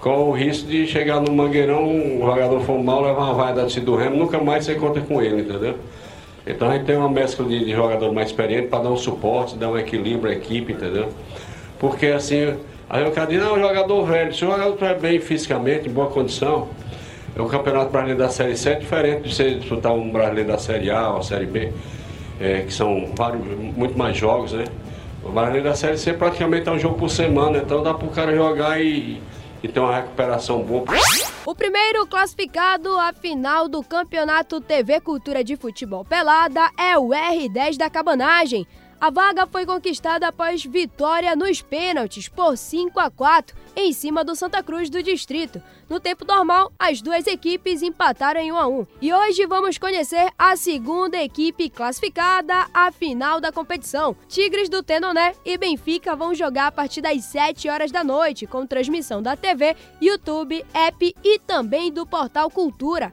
com 0.00 0.28
o 0.28 0.32
risco 0.32 0.66
de 0.66 0.88
chegar 0.88 1.20
no 1.20 1.32
Mangueirão, 1.32 1.88
um 1.88 2.18
jogador 2.18 2.61
for 2.62 2.82
mal, 2.82 3.00
levar 3.00 3.26
uma 3.26 3.34
vaia 3.34 3.54
da 3.54 3.64
do 3.66 3.94
Remo, 3.94 4.16
nunca 4.16 4.40
mais 4.40 4.64
você 4.64 4.74
conta 4.74 5.00
com 5.00 5.22
ele, 5.22 5.42
entendeu? 5.42 5.76
Então 6.44 6.68
a 6.68 6.72
gente 6.72 6.86
tem 6.86 6.96
uma 6.96 7.09
mescla 7.09 7.46
de, 7.46 7.64
de 7.64 7.70
jogador 7.70 8.12
mais 8.12 8.30
experiente 8.30 8.66
para 8.66 8.82
dar 8.82 8.90
um 8.90 8.96
suporte, 8.96 9.54
dar 9.54 9.68
um 9.68 9.78
equilíbrio 9.78 10.32
à 10.32 10.34
equipe, 10.34 10.72
entendeu? 10.72 11.11
Porque 11.78 12.07
assim, 12.07 12.57
aí 12.90 13.07
o 13.07 13.12
cara 13.12 13.28
diz, 13.28 13.40
não, 13.40 13.57
jogador 13.57 14.04
velho, 14.04 14.34
se 14.34 14.44
o 14.44 14.50
jogador 14.50 14.72
estiver 14.72 14.98
bem 14.98 15.20
fisicamente, 15.20 15.88
em 15.88 15.92
boa 15.92 16.09
condição, 16.09 16.68
é 17.37 17.43
um 17.43 17.49
campeonato 17.49 17.91
brasileiro 17.91 18.18
da 18.18 18.30
Série 18.30 18.57
C 18.57 18.70
é 18.70 18.74
diferente 18.76 19.28
de 19.28 19.34
você 19.34 19.55
disputar 19.57 19.93
um 19.93 20.11
brasileiro 20.11 20.49
da 20.49 20.59
Série 20.59 20.91
A 20.91 21.11
ou 21.11 21.22
Série 21.22 21.45
B, 21.45 21.70
é, 22.41 22.62
que 22.62 22.72
são 22.72 23.12
vários, 23.14 23.45
muito 23.76 23.97
mais 23.97 24.16
jogos, 24.16 24.53
né? 24.53 24.64
O 25.22 25.30
brasileiro 25.30 25.68
da 25.68 25.74
Série 25.74 25.99
C 25.99 26.14
praticamente 26.14 26.66
é 26.66 26.72
um 26.72 26.78
jogo 26.78 26.97
por 26.99 27.11
semana, 27.11 27.59
então 27.59 27.82
dá 27.82 27.93
para 27.93 28.07
o 28.07 28.11
cara 28.11 28.34
jogar 28.34 28.80
e, 28.80 29.20
e 29.62 29.68
ter 29.68 29.80
uma 29.80 29.95
recuperação 29.95 30.62
boa. 30.62 30.84
O 31.45 31.55
primeiro 31.55 32.07
classificado 32.07 32.99
à 32.99 33.12
final 33.12 33.68
do 33.68 33.82
Campeonato 33.82 34.59
TV 34.59 34.99
Cultura 35.01 35.45
de 35.45 35.57
Futebol 35.57 36.07
Pelada 36.07 36.70
é 36.78 36.97
o 36.97 37.09
R10 37.09 37.76
da 37.76 37.91
Cabanagem. 37.91 38.66
A 38.99 39.11
vaga 39.11 39.47
foi 39.47 39.66
conquistada 39.66 40.26
após 40.26 40.64
vitória 40.64 41.37
nos 41.37 41.61
pênaltis 41.61 42.28
por 42.28 42.57
5 42.57 42.99
a 42.99 43.11
4 43.11 43.55
em 43.76 43.93
cima 43.93 44.24
do 44.24 44.34
Santa 44.34 44.62
Cruz 44.62 44.89
do 44.89 45.03
Distrito. 45.03 45.61
No 45.89 46.01
tempo 46.01 46.24
normal, 46.24 46.72
as 46.76 47.01
duas 47.01 47.28
equipes 47.28 47.80
empataram 47.80 48.41
em 48.41 48.51
1 48.51 48.57
a 48.57 48.66
1. 48.66 48.87
E 49.01 49.14
hoje 49.14 49.47
vamos 49.47 49.78
conhecer 49.78 50.32
a 50.37 50.57
segunda 50.57 51.16
equipe 51.16 51.70
classificada 51.70 52.66
à 52.74 52.91
final 52.91 53.41
da 53.41 53.53
competição. 53.53 54.16
Tigres 54.26 54.68
do 54.68 54.82
Tenoné 54.82 55.34
e 55.45 55.57
Benfica 55.57 56.16
vão 56.16 56.34
jogar 56.34 56.66
a 56.66 56.72
partir 56.72 57.01
das 57.01 57.24
7 57.26 57.68
horas 57.68 57.93
da 57.93 58.03
noite, 58.03 58.49
com 58.49 58.66
transmissão 58.66 59.22
da 59.22 59.37
TV, 59.37 59.76
YouTube, 60.03 60.66
app 60.74 61.14
e 61.22 61.39
também 61.39 61.93
do 61.93 62.05
portal 62.05 62.51
Cultura. 62.51 63.12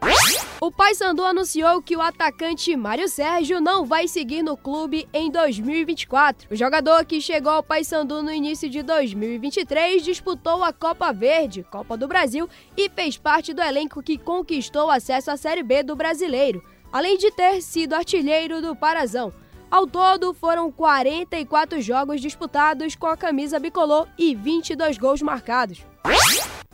O 0.59 0.71
Paysandu 0.71 1.25
anunciou 1.25 1.81
que 1.81 1.95
o 1.95 2.01
atacante 2.01 2.73
Mário 2.75 3.09
Sérgio 3.09 3.59
não 3.59 3.85
vai 3.85 4.07
seguir 4.07 4.41
no 4.41 4.55
clube 4.55 5.07
em 5.13 5.29
2024. 5.29 6.47
O 6.49 6.55
jogador 6.55 7.05
que 7.05 7.19
chegou 7.19 7.51
ao 7.51 7.61
Paysandu 7.61 8.23
no 8.23 8.31
início 8.31 8.69
de 8.69 8.81
2023 8.81 10.01
disputou 10.01 10.63
a 10.63 10.71
Copa 10.71 11.11
Verde, 11.11 11.65
Copa 11.69 11.97
do 11.97 12.07
Brasil, 12.07 12.49
e 12.75 12.89
fez 12.89 13.17
parte 13.17 13.53
do 13.53 13.61
elenco 13.61 14.01
que 14.01 14.17
conquistou 14.17 14.89
acesso 14.89 15.31
à 15.31 15.37
Série 15.37 15.63
B 15.63 15.83
do 15.83 15.95
Brasileiro, 15.95 16.63
além 16.91 17.17
de 17.17 17.31
ter 17.31 17.61
sido 17.61 17.93
artilheiro 17.93 18.61
do 18.61 18.75
Parazão. 18.75 19.33
Ao 19.73 19.87
todo, 19.87 20.35
foram 20.35 20.71
44 20.71 21.81
jogos 21.81 22.21
disputados 22.21 22.95
com 22.95 23.07
a 23.07 23.17
camisa 23.17 23.57
bicolor 23.57 24.07
e 24.15 24.35
22 24.35 24.99
gols 24.99 25.19
marcados. 25.23 25.83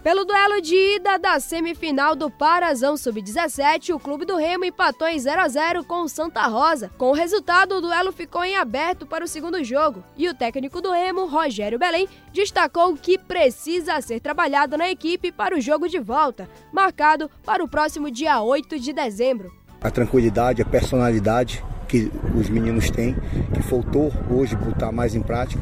Pelo 0.04 0.26
duelo 0.26 0.60
de 0.60 0.76
ida 0.76 1.18
da 1.18 1.40
semifinal 1.40 2.14
do 2.14 2.30
Parazão 2.30 2.98
Sub-17, 2.98 3.96
o 3.96 4.00
Clube 4.00 4.26
do 4.26 4.36
Remo 4.36 4.66
empatou 4.66 5.08
em 5.08 5.18
0 5.18 5.40
a 5.40 5.48
0 5.48 5.86
com 5.86 6.02
o 6.02 6.10
Santa 6.10 6.46
Rosa. 6.48 6.92
Com 6.98 7.12
o 7.12 7.14
resultado, 7.14 7.76
o 7.76 7.82
duelo 7.82 8.12
ficou 8.12 8.44
em 8.44 8.58
aberto 8.58 9.06
para 9.06 9.24
o 9.24 9.30
segundo 9.30 9.64
jogo, 9.64 10.04
e 10.18 10.28
o 10.28 10.34
técnico 10.34 10.82
do 10.82 10.92
Remo, 10.92 11.26
Rogério 11.26 11.80
Belém, 11.80 12.06
destacou 12.34 12.98
que 12.98 13.18
precisa 13.18 14.02
ser 14.02 14.20
trabalhado 14.20 14.78
na 14.78 14.90
equipe 14.90 15.32
para 15.32 15.56
o 15.56 15.62
jogo 15.62 15.88
de 15.88 16.00
volta, 16.00 16.50
marcado 16.70 17.32
para 17.46 17.64
o 17.64 17.68
próximo 17.70 18.12
dia 18.12 18.42
8 18.42 18.78
de 18.78 18.92
dezembro. 18.92 19.59
A 19.82 19.90
tranquilidade, 19.90 20.62
a 20.62 20.66
personalidade 20.66 21.64
que 21.88 22.12
os 22.36 22.50
meninos 22.50 22.92
têm, 22.92 23.16
que 23.54 23.62
faltou 23.64 24.12
hoje 24.30 24.56
botar 24.56 24.92
mais 24.92 25.16
em 25.16 25.22
prática, 25.22 25.62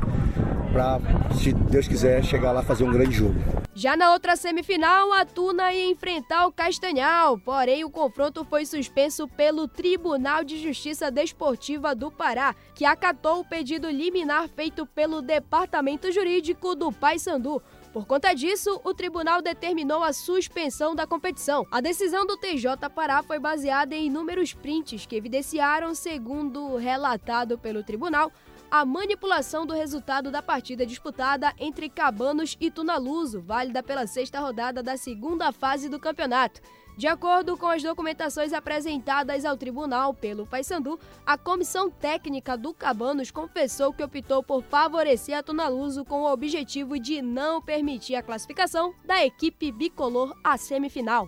para, 0.74 1.00
se 1.36 1.54
Deus 1.54 1.88
quiser, 1.88 2.24
chegar 2.24 2.52
lá 2.52 2.62
fazer 2.62 2.84
um 2.84 2.92
grande 2.92 3.16
jogo. 3.16 3.36
Já 3.74 3.96
na 3.96 4.12
outra 4.12 4.36
semifinal, 4.36 5.14
a 5.14 5.24
Tuna 5.24 5.72
ia 5.72 5.86
enfrentar 5.86 6.48
o 6.48 6.52
Castanhal, 6.52 7.38
porém 7.38 7.86
o 7.86 7.92
confronto 7.92 8.44
foi 8.44 8.66
suspenso 8.66 9.28
pelo 9.28 9.68
Tribunal 9.68 10.44
de 10.44 10.58
Justiça 10.62 11.12
Desportiva 11.12 11.94
do 11.94 12.12
Pará, 12.12 12.56
que 12.74 12.86
acatou 12.86 13.40
o 13.42 13.46
pedido 13.46 13.88
liminar 13.88 14.50
feito 14.50 14.86
pelo 14.86 15.22
Departamento 15.22 16.12
Jurídico 16.12 16.74
do 16.74 16.92
Paysandu. 16.92 17.62
Por 17.98 18.06
conta 18.06 18.32
disso, 18.32 18.80
o 18.84 18.94
tribunal 18.94 19.42
determinou 19.42 20.04
a 20.04 20.14
suspensão 20.14 20.94
da 20.94 21.08
competição. 21.08 21.66
A 21.72 21.82
decisão 21.82 22.28
do 22.28 22.38
TJ 22.38 22.92
Pará 22.94 23.24
foi 23.24 23.40
baseada 23.40 23.96
em 23.96 24.06
inúmeros 24.06 24.54
prints 24.54 25.08
que 25.08 25.16
evidenciaram, 25.16 25.96
segundo 25.96 26.76
relatado 26.76 27.58
pelo 27.58 27.84
tribunal, 27.84 28.32
a 28.70 28.86
manipulação 28.86 29.66
do 29.66 29.74
resultado 29.74 30.30
da 30.30 30.44
partida 30.44 30.86
disputada 30.86 31.52
entre 31.58 31.90
Cabanos 31.90 32.56
e 32.60 32.70
Tunaluso, 32.70 33.42
válida 33.42 33.82
pela 33.82 34.06
sexta 34.06 34.40
rodada 34.40 34.84
da 34.84 34.96
segunda 34.96 35.52
fase 35.52 35.90
do 35.90 36.00
campeonato. 36.00 36.62
De 36.98 37.06
acordo 37.06 37.56
com 37.56 37.68
as 37.68 37.84
documentações 37.84 38.52
apresentadas 38.52 39.46
ao 39.46 39.56
tribunal 39.56 40.16
pelo 40.16 40.48
Paysandu, 40.48 41.00
a 41.24 41.38
comissão 41.38 41.92
técnica 41.92 42.58
do 42.58 42.74
Cabanos 42.74 43.30
confessou 43.30 43.94
que 43.94 44.04
optou 44.04 44.42
por 44.42 44.64
favorecer 44.64 45.38
a 45.38 45.44
Tunaluso 45.44 46.04
com 46.04 46.24
o 46.24 46.34
objetivo 46.34 46.98
de 46.98 47.22
não 47.22 47.62
permitir 47.62 48.16
a 48.16 48.24
classificação 48.24 48.96
da 49.06 49.24
equipe 49.24 49.72
bicolor 49.72 50.36
à 50.44 50.58
semifinal. 50.58 51.28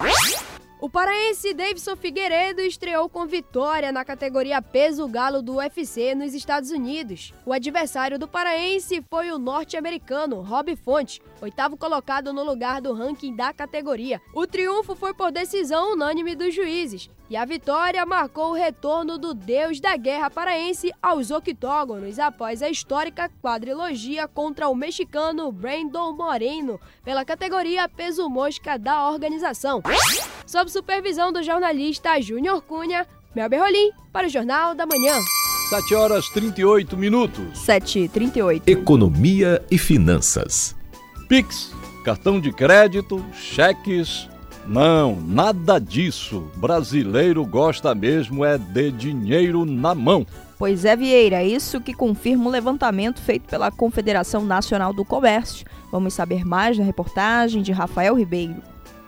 O 0.82 0.90
paraense 0.90 1.54
Davidson 1.54 1.96
Figueiredo 1.98 2.62
estreou 2.62 3.10
com 3.10 3.28
vitória 3.28 3.92
na 3.92 4.06
categoria 4.06 4.62
peso 4.62 5.06
galo 5.10 5.42
do 5.42 5.58
UFC 5.58 6.16
nos 6.16 6.34
Estados 6.34 6.72
Unidos. 6.72 7.34
O 7.46 7.52
adversário 7.52 8.18
do 8.18 8.30
paraense 8.30 9.04
foi 9.10 9.30
o 9.30 9.38
norte-americano 9.38 10.42
Rob 10.42 10.74
Fonte, 10.78 11.22
oitavo 11.42 11.78
colocado 11.78 12.34
no 12.34 12.44
lugar 12.44 12.82
do 12.82 12.94
ranking 12.94 13.36
da 13.36 13.54
categoria. 13.54 14.22
O 14.34 14.46
triunfo 14.46 14.96
foi 14.96 15.14
por 15.14 15.32
decisão 15.32 15.94
unânime 15.94 16.36
dos 16.36 16.54
juízes, 16.54 17.10
e 17.30 17.38
a 17.38 17.46
vitória 17.46 18.06
marcou 18.06 18.52
o 18.52 18.56
retorno 18.56 19.18
do 19.18 19.34
deus 19.34 19.80
da 19.80 19.96
guerra 19.96 20.30
paraense 20.30 20.92
aos 21.02 21.32
octógonos 21.32 22.18
após 22.18 22.62
a 22.62 22.70
histórica 22.70 23.30
quadrilogia 23.42 24.28
contra 24.28 24.68
o 24.68 24.76
mexicano 24.76 25.52
Brandon 25.52 26.14
Moreno 26.14 26.80
pela 27.04 27.24
categoria 27.24 27.88
peso 27.88 28.30
mosca 28.30 28.78
da 28.78 29.10
organização. 29.10 29.82
Sob 30.46 30.72
supervisão 30.72 31.32
do 31.32 31.44
jornalista 31.44 32.20
Júnior 32.20 32.62
Cunha, 32.64 33.06
Melber 33.36 33.62
Rolim 33.62 33.92
para 34.12 34.28
o 34.28 34.30
Jornal 34.30 34.74
da 34.74 34.86
Manhã. 34.86 35.20
7 35.70 35.94
horas 35.94 36.28
38 36.30 36.98
minutos. 36.98 37.60
7 37.60 38.00
e 38.00 38.10
38 38.10 38.68
Economia 38.68 39.64
e 39.70 39.78
finanças. 39.78 40.79
Pix, 41.30 41.72
cartão 42.04 42.40
de 42.40 42.52
crédito, 42.52 43.24
cheques. 43.34 44.28
Não, 44.66 45.16
nada 45.22 45.78
disso. 45.78 46.48
Brasileiro 46.56 47.46
gosta 47.46 47.94
mesmo 47.94 48.44
é 48.44 48.58
de 48.58 48.92
dinheiro 48.92 49.64
na 49.64 49.94
mão. 49.94 50.26
Pois 50.58 50.86
é, 50.86 50.96
Vieira, 50.96 51.44
isso 51.44 51.80
que 51.80 51.94
confirma 51.94 52.48
o 52.48 52.52
levantamento 52.52 53.22
feito 53.22 53.48
pela 53.48 53.70
Confederação 53.70 54.44
Nacional 54.44 54.92
do 54.92 55.06
Comércio. 55.06 55.68
Vamos 55.92 56.16
saber 56.16 56.44
mais 56.44 56.80
na 56.80 56.84
reportagem 56.84 57.62
de 57.62 57.72
Rafael 57.72 58.16
Ribeiro. 58.16 58.56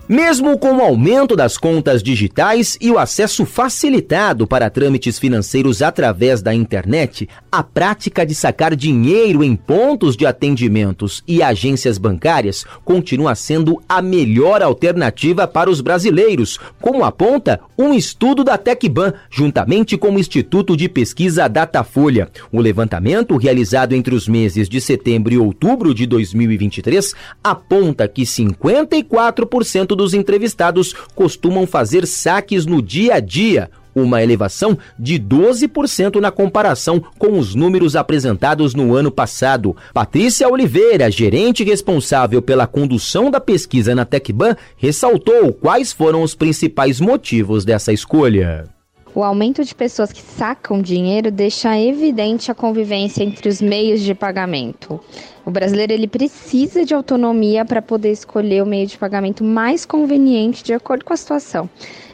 Mesmo 0.10 0.58
com 0.58 0.74
o 0.74 0.82
aumento 0.82 1.36
das 1.36 1.58
contas 1.58 2.04
digitais 2.04 2.78
e 2.82 2.91
o 2.91 2.97
acesso 2.97 3.45
facilitado 3.45 4.45
para 4.45 4.70
trâmites 4.70 5.18
financeiros 5.18 5.82
através 5.82 6.41
da 6.41 6.54
internet, 6.54 7.30
a 7.52 7.64
prática 7.64 8.26
de 8.26 8.36
sacar 8.36 8.76
dinheiro 8.76 9.43
em 9.43 9.56
pontos 9.56 10.18
de 10.18 10.26
atendimentos 10.26 11.24
e 11.28 11.41
agências 11.41 11.97
bancárias 11.97 12.66
continua 12.84 13.36
sendo 13.36 13.82
a 13.88 14.02
melhor 14.02 14.62
alternativa 14.62 15.47
para 15.47 15.70
os 15.70 15.80
brasileiros, 15.80 16.60
como 16.82 17.06
aponta 17.06 17.62
um 17.78 17.93
estudo 17.93 18.43
da 18.43 18.58
Tecban, 18.58 19.14
juntamente 19.30 19.97
com 19.97 20.10
o 20.12 20.20
Instituto 20.20 20.76
de 20.76 20.89
Pesquisa 20.89 21.47
Datafolha. 21.47 22.30
O 22.52 22.60
levantamento, 22.60 23.38
realizado 23.38 23.93
entre 23.93 24.14
os 24.14 24.28
meses 24.28 24.68
de 24.68 24.82
setembro 24.82 25.34
e 25.34 25.38
outubro 25.38 25.93
de 25.93 26.06
2023, 26.06 27.14
aponta 27.43 28.08
que 28.08 28.24
54% 28.24 29.95
dos 30.02 30.16
entrevistados 30.16 30.93
costumam 31.14 31.68
fazer 31.68 32.08
saques 32.08 32.66
no 32.66 32.82
dia 32.82 33.14
a 33.14 33.20
dia, 33.20 33.70
uma 33.93 34.24
elevação 34.24 34.76
de 34.97 35.20
12% 35.20 36.20
na 36.20 36.32
comparação 36.32 37.04
com 37.20 37.38
os 37.38 37.54
números 37.54 37.95
apresentados 37.95 38.74
no 38.74 38.95
ano 38.95 39.12
passado. 39.12 39.76
Patrícia 39.93 40.49
Oliveira, 40.49 41.12
gerente 41.12 41.64
responsável 41.64 42.41
pela 42.41 42.66
condução 42.66 43.30
da 43.30 43.39
pesquisa 43.39 43.93
na 43.93 44.04
Tecban, 44.04 44.56
ressaltou 44.76 45.54
quais 45.54 45.93
foram 45.93 46.24
os 46.24 46.34
principais 46.34 46.99
motivos 46.99 47.64
dessa 47.64 47.93
escolha. 47.93 48.68
O 49.14 49.24
aumento 49.24 49.64
de 49.64 49.76
pessoas 49.76 50.12
que 50.12 50.22
sacam 50.22 50.82
dinheiro 50.82 51.30
deixa 51.30 51.80
evidente 51.80 52.49
a 52.49 52.56
convivência 52.56 53.24
entre 53.24 53.49
os 53.49 53.62
meios 53.62 54.02
de 54.02 54.16
pagamento. 54.16 54.99
O 55.46 55.50
brasileiro 55.50 55.92
ele 55.92 56.08
precisa 56.08 56.86
de 56.86 56.94
autonomia 56.94 57.66
para 57.66 57.82
poder 57.82 58.12
escolher 58.12 58.62
o 58.62 58.66
meio 58.66 58.86
de 58.86 58.98
pagamento 58.98 59.44
mais 59.44 59.86
conveniente 59.86 60.64
de 60.64 60.74
acordo 60.74 61.04
com 61.04 61.14
a 61.14 61.18
situação. 61.18 61.70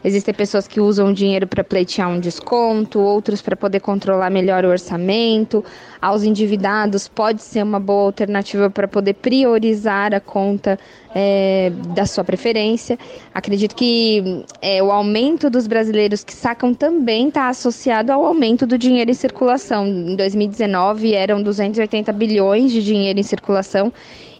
Existem 0.08 0.34
pessoas 0.34 0.70
que 0.70 0.80
usam 0.80 1.10
o 1.10 1.14
dinheiro 1.14 1.46
para 1.46 1.66
pleitear 1.66 2.10
um 2.10 2.18
desconto, 2.18 2.98
outros 2.98 3.42
para 3.42 3.58
poder 3.58 3.82
controlar 3.82 4.30
melhor 4.30 4.64
o 4.64 4.70
orçamento. 4.70 5.66
Aos 6.02 6.24
endividados, 6.24 7.10
pode 7.10 7.42
ser 7.42 7.62
uma 7.62 7.78
boa 7.78 8.06
alternativa 8.06 8.70
para 8.70 8.88
poder 8.88 9.16
priorizar 9.16 10.14
a 10.14 10.22
conta 10.22 10.80
é, 11.14 11.74
da 11.94 12.06
sua 12.06 12.24
preferência. 12.24 12.98
Acredito 13.34 13.76
que 13.76 14.46
é, 14.62 14.82
o 14.82 14.94
aumento 14.94 15.50
dos 15.50 15.68
brasileiros 15.68 16.24
que 16.24 16.34
sacam 16.34 16.74
também 16.74 17.28
está 17.28 17.50
associado 17.50 18.10
ao 18.10 18.26
aumento 18.26 18.66
do 18.66 18.78
dinheiro 18.78 19.12
em 19.12 19.14
circulação. 19.14 19.86
Em 19.86 20.16
2019 20.16 21.16
eram 21.16 21.44
280 21.44 22.14
bilhões 22.14 22.72
de 22.72 22.82
dinheiro 22.82 23.20
em 23.20 23.24
circulação 23.24 23.92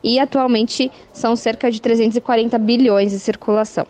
e 0.02 0.18
atualmente 0.18 0.90
são 1.12 1.36
cerca 1.36 1.70
de 1.70 1.82
340 1.82 2.58
bilhões 2.58 3.14
em 3.14 3.20
circulação. 3.20 3.86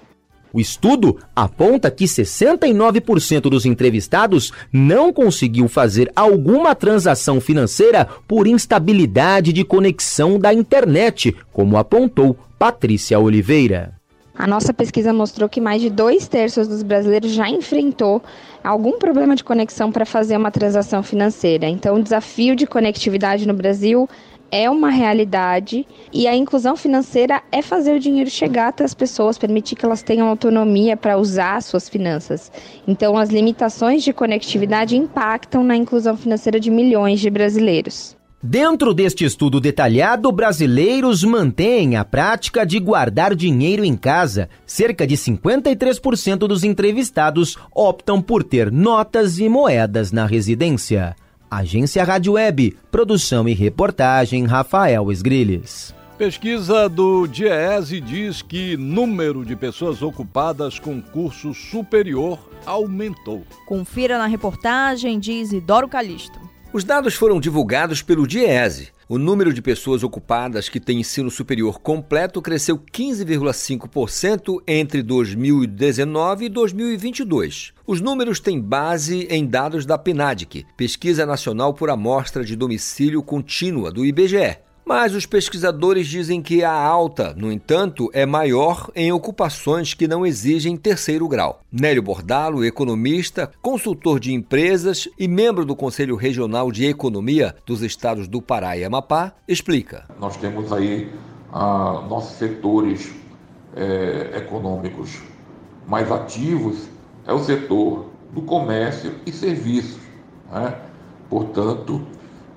O 0.57 0.59
estudo 0.59 1.19
aponta 1.35 1.91
que 1.91 2.05
69% 2.05 3.41
dos 3.41 3.63
entrevistados 3.63 4.51
não 4.73 5.13
conseguiu 5.13 5.67
fazer 5.67 6.11
alguma 6.15 6.73
transação 6.73 7.39
financeira 7.39 8.07
por 8.27 8.47
instabilidade 8.47 9.53
de 9.53 9.63
conexão 9.63 10.39
da 10.39 10.51
internet, 10.51 11.35
como 11.53 11.77
apontou 11.77 12.35
Patrícia 12.57 13.19
Oliveira. 13.19 13.93
A 14.33 14.47
nossa 14.47 14.73
pesquisa 14.73 15.13
mostrou 15.13 15.47
que 15.47 15.61
mais 15.61 15.79
de 15.79 15.91
dois 15.91 16.27
terços 16.27 16.67
dos 16.67 16.81
brasileiros 16.81 17.31
já 17.33 17.47
enfrentou 17.47 18.23
algum 18.63 18.97
problema 18.97 19.35
de 19.35 19.43
conexão 19.43 19.91
para 19.91 20.07
fazer 20.07 20.37
uma 20.37 20.49
transação 20.49 21.03
financeira. 21.03 21.67
Então, 21.67 21.95
o 21.95 22.03
desafio 22.03 22.55
de 22.55 22.65
conectividade 22.65 23.47
no 23.47 23.53
Brasil 23.53 24.09
é 24.51 24.69
uma 24.69 24.89
realidade 24.89 25.85
e 26.11 26.27
a 26.27 26.35
inclusão 26.35 26.75
financeira 26.75 27.41
é 27.51 27.61
fazer 27.61 27.95
o 27.95 27.99
dinheiro 27.99 28.29
chegar 28.29 28.69
até 28.69 28.83
as 28.83 28.93
pessoas, 28.93 29.37
permitir 29.37 29.75
que 29.75 29.85
elas 29.85 30.01
tenham 30.01 30.27
autonomia 30.27 30.95
para 30.95 31.17
usar 31.17 31.61
suas 31.61 31.89
finanças. 31.89 32.51
Então, 32.87 33.17
as 33.17 33.29
limitações 33.29 34.03
de 34.03 34.13
conectividade 34.13 34.95
impactam 34.95 35.63
na 35.63 35.75
inclusão 35.75 36.15
financeira 36.15 36.59
de 36.59 36.71
milhões 36.71 37.19
de 37.19 37.29
brasileiros. 37.29 38.17
Dentro 38.41 38.93
deste 38.93 39.25
estudo 39.25 39.59
detalhado, 39.59 40.31
brasileiros 40.31 41.23
mantêm 41.23 41.95
a 41.95 42.05
prática 42.05 42.63
de 42.65 42.79
guardar 42.79 43.33
dinheiro 43.33 43.83
em 43.83 43.95
casa. 43.95 44.47
Cerca 44.63 45.07
de 45.07 45.17
53% 45.17 46.37
dos 46.39 46.63
entrevistados 46.63 47.57
optam 47.73 48.21
por 48.21 48.43
ter 48.43 48.71
notas 48.71 49.39
e 49.39 49.49
moedas 49.49 50.11
na 50.11 50.27
residência. 50.27 51.15
Agência 51.49 52.03
Rádio 52.03 52.33
Web, 52.33 52.77
produção 52.91 53.47
e 53.47 53.53
reportagem 53.53 54.45
Rafael 54.45 55.09
Esgrilles. 55.09 55.95
Pesquisa 56.17 56.89
do 56.89 57.25
DIEESE 57.25 58.01
diz 58.01 58.41
que 58.41 58.75
número 58.75 59.45
de 59.45 59.55
pessoas 59.55 60.01
ocupadas 60.01 60.77
com 60.77 61.01
curso 61.01 61.53
superior 61.53 62.37
aumentou. 62.65 63.45
Confira 63.65 64.17
na 64.17 64.25
reportagem 64.25 65.19
de 65.19 65.31
Isidoro 65.31 65.87
Calixto. 65.87 66.37
Os 66.73 66.83
dados 66.83 67.13
foram 67.13 67.39
divulgados 67.39 68.01
pelo 68.01 68.27
DIEESE. 68.27 68.91
O 69.09 69.17
número 69.17 69.53
de 69.53 69.61
pessoas 69.61 70.03
ocupadas 70.03 70.67
que 70.67 70.81
têm 70.81 70.99
ensino 70.99 71.31
superior 71.31 71.79
completo 71.79 72.41
cresceu 72.41 72.77
15,5% 72.77 74.61
entre 74.67 75.01
2019 75.01 76.45
e 76.45 76.49
2022. 76.49 77.71
Os 77.85 78.01
números 78.01 78.41
têm 78.41 78.59
base 78.59 79.25
em 79.29 79.45
dados 79.45 79.85
da 79.85 79.97
PNADIC, 79.97 80.65
Pesquisa 80.75 81.25
Nacional 81.25 81.73
por 81.73 81.89
Amostra 81.89 82.43
de 82.43 82.53
Domicílio 82.53 83.23
Contínua, 83.23 83.93
do 83.93 84.05
IBGE. 84.05 84.66
Mas 84.87 85.13
os 85.13 85.25
pesquisadores 85.25 86.07
dizem 86.07 86.41
que 86.41 86.63
a 86.63 86.71
alta, 86.71 87.33
no 87.35 87.51
entanto, 87.51 88.09
é 88.13 88.25
maior 88.25 88.89
em 88.95 89.11
ocupações 89.11 89.93
que 89.93 90.07
não 90.07 90.25
exigem 90.25 90.77
terceiro 90.77 91.27
grau. 91.27 91.59
Nélio 91.69 92.01
Bordalo, 92.01 92.63
economista, 92.63 93.51
consultor 93.61 94.17
de 94.17 94.33
empresas 94.33 95.09
e 95.19 95.27
membro 95.27 95.65
do 95.65 95.75
Conselho 95.75 96.15
Regional 96.15 96.71
de 96.71 96.85
Economia 96.85 97.53
dos 97.65 97.81
estados 97.81 98.29
do 98.29 98.41
Pará 98.41 98.77
e 98.77 98.85
Amapá, 98.85 99.33
explica. 99.45 100.05
Nós 100.17 100.37
temos 100.37 100.71
aí 100.71 101.11
ah, 101.51 102.05
nossos 102.07 102.37
setores 102.37 103.11
eh, 103.75 104.37
econômicos 104.37 105.21
mais 105.85 106.09
ativos, 106.09 106.87
é 107.25 107.33
o 107.33 107.39
setor 107.39 108.05
do 108.31 108.41
comércio 108.41 109.15
e 109.25 109.33
serviços. 109.33 109.99
Né? 110.49 110.73
Portanto, 111.29 112.01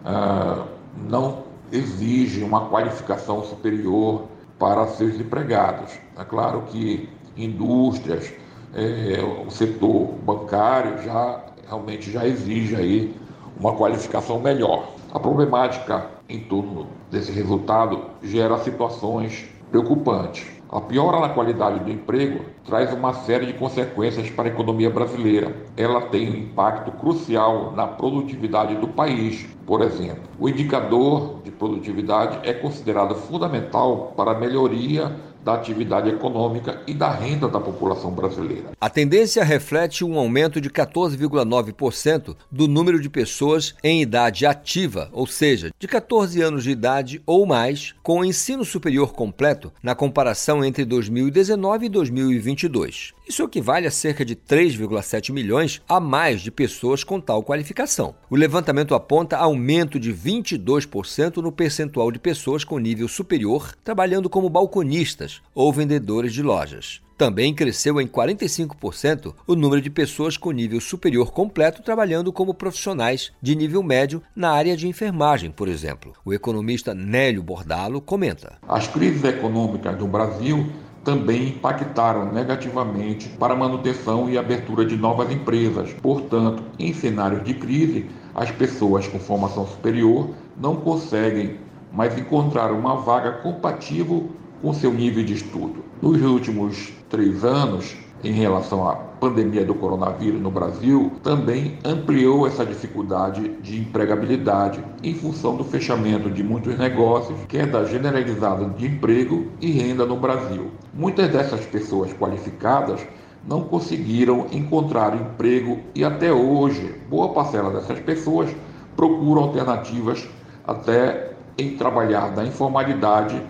ah, 0.04 0.64
não 0.96 1.49
exige 1.72 2.42
uma 2.42 2.68
qualificação 2.68 3.44
superior 3.44 4.26
para 4.58 4.86
seus 4.88 5.14
empregados. 5.14 5.92
É 6.18 6.24
claro 6.24 6.62
que 6.62 7.08
indústrias, 7.36 8.32
é, 8.74 9.20
o 9.46 9.50
setor 9.50 10.12
bancário 10.24 11.02
já 11.02 11.44
realmente 11.66 12.10
já 12.10 12.26
exige 12.26 12.76
aí 12.76 13.16
uma 13.58 13.74
qualificação 13.74 14.40
melhor. 14.40 14.90
A 15.12 15.18
problemática 15.18 16.06
em 16.28 16.40
torno 16.40 16.86
desse 17.10 17.32
resultado 17.32 18.04
gera 18.22 18.58
situações 18.58 19.48
preocupantes. 19.70 20.59
A 20.72 20.80
piora 20.80 21.18
na 21.18 21.30
qualidade 21.30 21.80
do 21.80 21.90
emprego 21.90 22.44
traz 22.64 22.92
uma 22.92 23.12
série 23.12 23.46
de 23.46 23.54
consequências 23.54 24.30
para 24.30 24.48
a 24.48 24.52
economia 24.52 24.88
brasileira. 24.88 25.52
Ela 25.76 26.02
tem 26.02 26.30
um 26.30 26.36
impacto 26.36 26.92
crucial 26.92 27.72
na 27.72 27.88
produtividade 27.88 28.76
do 28.76 28.86
país. 28.86 29.48
Por 29.66 29.82
exemplo, 29.82 30.22
o 30.38 30.48
indicador 30.48 31.40
de 31.42 31.50
produtividade 31.50 32.38
é 32.48 32.52
considerado 32.52 33.16
fundamental 33.16 34.12
para 34.16 34.30
a 34.30 34.38
melhoria 34.38 35.10
da 35.44 35.54
atividade 35.54 36.08
econômica 36.08 36.82
e 36.86 36.94
da 36.94 37.10
renda 37.10 37.48
da 37.48 37.60
população 37.60 38.10
brasileira. 38.10 38.70
A 38.80 38.90
tendência 38.90 39.42
reflete 39.44 40.04
um 40.04 40.18
aumento 40.18 40.60
de 40.60 40.70
14,9% 40.70 42.36
do 42.50 42.68
número 42.68 43.00
de 43.00 43.08
pessoas 43.08 43.74
em 43.82 44.02
idade 44.02 44.46
ativa, 44.46 45.08
ou 45.12 45.26
seja, 45.26 45.70
de 45.78 45.88
14 45.88 46.40
anos 46.40 46.64
de 46.64 46.70
idade 46.70 47.22
ou 47.26 47.46
mais, 47.46 47.94
com 48.02 48.24
ensino 48.24 48.64
superior 48.64 49.12
completo 49.12 49.72
na 49.82 49.94
comparação 49.94 50.64
entre 50.64 50.84
2019 50.84 51.86
e 51.86 51.88
2022. 51.88 53.12
Isso 53.30 53.44
equivale 53.44 53.86
a 53.86 53.92
cerca 53.92 54.24
de 54.24 54.34
3,7 54.34 55.32
milhões 55.32 55.80
a 55.88 56.00
mais 56.00 56.40
de 56.40 56.50
pessoas 56.50 57.04
com 57.04 57.20
tal 57.20 57.44
qualificação. 57.44 58.12
O 58.28 58.34
levantamento 58.34 58.92
aponta 58.92 59.36
aumento 59.36 60.00
de 60.00 60.12
22% 60.12 61.36
no 61.36 61.52
percentual 61.52 62.10
de 62.10 62.18
pessoas 62.18 62.64
com 62.64 62.76
nível 62.76 63.06
superior 63.06 63.72
trabalhando 63.84 64.28
como 64.28 64.50
balconistas 64.50 65.40
ou 65.54 65.72
vendedores 65.72 66.34
de 66.34 66.42
lojas. 66.42 67.00
Também 67.16 67.54
cresceu 67.54 68.00
em 68.00 68.08
45% 68.08 69.32
o 69.46 69.54
número 69.54 69.80
de 69.80 69.90
pessoas 69.90 70.36
com 70.36 70.50
nível 70.50 70.80
superior 70.80 71.30
completo 71.30 71.84
trabalhando 71.84 72.32
como 72.32 72.52
profissionais 72.52 73.30
de 73.40 73.54
nível 73.54 73.80
médio 73.80 74.20
na 74.34 74.50
área 74.50 74.76
de 74.76 74.88
enfermagem, 74.88 75.52
por 75.52 75.68
exemplo. 75.68 76.14
O 76.24 76.34
economista 76.34 76.94
Nélio 76.94 77.44
Bordalo 77.44 78.00
comenta: 78.00 78.58
As 78.66 78.88
crises 78.88 79.22
econômicas 79.22 79.96
do 79.96 80.08
Brasil 80.08 80.66
também 81.04 81.48
impactaram 81.48 82.30
negativamente 82.32 83.28
para 83.30 83.54
a 83.54 83.56
manutenção 83.56 84.28
e 84.28 84.36
abertura 84.36 84.84
de 84.84 84.96
novas 84.96 85.30
empresas. 85.30 85.92
Portanto, 86.02 86.62
em 86.78 86.92
cenários 86.92 87.42
de 87.44 87.54
crise, 87.54 88.06
as 88.34 88.50
pessoas 88.50 89.06
com 89.08 89.18
formação 89.18 89.66
superior 89.66 90.30
não 90.56 90.76
conseguem 90.76 91.56
mais 91.92 92.16
encontrar 92.18 92.70
uma 92.70 92.96
vaga 92.96 93.32
compatível 93.32 94.30
com 94.62 94.72
seu 94.72 94.92
nível 94.92 95.24
de 95.24 95.34
estudo. 95.34 95.84
Nos 96.02 96.20
últimos 96.22 96.92
três 97.08 97.44
anos, 97.44 97.96
em 98.22 98.32
relação 98.32 98.88
à 98.88 98.94
pandemia 98.94 99.64
do 99.64 99.74
coronavírus 99.74 100.40
no 100.40 100.50
Brasil, 100.50 101.12
também 101.22 101.78
ampliou 101.84 102.46
essa 102.46 102.64
dificuldade 102.64 103.48
de 103.62 103.80
empregabilidade 103.80 104.82
em 105.02 105.14
função 105.14 105.56
do 105.56 105.64
fechamento 105.64 106.30
de 106.30 106.42
muitos 106.42 106.78
negócios, 106.78 107.38
queda 107.48 107.84
generalizada 107.84 108.66
de 108.66 108.86
emprego 108.86 109.46
e 109.60 109.70
renda 109.70 110.04
no 110.04 110.16
Brasil. 110.16 110.70
Muitas 110.92 111.28
dessas 111.28 111.64
pessoas 111.66 112.12
qualificadas 112.14 113.00
não 113.46 113.62
conseguiram 113.62 114.46
encontrar 114.52 115.14
emprego 115.14 115.78
e 115.94 116.04
até 116.04 116.32
hoje 116.32 116.94
boa 117.08 117.30
parcela 117.30 117.70
dessas 117.70 117.98
pessoas 118.00 118.50
procuram 118.96 119.42
alternativas 119.42 120.28
até 120.66 121.32
em 121.56 121.76
trabalhar 121.76 122.34
na 122.34 122.44
informalidade 122.44 123.42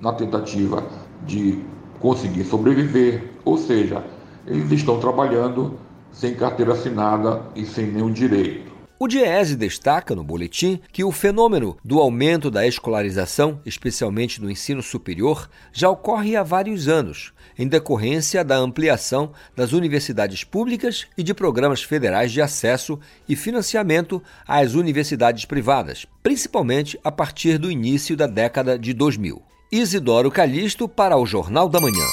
na 0.00 0.12
tentativa 0.12 0.82
de 1.24 1.62
conseguir 2.00 2.44
sobreviver, 2.44 3.24
ou 3.44 3.58
seja, 3.58 4.04
eles 4.46 4.70
estão 4.72 4.98
trabalhando 4.98 5.78
sem 6.12 6.34
carteira 6.34 6.72
assinada 6.72 7.42
e 7.54 7.64
sem 7.64 7.86
nenhum 7.86 8.12
direito. 8.12 8.68
O 9.00 9.06
Diese 9.06 9.54
destaca 9.54 10.12
no 10.12 10.24
boletim 10.24 10.80
que 10.90 11.04
o 11.04 11.12
fenômeno 11.12 11.76
do 11.84 12.00
aumento 12.00 12.50
da 12.50 12.66
escolarização, 12.66 13.60
especialmente 13.64 14.42
no 14.42 14.50
ensino 14.50 14.82
superior, 14.82 15.48
já 15.72 15.88
ocorre 15.88 16.34
há 16.34 16.42
vários 16.42 16.88
anos, 16.88 17.32
em 17.56 17.68
decorrência 17.68 18.42
da 18.42 18.56
ampliação 18.56 19.30
das 19.54 19.72
universidades 19.72 20.42
públicas 20.42 21.06
e 21.16 21.22
de 21.22 21.32
programas 21.32 21.80
federais 21.80 22.32
de 22.32 22.42
acesso 22.42 22.98
e 23.28 23.36
financiamento 23.36 24.20
às 24.44 24.74
universidades 24.74 25.44
privadas, 25.44 26.04
principalmente 26.20 26.98
a 27.04 27.12
partir 27.12 27.56
do 27.56 27.70
início 27.70 28.16
da 28.16 28.26
década 28.26 28.76
de 28.76 28.92
2000. 28.92 29.40
Isidoro 29.70 30.30
Calixto 30.30 30.88
para 30.88 31.18
o 31.18 31.26
Jornal 31.26 31.68
da 31.68 31.78
Manhã. 31.78 32.06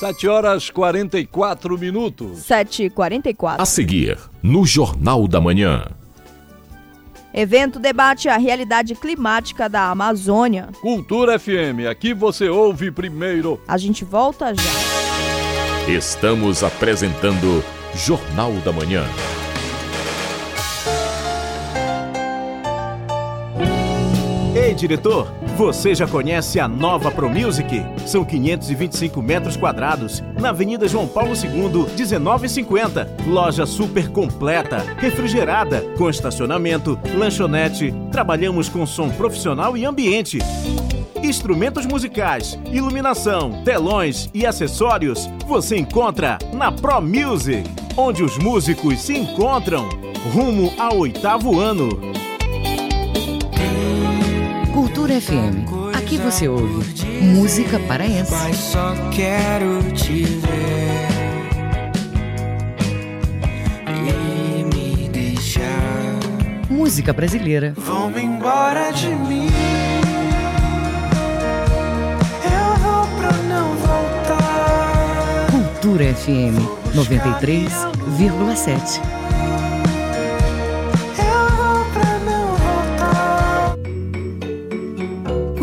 7 0.00 0.26
horas 0.26 0.70
44 0.70 1.78
minutos. 1.78 2.38
7 2.40 2.84
e 2.84 2.90
44 2.90 3.62
A 3.62 3.66
seguir, 3.66 4.18
no 4.42 4.66
Jornal 4.66 5.28
da 5.28 5.40
Manhã. 5.40 5.86
Evento 7.32 7.78
debate 7.78 8.28
a 8.28 8.36
realidade 8.36 8.96
climática 8.96 9.68
da 9.68 9.88
Amazônia. 9.90 10.70
Cultura 10.80 11.38
FM, 11.38 11.86
aqui 11.88 12.12
você 12.12 12.48
ouve 12.48 12.90
primeiro. 12.90 13.60
A 13.68 13.78
gente 13.78 14.04
volta 14.04 14.52
já. 14.52 15.88
Estamos 15.92 16.64
apresentando 16.64 17.62
Jornal 17.94 18.52
da 18.64 18.72
Manhã. 18.72 19.04
Ei, 24.56 24.74
diretor, 24.74 25.32
você 25.58 25.92
já 25.92 26.06
conhece 26.06 26.60
a 26.60 26.68
nova 26.68 27.10
ProMusic? 27.10 27.82
São 28.06 28.24
525 28.24 29.20
metros 29.20 29.56
quadrados, 29.56 30.22
na 30.40 30.50
Avenida 30.50 30.86
João 30.86 31.08
Paulo 31.08 31.32
II, 31.34 31.96
1950. 31.96 33.16
Loja 33.26 33.66
super 33.66 34.08
completa, 34.08 34.86
refrigerada, 34.98 35.80
com 35.98 36.08
estacionamento, 36.08 36.96
lanchonete. 37.12 37.92
Trabalhamos 38.12 38.68
com 38.68 38.86
som 38.86 39.10
profissional 39.10 39.76
e 39.76 39.84
ambiente. 39.84 40.38
Instrumentos 41.24 41.84
musicais, 41.86 42.56
iluminação, 42.70 43.60
telões 43.64 44.30
e 44.32 44.46
acessórios 44.46 45.28
você 45.44 45.76
encontra 45.76 46.38
na 46.52 46.70
Pro 46.70 47.02
Music, 47.02 47.68
onde 47.96 48.22
os 48.22 48.38
músicos 48.38 49.00
se 49.00 49.18
encontram. 49.18 49.88
Rumo 50.32 50.72
ao 50.78 50.98
oitavo 50.98 51.58
ano. 51.58 52.27
Cultura 54.98 55.20
FM. 55.20 55.94
Aqui 55.96 56.18
você 56.18 56.48
ouve 56.48 56.84
música 57.22 57.78
paraense. 57.78 58.32
Mas 58.32 58.56
só 58.56 58.96
quero 59.12 59.80
te 59.92 60.24
ver 60.24 61.06
e 63.86 64.64
me 64.64 65.08
deixar. 65.08 65.62
Música 66.68 67.12
brasileira. 67.12 67.74
Vão 67.76 68.10
embora 68.18 68.90
de 68.90 69.06
mim. 69.06 69.46
Eu 72.42 72.74
vou 72.82 73.06
pra 73.18 73.32
não 73.48 73.76
voltar. 73.76 75.46
Cultura 75.52 76.12
FM 76.12 76.58
93,7. 76.96 79.17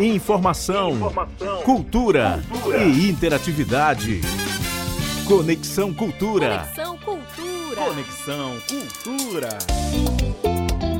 Informação, 0.00 1.12
cultura, 1.64 2.42
e 2.78 3.08
interatividade. 3.08 4.20
Conexão 5.26 5.92
Cultura. 5.92 6.68
Conexão 6.74 6.96
Cultura. 6.98 7.84
Conexão 7.84 8.56
Cultura. 8.68 9.58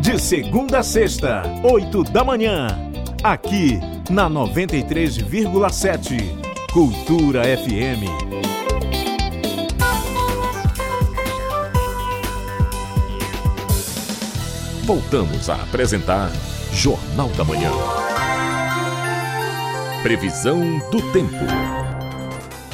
De 0.00 0.18
segunda 0.18 0.78
a 0.78 0.82
sexta, 0.82 1.42
8 1.62 2.02
da 2.04 2.24
manhã. 2.24 2.66
Aqui 3.22 3.78
na 4.10 4.28
93,7. 4.28 6.48
Cultura 6.72 7.42
FM. 7.44 8.08
Voltamos 14.84 15.48
a 15.50 15.56
apresentar 15.56 16.30
Jornal 16.72 17.28
da 17.30 17.44
Manhã. 17.44 17.70
Previsão 20.02 20.78
do 20.90 21.02
tempo. 21.12 21.34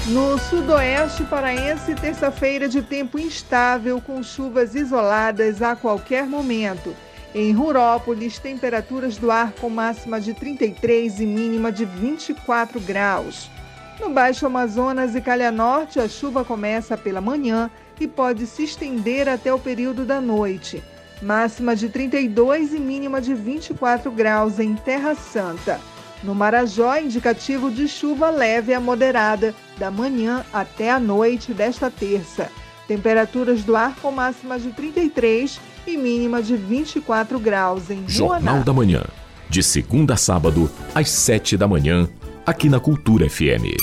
No 0.09 0.39
sudoeste 0.39 1.25
paraense, 1.25 1.95
terça-feira 1.95 2.69
de 2.69 2.83
tempo 2.83 3.19
instável, 3.19 3.99
com 3.99 4.23
chuvas 4.23 4.75
isoladas 4.75 5.63
a 5.63 5.75
qualquer 5.75 6.27
momento. 6.27 6.95
Em 7.35 7.51
Rurópolis, 7.51 8.39
temperaturas 8.39 9.17
do 9.17 9.31
ar 9.31 9.53
com 9.53 9.71
máxima 9.71 10.21
de 10.21 10.35
33 10.35 11.21
e 11.21 11.27
mínima 11.27 11.73
de 11.73 11.87
24 11.87 12.79
graus. 12.81 13.51
No 13.99 14.11
Baixo 14.11 14.45
Amazonas 14.45 15.15
e 15.15 15.21
Calha 15.23 15.51
Norte, 15.51 15.99
a 15.99 16.07
chuva 16.07 16.45
começa 16.45 16.95
pela 16.95 17.23
manhã 17.23 17.71
e 17.99 18.07
pode 18.07 18.47
se 18.47 18.65
estender 18.65 19.31
até 19.31 19.53
o 19.53 19.59
período 19.59 20.05
da 20.05 20.21
noite. 20.21 20.85
Máxima 21.23 21.75
de 21.75 21.89
32 21.89 22.75
e 22.75 22.79
mínima 22.79 23.19
de 23.19 23.33
24 23.33 24.11
graus 24.13 24.59
em 24.59 24.75
Terra 24.75 25.15
Santa. 25.15 25.81
No 26.25 26.35
Marajó, 26.35 26.97
indicativo 26.97 27.71
de 27.71 27.87
chuva 27.87 28.31
leve 28.31 28.73
a 28.73 28.81
moderada, 28.81 29.55
da 29.77 29.91
manhã 29.91 30.43
até 30.53 30.91
a 30.91 30.99
noite 30.99 31.53
desta 31.53 31.91
terça. 31.91 32.51
Temperaturas 32.89 33.63
do 33.63 33.77
ar 33.77 33.95
com 34.01 34.11
máxima 34.11 34.59
de 34.59 34.71
33 34.71 35.61
e 35.87 35.99
mínima 35.99 36.43
de 36.43 36.57
24 36.57 37.39
graus 37.39 37.91
em 37.91 38.09
Jornal 38.09 38.65
da 38.65 38.73
Manhã. 38.73 39.03
De 39.51 39.63
segunda 39.63 40.15
a 40.15 40.17
sábado, 40.17 40.71
às 40.95 41.11
7 41.11 41.59
da 41.59 41.69
manhã, 41.69 42.09
aqui 42.47 42.71
na 42.71 42.81
Cultura 42.81 43.29
FM. 43.29 43.77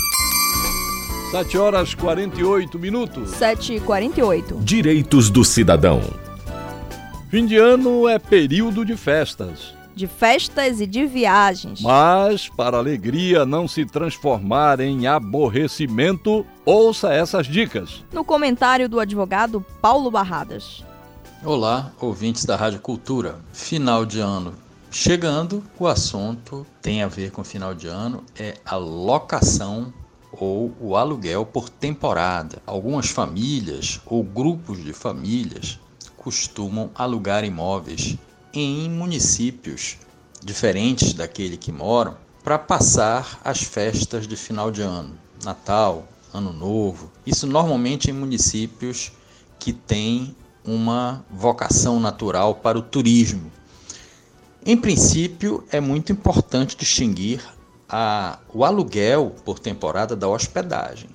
7 1.30 1.58
horas 1.60 1.94
48 1.94 2.80
minutos. 2.80 3.30
7 3.30 3.76
e 3.76 3.80
48 3.80 4.56
Direitos 4.64 5.30
do 5.30 5.46
cidadão. 5.46 6.02
Fim 7.30 7.46
de 7.46 7.56
ano 7.56 8.10
é 8.10 8.18
período 8.18 8.84
de 8.84 8.98
festas. 8.98 9.80
De 10.02 10.08
festas 10.08 10.82
e 10.82 10.88
de 10.88 11.06
viagens. 11.06 11.80
Mas, 11.80 12.50
para 12.50 12.76
a 12.76 12.80
alegria 12.80 13.46
não 13.46 13.68
se 13.68 13.86
transformar 13.86 14.80
em 14.80 15.06
aborrecimento, 15.06 16.44
ouça 16.66 17.14
essas 17.14 17.46
dicas. 17.46 18.04
No 18.12 18.26
comentário 18.26 18.90
do 18.90 19.00
advogado 19.00 19.64
Paulo 19.80 20.10
Barradas. 20.10 20.84
Olá, 21.46 21.92
ouvintes 22.02 22.46
da 22.46 22.56
Rádio 22.56 22.80
Cultura. 22.80 23.36
Final 23.54 24.04
de 24.04 24.20
ano 24.20 24.56
chegando, 24.90 25.64
o 25.78 25.86
assunto 25.86 26.66
tem 26.82 27.04
a 27.04 27.08
ver 27.08 27.30
com 27.30 27.44
final 27.44 27.76
de 27.76 27.86
ano, 27.86 28.24
é 28.36 28.58
a 28.66 28.78
locação 28.78 29.94
ou 30.32 30.76
o 30.80 30.96
aluguel 30.96 31.46
por 31.46 31.70
temporada. 31.70 32.60
Algumas 32.66 33.12
famílias 33.12 34.02
ou 34.08 34.24
grupos 34.24 34.84
de 34.84 34.94
famílias 34.94 35.80
costumam 36.18 36.90
alugar 36.96 37.46
imóveis 37.46 38.18
em 38.54 38.90
municípios 38.90 39.98
diferentes 40.44 41.14
daquele 41.14 41.58
que 41.58 41.72
moram 41.72 42.18
para 42.44 42.58
passar 42.58 43.40
as 43.44 43.62
festas 43.62 44.28
de 44.28 44.36
final 44.36 44.72
de 44.72 44.82
ano, 44.82 45.16
Natal, 45.44 46.08
Ano 46.34 46.52
Novo. 46.52 47.12
Isso 47.26 47.46
normalmente 47.46 48.10
em 48.10 48.14
municípios 48.14 49.12
que 49.60 49.72
têm 49.72 50.36
uma 50.66 51.24
vocação 51.30 52.00
natural 52.00 52.56
para 52.56 52.78
o 52.78 52.82
turismo. 52.82 53.52
Em 54.66 54.78
princípio, 54.78 55.64
é 55.72 55.80
muito 55.80 56.12
importante 56.12 56.76
distinguir 56.76 57.42
a, 57.90 58.40
o 58.54 58.64
aluguel 58.64 59.36
por 59.44 59.60
temporada 59.60 60.16
da 60.16 60.28
hospedagem. 60.28 61.10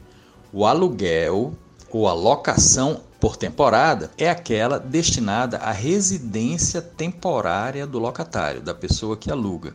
O 0.52 0.64
aluguel 0.64 1.54
ou 1.90 2.08
a 2.08 2.12
locação 2.12 3.00
por 3.26 3.36
temporada 3.36 4.12
é 4.16 4.30
aquela 4.30 4.78
destinada 4.78 5.56
à 5.56 5.72
residência 5.72 6.80
temporária 6.80 7.84
do 7.84 7.98
locatário, 7.98 8.62
da 8.62 8.72
pessoa 8.72 9.16
que 9.16 9.32
aluga, 9.32 9.74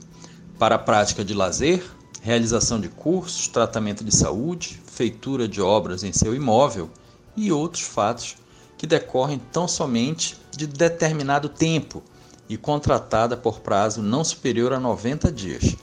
para 0.58 0.76
a 0.76 0.80
prática 0.80 1.22
de 1.22 1.34
lazer, 1.34 1.84
realização 2.22 2.80
de 2.80 2.88
cursos, 2.88 3.50
tratamento 3.50 4.06
de 4.06 4.16
saúde, 4.16 4.82
feitura 4.86 5.50
de 5.50 5.62
obras 5.62 6.02
em 6.02 6.14
seu 6.14 6.34
imóvel 6.34 6.90
e 7.36 7.52
outros 7.52 7.84
fatos 7.84 8.38
que 8.78 8.88
decorrem 8.88 9.42
tão 9.52 9.68
somente 9.68 10.40
de 10.56 10.66
determinado 10.66 11.50
tempo 11.50 12.02
e 12.48 12.56
contratada 12.56 13.36
por 13.36 13.60
prazo 13.60 14.02
não 14.02 14.24
superior 14.24 14.72
a 14.72 14.80
90 14.80 15.30
dias, 15.30 15.76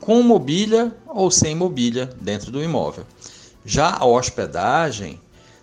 com 0.00 0.20
mobília 0.24 0.92
ou 1.06 1.30
sem 1.30 1.54
mobília 1.54 2.06
dentro 2.20 2.50
do 2.50 2.60
imóvel. 2.60 3.06
Já 3.64 3.96
a 3.96 4.04
hospedagem 4.04 5.21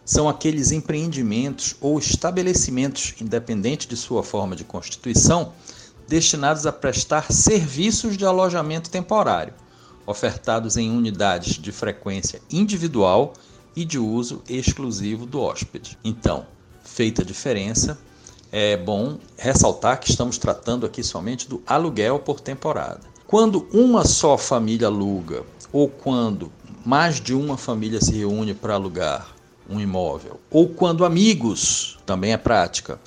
são 0.10 0.28
aqueles 0.28 0.72
empreendimentos 0.72 1.76
ou 1.80 2.00
estabelecimentos, 2.00 3.14
independente 3.22 3.88
de 3.88 3.96
sua 3.96 4.24
forma 4.24 4.56
de 4.56 4.64
constituição, 4.64 5.54
destinados 6.08 6.66
a 6.66 6.72
prestar 6.72 7.32
serviços 7.32 8.18
de 8.18 8.26
alojamento 8.26 8.90
temporário, 8.90 9.54
ofertados 10.08 10.78
em 10.78 10.90
unidades 10.90 11.60
de 11.60 11.72
frequência 11.72 12.42
individual 12.52 13.34
e 13.76 13.86
de 13.86 14.00
uso 14.00 14.42
exclusivo 14.50 15.28
do 15.28 15.42
hóspede. 15.42 15.96
Então, 16.04 16.48
feita 16.84 17.22
a 17.22 17.26
diferença, 17.26 17.96
é 18.52 18.76
bom 18.76 19.20
ressaltar 19.38 20.00
que 20.00 20.10
estamos 20.10 20.40
tratando 20.40 20.88
aqui 20.88 21.04
somente 21.04 21.48
do 21.48 21.62
aluguel 21.68 22.18
por 22.18 22.40
temporada. 22.40 23.02
Quando 23.28 23.68
uma 23.72 24.04
só 24.04 24.40
família 24.40 24.88
aluga 24.88 25.44
ou 25.72 25.88
quando 25.88 26.52
mais 26.84 27.22
de 27.22 27.36
uma 27.36 27.58
família 27.58 28.02
se 28.02 28.14
reúne 28.14 28.56
para 28.56 28.74
alugar 28.74 29.38
um 29.70 29.80
imóvel, 29.80 30.40
ou 30.50 30.70
quando 30.70 31.06
amigos, 31.06 32.00
também 32.06 32.34
é 32.34 32.38
prática, 32.38 33.00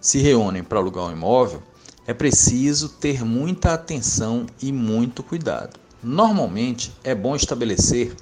se 0.00 0.18
reúnem 0.18 0.64
para 0.64 0.78
alugar 0.78 1.06
um 1.06 1.12
imóvel, 1.12 1.62
é 2.06 2.12
preciso 2.12 2.88
ter 2.88 3.24
muita 3.24 3.72
atenção 3.72 4.46
e 4.60 4.72
muito 4.72 5.22
cuidado. 5.22 5.78
Normalmente 6.02 6.92
é 7.04 7.14
bom 7.14 7.36
estabelecer 7.36 8.16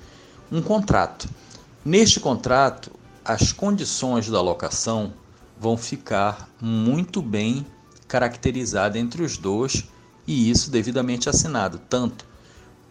um 0.53 0.61
contrato. 0.61 1.29
Neste 1.85 2.21
contrato, 2.21 2.91
as 3.25 3.53
condições 3.53 4.29
da 4.29 4.41
locação 4.41 5.13
vão 5.59 5.77
ficar 5.77 6.49
muito 6.61 7.23
bem 7.23 7.65
caracterizadas 8.07 9.01
entre 9.01 9.23
os 9.23 9.39
dois 9.39 9.85
e 10.27 10.51
isso 10.51 10.71
devidamente 10.71 11.29
assinado, 11.29 11.81
tanto 11.89 12.27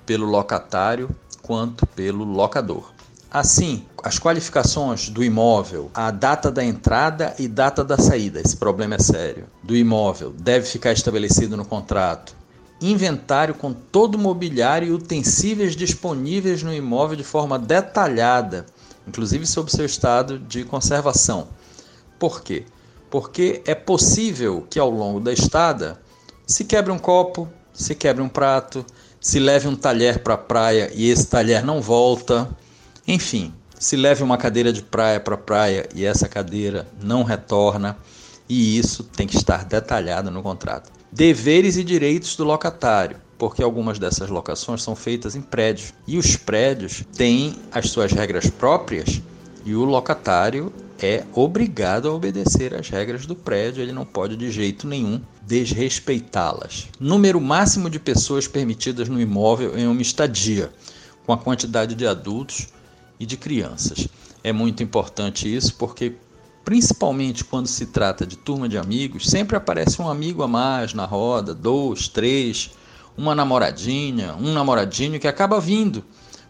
pelo 0.06 0.26
locatário 0.26 1.10
quanto 1.42 1.86
pelo 1.88 2.24
locador. 2.24 2.97
Assim, 3.30 3.86
as 4.02 4.18
qualificações 4.18 5.10
do 5.10 5.22
imóvel, 5.22 5.92
a 5.94 6.12
data 6.12 6.50
da 6.50 6.64
entrada 6.64 7.36
e 7.38 7.46
data 7.46 7.84
da 7.84 7.98
saída, 7.98 8.40
esse 8.40 8.56
problema 8.56 8.96
é 8.96 9.00
sério, 9.00 9.48
do 9.62 9.76
imóvel 9.76 10.32
deve 10.32 10.66
ficar 10.66 10.94
estabelecido 10.94 11.58
no 11.58 11.66
contrato. 11.66 12.34
Inventário 12.80 13.54
com 13.54 13.74
todo 13.74 14.16
o 14.16 14.20
mobiliário 14.20 14.88
e 14.88 14.92
utensíveis 14.92 15.76
disponíveis 15.76 16.64
no 16.64 16.74
imóvel 16.74 17.18
de 17.18 17.24
forma 17.24 17.60
detalhada, 17.60 18.66
inclusive 19.06 19.46
sobre 19.46 19.74
seu 19.74 19.86
estado 19.86 20.40
de 20.40 20.64
conservação. 20.64 21.50
Por 22.18 22.42
quê? 22.42 22.64
Porque 23.10 23.62
é 23.66 23.76
possível 23.76 24.66
que 24.70 24.80
ao 24.80 24.90
longo 24.90 25.20
da 25.20 25.34
estada 25.34 26.00
se 26.46 26.64
quebre 26.64 26.94
um 26.94 27.00
copo, 27.00 27.50
se 27.74 27.94
quebre 27.94 28.24
um 28.24 28.30
prato, 28.30 28.86
se 29.20 29.38
leve 29.38 29.68
um 29.68 29.76
talher 29.76 30.20
para 30.20 30.36
a 30.36 30.38
praia 30.38 30.90
e 30.94 31.10
esse 31.10 31.28
talher 31.28 31.66
não 31.66 31.82
volta 31.82 32.50
enfim, 33.08 33.54
se 33.80 33.96
leve 33.96 34.24
uma 34.24 34.38
cadeira 34.38 34.74
de 34.74 34.82
praia 34.82 35.20
para 35.20 35.38
praia 35.38 35.88
e 35.96 36.04
essa 36.04 36.28
cadeira 36.28 36.88
não 37.02 37.24
retorna, 37.24 37.98
e 38.50 38.78
isso 38.78 39.04
tem 39.04 39.28
que 39.28 39.38
estar 39.38 39.64
detalhado 39.64 40.32
no 40.32 40.42
contrato. 40.42 40.92
Deveres 41.12 41.78
e 41.78 41.84
direitos 41.84 42.36
do 42.36 42.44
locatário, 42.44 43.18
porque 43.38 43.64
algumas 43.64 44.00
dessas 44.00 44.30
locações 44.30 44.82
são 44.82 44.96
feitas 44.96 45.36
em 45.36 45.42
prédios 45.42 45.94
e 46.08 46.18
os 46.18 46.36
prédios 46.36 47.04
têm 47.16 47.56
as 47.72 47.90
suas 47.90 48.12
regras 48.12 48.50
próprias 48.50 49.22
e 49.66 49.76
o 49.76 49.86
locatário 49.86 50.74
é 51.00 51.24
obrigado 51.34 52.10
a 52.10 52.14
obedecer 52.14 52.74
às 52.74 52.90
regras 52.90 53.26
do 53.26 53.36
prédio, 53.36 53.84
ele 53.84 53.92
não 53.92 54.06
pode 54.06 54.36
de 54.36 54.50
jeito 54.52 54.88
nenhum 54.88 55.22
desrespeitá-las. 55.44 56.88
Número 57.00 57.40
máximo 57.40 57.90
de 57.90 58.00
pessoas 58.00 58.48
permitidas 58.48 59.08
no 59.08 59.22
imóvel 59.22 59.78
em 59.78 59.88
uma 59.88 60.02
estadia, 60.02 60.72
com 61.26 61.32
a 61.32 61.38
quantidade 61.38 61.94
de 61.94 62.08
adultos 62.08 62.68
e 63.20 63.26
de 63.26 63.38
crianças. 63.38 64.08
É 64.44 64.52
muito 64.52 64.84
importante 64.84 65.54
isso 65.54 65.76
porque, 65.76 66.16
principalmente 66.64 67.44
quando 67.44 67.68
se 67.68 67.88
trata 67.88 68.26
de 68.26 68.38
turma 68.38 68.70
de 68.70 68.78
amigos, 68.78 69.30
sempre 69.30 69.56
aparece 69.56 70.02
um 70.02 70.10
amigo 70.10 70.44
a 70.44 70.48
mais 70.48 70.94
na 70.94 71.06
roda, 71.06 71.54
dois, 71.54 72.08
três, 72.08 72.72
uma 73.18 73.34
namoradinha, 73.34 74.36
um 74.36 74.54
namoradinho 74.54 75.20
que 75.20 75.28
acaba 75.28 75.60
vindo 75.60 76.04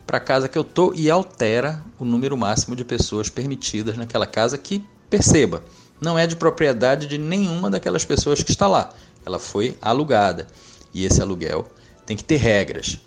para 0.06 0.18
a 0.18 0.22
casa 0.22 0.48
que 0.48 0.58
eu 0.58 0.64
tô 0.64 0.94
e 0.94 1.10
altera 1.10 1.84
o 2.00 2.06
número 2.06 2.38
máximo 2.38 2.76
de 2.76 2.86
pessoas 2.86 3.30
permitidas 3.30 3.98
naquela 3.98 4.26
casa 4.26 4.58
que 4.58 4.84
perceba, 5.10 5.64
não 6.00 6.18
é 6.18 6.28
de 6.28 6.36
propriedade 6.36 7.08
de 7.08 7.18
nenhuma 7.18 7.70
daquelas 7.70 8.06
pessoas 8.06 8.44
que 8.44 8.52
está 8.52 8.68
lá. 8.68 8.94
Ela 9.26 9.40
foi 9.40 9.78
alugada 9.82 10.48
e 10.94 11.06
esse 11.06 11.22
aluguel 11.22 11.68
tem 12.06 12.16
que 12.16 12.24
ter 12.24 12.38
regras. 12.38 13.00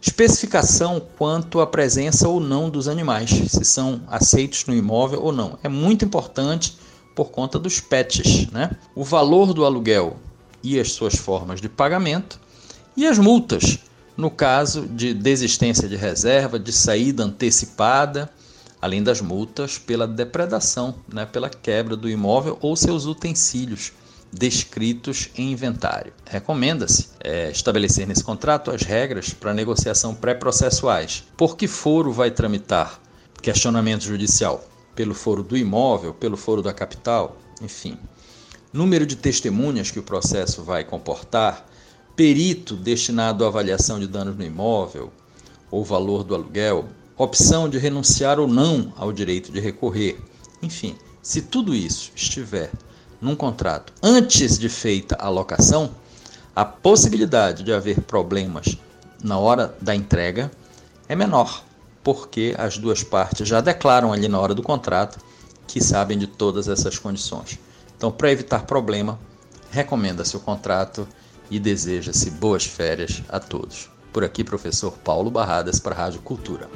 Especificação 0.00 1.02
quanto 1.16 1.60
à 1.60 1.66
presença 1.66 2.28
ou 2.28 2.38
não 2.38 2.70
dos 2.70 2.86
animais, 2.86 3.30
se 3.30 3.64
são 3.64 4.00
aceitos 4.06 4.64
no 4.66 4.74
imóvel 4.74 5.22
ou 5.22 5.32
não. 5.32 5.58
É 5.62 5.68
muito 5.68 6.04
importante 6.04 6.78
por 7.16 7.30
conta 7.30 7.58
dos 7.58 7.80
pets, 7.80 8.48
né? 8.52 8.70
O 8.94 9.02
valor 9.02 9.52
do 9.52 9.64
aluguel 9.64 10.16
e 10.62 10.78
as 10.78 10.92
suas 10.92 11.16
formas 11.16 11.60
de 11.60 11.68
pagamento 11.68 12.38
e 12.96 13.06
as 13.06 13.18
multas, 13.18 13.78
no 14.16 14.30
caso 14.30 14.86
de 14.86 15.12
desistência 15.12 15.88
de 15.88 15.96
reserva, 15.96 16.58
de 16.58 16.72
saída 16.72 17.24
antecipada, 17.24 18.30
além 18.80 19.02
das 19.02 19.20
multas 19.20 19.78
pela 19.78 20.06
depredação, 20.06 20.94
né, 21.12 21.26
pela 21.26 21.48
quebra 21.48 21.96
do 21.96 22.08
imóvel 22.08 22.56
ou 22.60 22.76
seus 22.76 23.06
utensílios 23.06 23.92
descritos 24.32 25.30
em 25.36 25.52
inventário. 25.52 26.12
Recomenda-se 26.26 27.08
é, 27.20 27.50
estabelecer 27.50 28.06
nesse 28.06 28.22
contrato 28.22 28.70
as 28.70 28.82
regras 28.82 29.30
para 29.32 29.54
negociação 29.54 30.14
pré-processuais. 30.14 31.24
Por 31.36 31.56
que 31.56 31.66
foro 31.66 32.12
vai 32.12 32.30
tramitar 32.30 33.00
questionamento 33.42 34.04
judicial? 34.04 34.64
Pelo 34.94 35.14
foro 35.14 35.42
do 35.42 35.56
imóvel, 35.56 36.12
pelo 36.12 36.36
foro 36.36 36.62
da 36.62 36.72
capital, 36.72 37.36
enfim. 37.62 37.96
Número 38.72 39.06
de 39.06 39.16
testemunhas 39.16 39.90
que 39.90 39.98
o 39.98 40.02
processo 40.02 40.62
vai 40.62 40.84
comportar, 40.84 41.66
perito 42.14 42.76
destinado 42.76 43.44
à 43.44 43.48
avaliação 43.48 43.98
de 43.98 44.06
danos 44.06 44.36
no 44.36 44.44
imóvel 44.44 45.10
ou 45.70 45.84
valor 45.84 46.24
do 46.24 46.34
aluguel, 46.34 46.86
opção 47.16 47.68
de 47.68 47.78
renunciar 47.78 48.38
ou 48.38 48.46
não 48.46 48.92
ao 48.96 49.12
direito 49.12 49.50
de 49.50 49.60
recorrer. 49.60 50.18
Enfim, 50.62 50.96
se 51.22 51.42
tudo 51.42 51.74
isso 51.74 52.10
estiver 52.14 52.70
num 53.20 53.34
contrato 53.34 53.92
antes 54.02 54.58
de 54.58 54.68
feita 54.68 55.16
a 55.18 55.28
locação, 55.28 55.90
a 56.54 56.64
possibilidade 56.64 57.62
de 57.62 57.72
haver 57.72 58.00
problemas 58.00 58.76
na 59.22 59.38
hora 59.38 59.74
da 59.80 59.94
entrega 59.94 60.50
é 61.08 61.16
menor, 61.16 61.62
porque 62.02 62.54
as 62.58 62.78
duas 62.78 63.02
partes 63.02 63.46
já 63.46 63.60
declaram 63.60 64.12
ali 64.12 64.28
na 64.28 64.38
hora 64.38 64.54
do 64.54 64.62
contrato 64.62 65.18
que 65.66 65.82
sabem 65.82 66.18
de 66.18 66.26
todas 66.26 66.68
essas 66.68 66.98
condições. 66.98 67.58
Então, 67.96 68.10
para 68.10 68.30
evitar 68.30 68.64
problema, 68.64 69.18
recomenda-se 69.70 70.36
o 70.36 70.40
contrato 70.40 71.06
e 71.50 71.58
deseja-se 71.58 72.30
boas 72.30 72.64
férias 72.64 73.22
a 73.28 73.38
todos. 73.38 73.90
Por 74.12 74.24
aqui, 74.24 74.42
professor 74.42 74.92
Paulo 75.04 75.30
Barradas 75.30 75.78
para 75.78 75.94
a 75.94 75.98
Rádio 75.98 76.20
Cultura. 76.22 76.68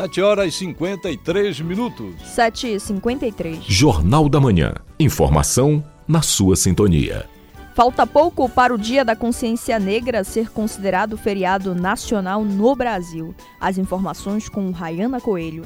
7 0.00 0.22
horas 0.22 0.46
e 0.46 0.52
53 0.52 1.60
minutos. 1.60 2.14
7 2.24 2.68
e 2.68 2.80
53. 2.80 3.58
Jornal 3.64 4.30
da 4.30 4.40
Manhã. 4.40 4.72
Informação 4.98 5.84
na 6.08 6.22
sua 6.22 6.56
sintonia. 6.56 7.28
Falta 7.74 8.06
pouco 8.06 8.48
para 8.48 8.72
o 8.72 8.78
Dia 8.78 9.04
da 9.04 9.14
Consciência 9.14 9.78
Negra 9.78 10.24
ser 10.24 10.48
considerado 10.48 11.18
feriado 11.18 11.74
nacional 11.74 12.42
no 12.42 12.74
Brasil. 12.74 13.34
As 13.60 13.76
informações 13.76 14.48
com 14.48 14.70
Rayana 14.70 15.20
Coelho. 15.20 15.64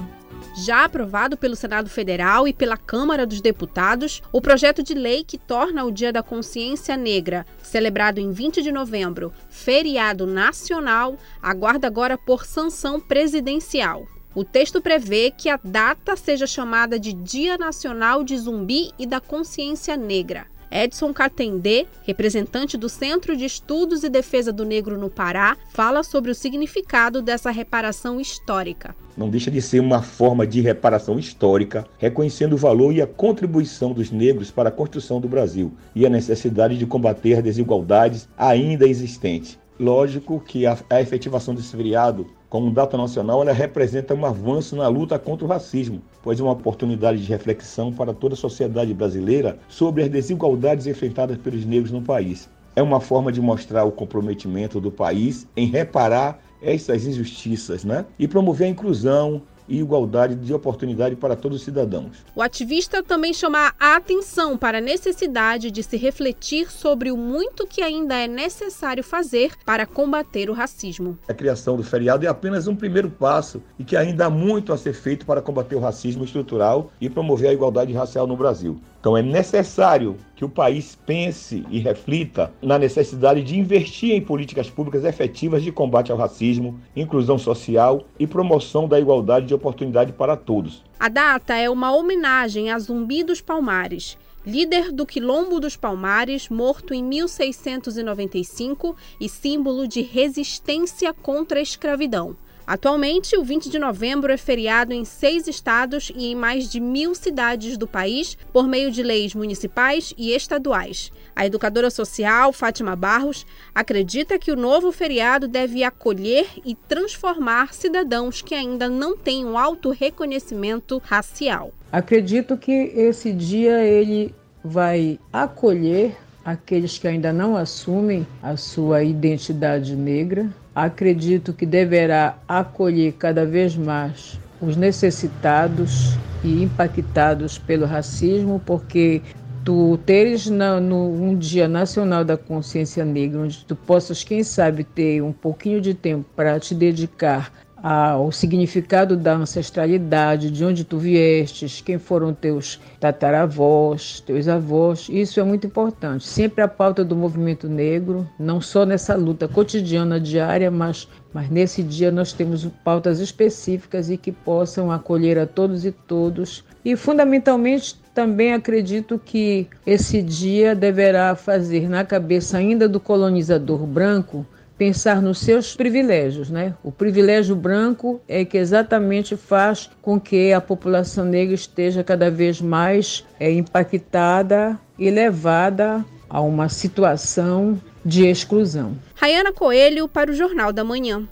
Já 0.57 0.85
aprovado 0.85 1.37
pelo 1.37 1.55
Senado 1.55 1.89
Federal 1.89 2.49
e 2.49 2.53
pela 2.53 2.76
Câmara 2.76 3.24
dos 3.24 3.41
Deputados, 3.41 4.20
o 4.32 4.41
projeto 4.41 4.82
de 4.82 4.95
lei 4.95 5.22
que 5.22 5.39
torna 5.39 5.85
o 5.85 5.93
Dia 5.93 6.12
da 6.12 6.24
Consciência 6.24 6.97
Negra, 6.97 7.47
celebrado 7.62 8.18
em 8.18 8.32
20 8.32 8.62
de 8.62 8.72
novembro, 8.72 9.32
feriado 9.49 10.26
nacional, 10.26 11.16
aguarda 11.41 11.87
agora 11.87 12.18
por 12.18 12.45
sanção 12.45 12.99
presidencial. 12.99 14.09
O 14.35 14.43
texto 14.43 14.80
prevê 14.80 15.30
que 15.30 15.49
a 15.49 15.61
data 15.62 16.16
seja 16.16 16.45
chamada 16.45 16.99
de 16.99 17.12
Dia 17.12 17.57
Nacional 17.57 18.24
de 18.24 18.37
Zumbi 18.37 18.91
e 18.99 19.07
da 19.07 19.20
Consciência 19.20 19.97
Negra. 19.97 20.47
Edson 20.72 21.14
Catendê, 21.14 21.87
representante 22.03 22.76
do 22.76 22.89
Centro 22.89 23.37
de 23.37 23.45
Estudos 23.45 24.03
e 24.03 24.09
Defesa 24.09 24.53
do 24.53 24.64
Negro 24.64 24.99
no 24.99 25.09
Pará, 25.09 25.57
fala 25.72 26.03
sobre 26.03 26.32
o 26.32 26.35
significado 26.35 27.22
dessa 27.22 27.53
reparação 27.53 28.20
histórica. 28.20 28.97
Não 29.16 29.30
deixa 29.30 29.53
de 29.53 29.62
ser 29.62 29.78
uma 29.78 30.03
forma 30.03 30.45
de 30.45 30.61
reparação 30.61 31.16
histórica, 31.16 31.87
reconhecendo 31.97 32.55
o 32.55 32.59
valor 32.59 32.93
e 32.93 33.01
a 33.01 33.07
contribuição 33.07 33.93
dos 33.93 34.11
negros 34.11 34.51
para 34.51 34.68
a 34.68 34.72
construção 34.72 35.20
do 35.20 35.28
Brasil 35.28 35.72
e 35.95 36.05
a 36.05 36.11
necessidade 36.11 36.76
de 36.76 36.87
combater 36.87 37.35
as 37.35 37.45
desigualdades 37.45 38.28
ainda 38.37 38.89
existentes. 38.89 39.57
Lógico 39.78 40.41
que 40.41 40.66
a, 40.66 40.76
a 40.91 41.01
efetivação 41.01 41.55
desse 41.55 41.76
feriado 41.76 42.26
como 42.55 42.70
data 42.70 42.96
nacional, 42.96 43.42
ela 43.42 43.52
representa 43.52 44.14
um 44.14 44.24
avanço 44.24 44.76
na 44.76 44.86
luta 44.86 45.18
contra 45.18 45.44
o 45.44 45.48
racismo, 45.48 46.00
pois 46.22 46.38
é 46.38 46.42
uma 46.44 46.52
oportunidade 46.52 47.20
de 47.20 47.28
reflexão 47.28 47.92
para 47.92 48.14
toda 48.14 48.34
a 48.34 48.36
sociedade 48.36 48.94
brasileira 48.94 49.59
sobre 49.66 50.05
as 50.05 50.09
desigualdades 50.09 50.86
enfrentadas 50.86 51.36
pelos 51.36 51.66
negros 51.66 51.90
no 51.90 52.00
país. 52.00 52.48
É 52.76 52.80
uma 52.80 53.00
forma 53.00 53.32
de 53.32 53.40
mostrar 53.40 53.82
o 53.82 53.90
comprometimento 53.90 54.80
do 54.80 54.92
país 54.92 55.48
em 55.57 55.66
reparar 55.66 56.38
essas 56.62 57.05
injustiças 57.05 57.82
né? 57.82 58.07
e 58.20 58.28
promover 58.28 58.68
a 58.68 58.70
inclusão, 58.70 59.42
e 59.68 59.78
igualdade 59.78 60.34
de 60.34 60.52
oportunidade 60.52 61.16
para 61.16 61.36
todos 61.36 61.58
os 61.58 61.64
cidadãos. 61.64 62.24
O 62.34 62.42
ativista 62.42 63.02
também 63.02 63.32
chama 63.32 63.72
a 63.78 63.96
atenção 63.96 64.56
para 64.56 64.78
a 64.78 64.80
necessidade 64.80 65.70
de 65.70 65.82
se 65.82 65.96
refletir 65.96 66.70
sobre 66.70 67.10
o 67.10 67.16
muito 67.16 67.66
que 67.66 67.82
ainda 67.82 68.14
é 68.14 68.26
necessário 68.26 69.02
fazer 69.02 69.52
para 69.64 69.86
combater 69.86 70.50
o 70.50 70.52
racismo. 70.52 71.18
A 71.28 71.34
criação 71.34 71.76
do 71.76 71.82
feriado 71.82 72.24
é 72.24 72.28
apenas 72.28 72.66
um 72.66 72.76
primeiro 72.76 73.10
passo 73.10 73.62
e 73.78 73.84
que 73.84 73.96
ainda 73.96 74.26
há 74.26 74.30
muito 74.30 74.72
a 74.72 74.78
ser 74.78 74.92
feito 74.92 75.26
para 75.26 75.42
combater 75.42 75.76
o 75.76 75.80
racismo 75.80 76.24
estrutural 76.24 76.90
e 77.00 77.08
promover 77.08 77.50
a 77.50 77.52
igualdade 77.52 77.92
racial 77.92 78.26
no 78.26 78.36
Brasil. 78.36 78.80
Então 79.05 79.18
é 79.18 79.20
necessário 79.20 80.16
que 80.34 80.46
o 80.46 80.48
país 80.48 80.96
pense 81.05 81.62
e 81.68 81.78
reflita 81.78 82.50
na 82.62 82.78
necessidade 82.78 83.42
de 83.42 83.59
investir 83.59 84.12
em 84.14 84.20
políticas 84.22 84.70
públicas 84.70 85.05
efetivas 85.05 85.62
de 85.62 85.70
combate 85.70 86.11
ao 86.11 86.16
racismo, 86.16 86.80
inclusão 86.96 87.36
social 87.36 88.07
e 88.18 88.26
promoção 88.26 88.88
da 88.88 88.98
igualdade 88.98 89.44
de 89.44 89.52
oportunidade 89.52 90.11
para 90.14 90.38
todos. 90.38 90.82
A 90.98 91.11
data 91.11 91.55
é 91.55 91.68
uma 91.68 91.94
homenagem 91.94 92.70
a 92.70 92.78
Zumbi 92.78 93.22
dos 93.22 93.42
Palmares, 93.42 94.16
líder 94.46 94.90
do 94.90 95.05
Quilombo 95.05 95.61
dos 95.61 95.76
Palmares, 95.76 96.48
morto 96.48 96.94
em 96.94 97.05
1695 97.05 98.96
e 99.20 99.28
símbolo 99.28 99.86
de 99.86 100.00
resistência 100.00 101.12
contra 101.12 101.59
a 101.59 101.62
escravidão. 101.62 102.34
Atualmente, 102.66 103.36
o 103.36 103.44
20 103.44 103.68
de 103.68 103.78
novembro 103.78 104.32
é 104.32 104.36
feriado 104.38 104.94
em 104.94 105.04
seis 105.04 105.46
estados 105.46 106.10
e 106.16 106.28
em 106.28 106.34
mais 106.34 106.70
de 106.70 106.80
mil 106.80 107.14
cidades 107.14 107.76
do 107.76 107.86
país 107.86 108.38
por 108.52 108.66
meio 108.66 108.90
de 108.90 109.02
leis 109.02 109.34
municipais 109.34 110.14
e 110.16 110.34
estaduais. 110.34 111.12
A 111.36 111.44
educadora 111.44 111.90
social 111.90 112.52
Fátima 112.52 112.96
Barros 112.96 113.44
acredita 113.74 114.38
que 114.38 114.50
o 114.50 114.56
novo 114.56 114.92
feriado 114.92 115.46
deve 115.46 115.84
acolher 115.84 116.46
e 116.64 116.74
transformar 116.74 117.74
cidadãos 117.74 118.40
que 118.40 118.54
ainda 118.54 118.88
não 118.88 119.14
têm 119.16 119.44
um 119.44 119.58
alto 119.58 119.90
reconhecimento 119.90 121.02
racial. 121.04 121.72
Acredito 121.92 122.56
que 122.56 122.72
esse 122.72 123.32
dia 123.32 123.84
ele 123.84 124.34
vai 124.64 125.18
acolher 125.30 126.16
aqueles 126.45 126.99
que 126.99 127.09
ainda 127.09 127.32
não 127.32 127.57
assumem 127.57 128.26
a 128.42 128.57
sua 128.57 129.03
identidade 129.03 129.97
negra. 129.97 130.49
Acredito 130.74 131.53
que 131.53 131.64
deverá 131.64 132.36
acolher 132.47 133.12
cada 133.12 133.47
vez 133.47 133.76
mais 133.76 134.38
os 134.61 134.76
necessitados 134.76 136.16
e 136.42 136.62
impactados 136.62 137.59
pelo 137.59 137.86
racismo, 137.86 138.61
porque 138.64 139.22
tu 139.64 139.99
teres 140.05 140.47
na, 140.49 140.78
no, 140.78 141.11
um 141.11 141.36
dia 141.36 141.66
nacional 141.66 142.24
da 142.24 142.36
consciência 142.36 143.05
negra, 143.05 143.40
onde 143.40 143.64
tu 143.64 143.74
possas, 143.74 144.22
quem 144.22 144.45
sabe, 144.45 144.84
ter 144.84 145.22
um 145.22 145.32
pouquinho 145.32 145.80
de 145.80 145.95
tempo 145.95 146.26
para 146.36 146.61
te 146.61 146.74
dedicar 146.74 147.51
ao 147.87 148.32
significado 148.32 149.14
da 149.14 149.35
ancestralidade, 149.35 150.51
de 150.51 150.64
onde 150.64 150.85
tu 150.85 150.97
viestes, 150.97 151.82
quem 151.82 151.99
foram 151.99 152.32
teus 152.32 152.80
tataravós, 152.99 154.20
teus 154.20 154.49
avós. 154.49 155.07
Isso 155.11 155.39
é 155.39 155.43
muito 155.43 155.66
importante. 155.66 156.26
Sempre 156.26 156.62
a 156.62 156.68
pauta 156.68 157.05
do 157.05 157.14
movimento 157.14 157.68
negro, 157.68 158.26
não 158.39 158.59
só 158.59 158.87
nessa 158.87 159.14
luta 159.14 159.47
cotidiana 159.47 160.18
diária, 160.18 160.70
mas, 160.70 161.07
mas 161.30 161.51
nesse 161.51 161.82
dia 161.82 162.11
nós 162.11 162.32
temos 162.32 162.66
pautas 162.82 163.20
específicas 163.20 164.09
e 164.09 164.16
que 164.16 164.32
possam 164.32 164.91
acolher 164.91 165.39
a 165.39 165.47
todos 165.47 165.85
e 165.85 165.93
todos. 165.93 166.64
E 166.82 166.97
fundamentalmente 166.97 168.01
também 168.14 168.55
acredito 168.55 169.20
que 169.22 169.66
esse 169.87 170.22
dia 170.22 170.74
deverá 170.74 171.37
fazer 171.37 171.87
na 171.87 172.03
cabeça 172.03 172.57
ainda 172.57 172.89
do 172.89 172.99
colonizador 172.99 173.85
branco 173.85 174.47
pensar 174.77 175.22
nos 175.22 175.39
seus 175.39 175.75
privilégios, 175.75 176.51
né? 176.51 176.75
O 176.83 176.91
privilégio 176.91 177.55
branco 177.55 178.20
é 178.29 178.45
que 178.45 178.59
exatamente 178.59 179.37
faz 179.37 179.91
com 180.03 180.20
que 180.20 180.53
a 180.53 180.61
população 180.61 181.25
negra 181.25 181.55
esteja 181.55 182.03
cada 182.03 182.31
vez 182.31 182.61
mais 182.61 183.25
é, 183.39 183.51
impactada 183.53 184.79
e 184.99 185.11
levada 185.11 186.05
a 186.29 186.41
uma 186.41 186.68
situação 186.68 187.81
de 188.05 188.27
exclusão. 188.27 188.97
Rayana 189.14 189.53
Coelho 189.53 190.09
para 190.09 190.31
o 190.31 190.35
Jornal 190.35 190.72
da 190.72 190.85
Manhã. 190.85 191.27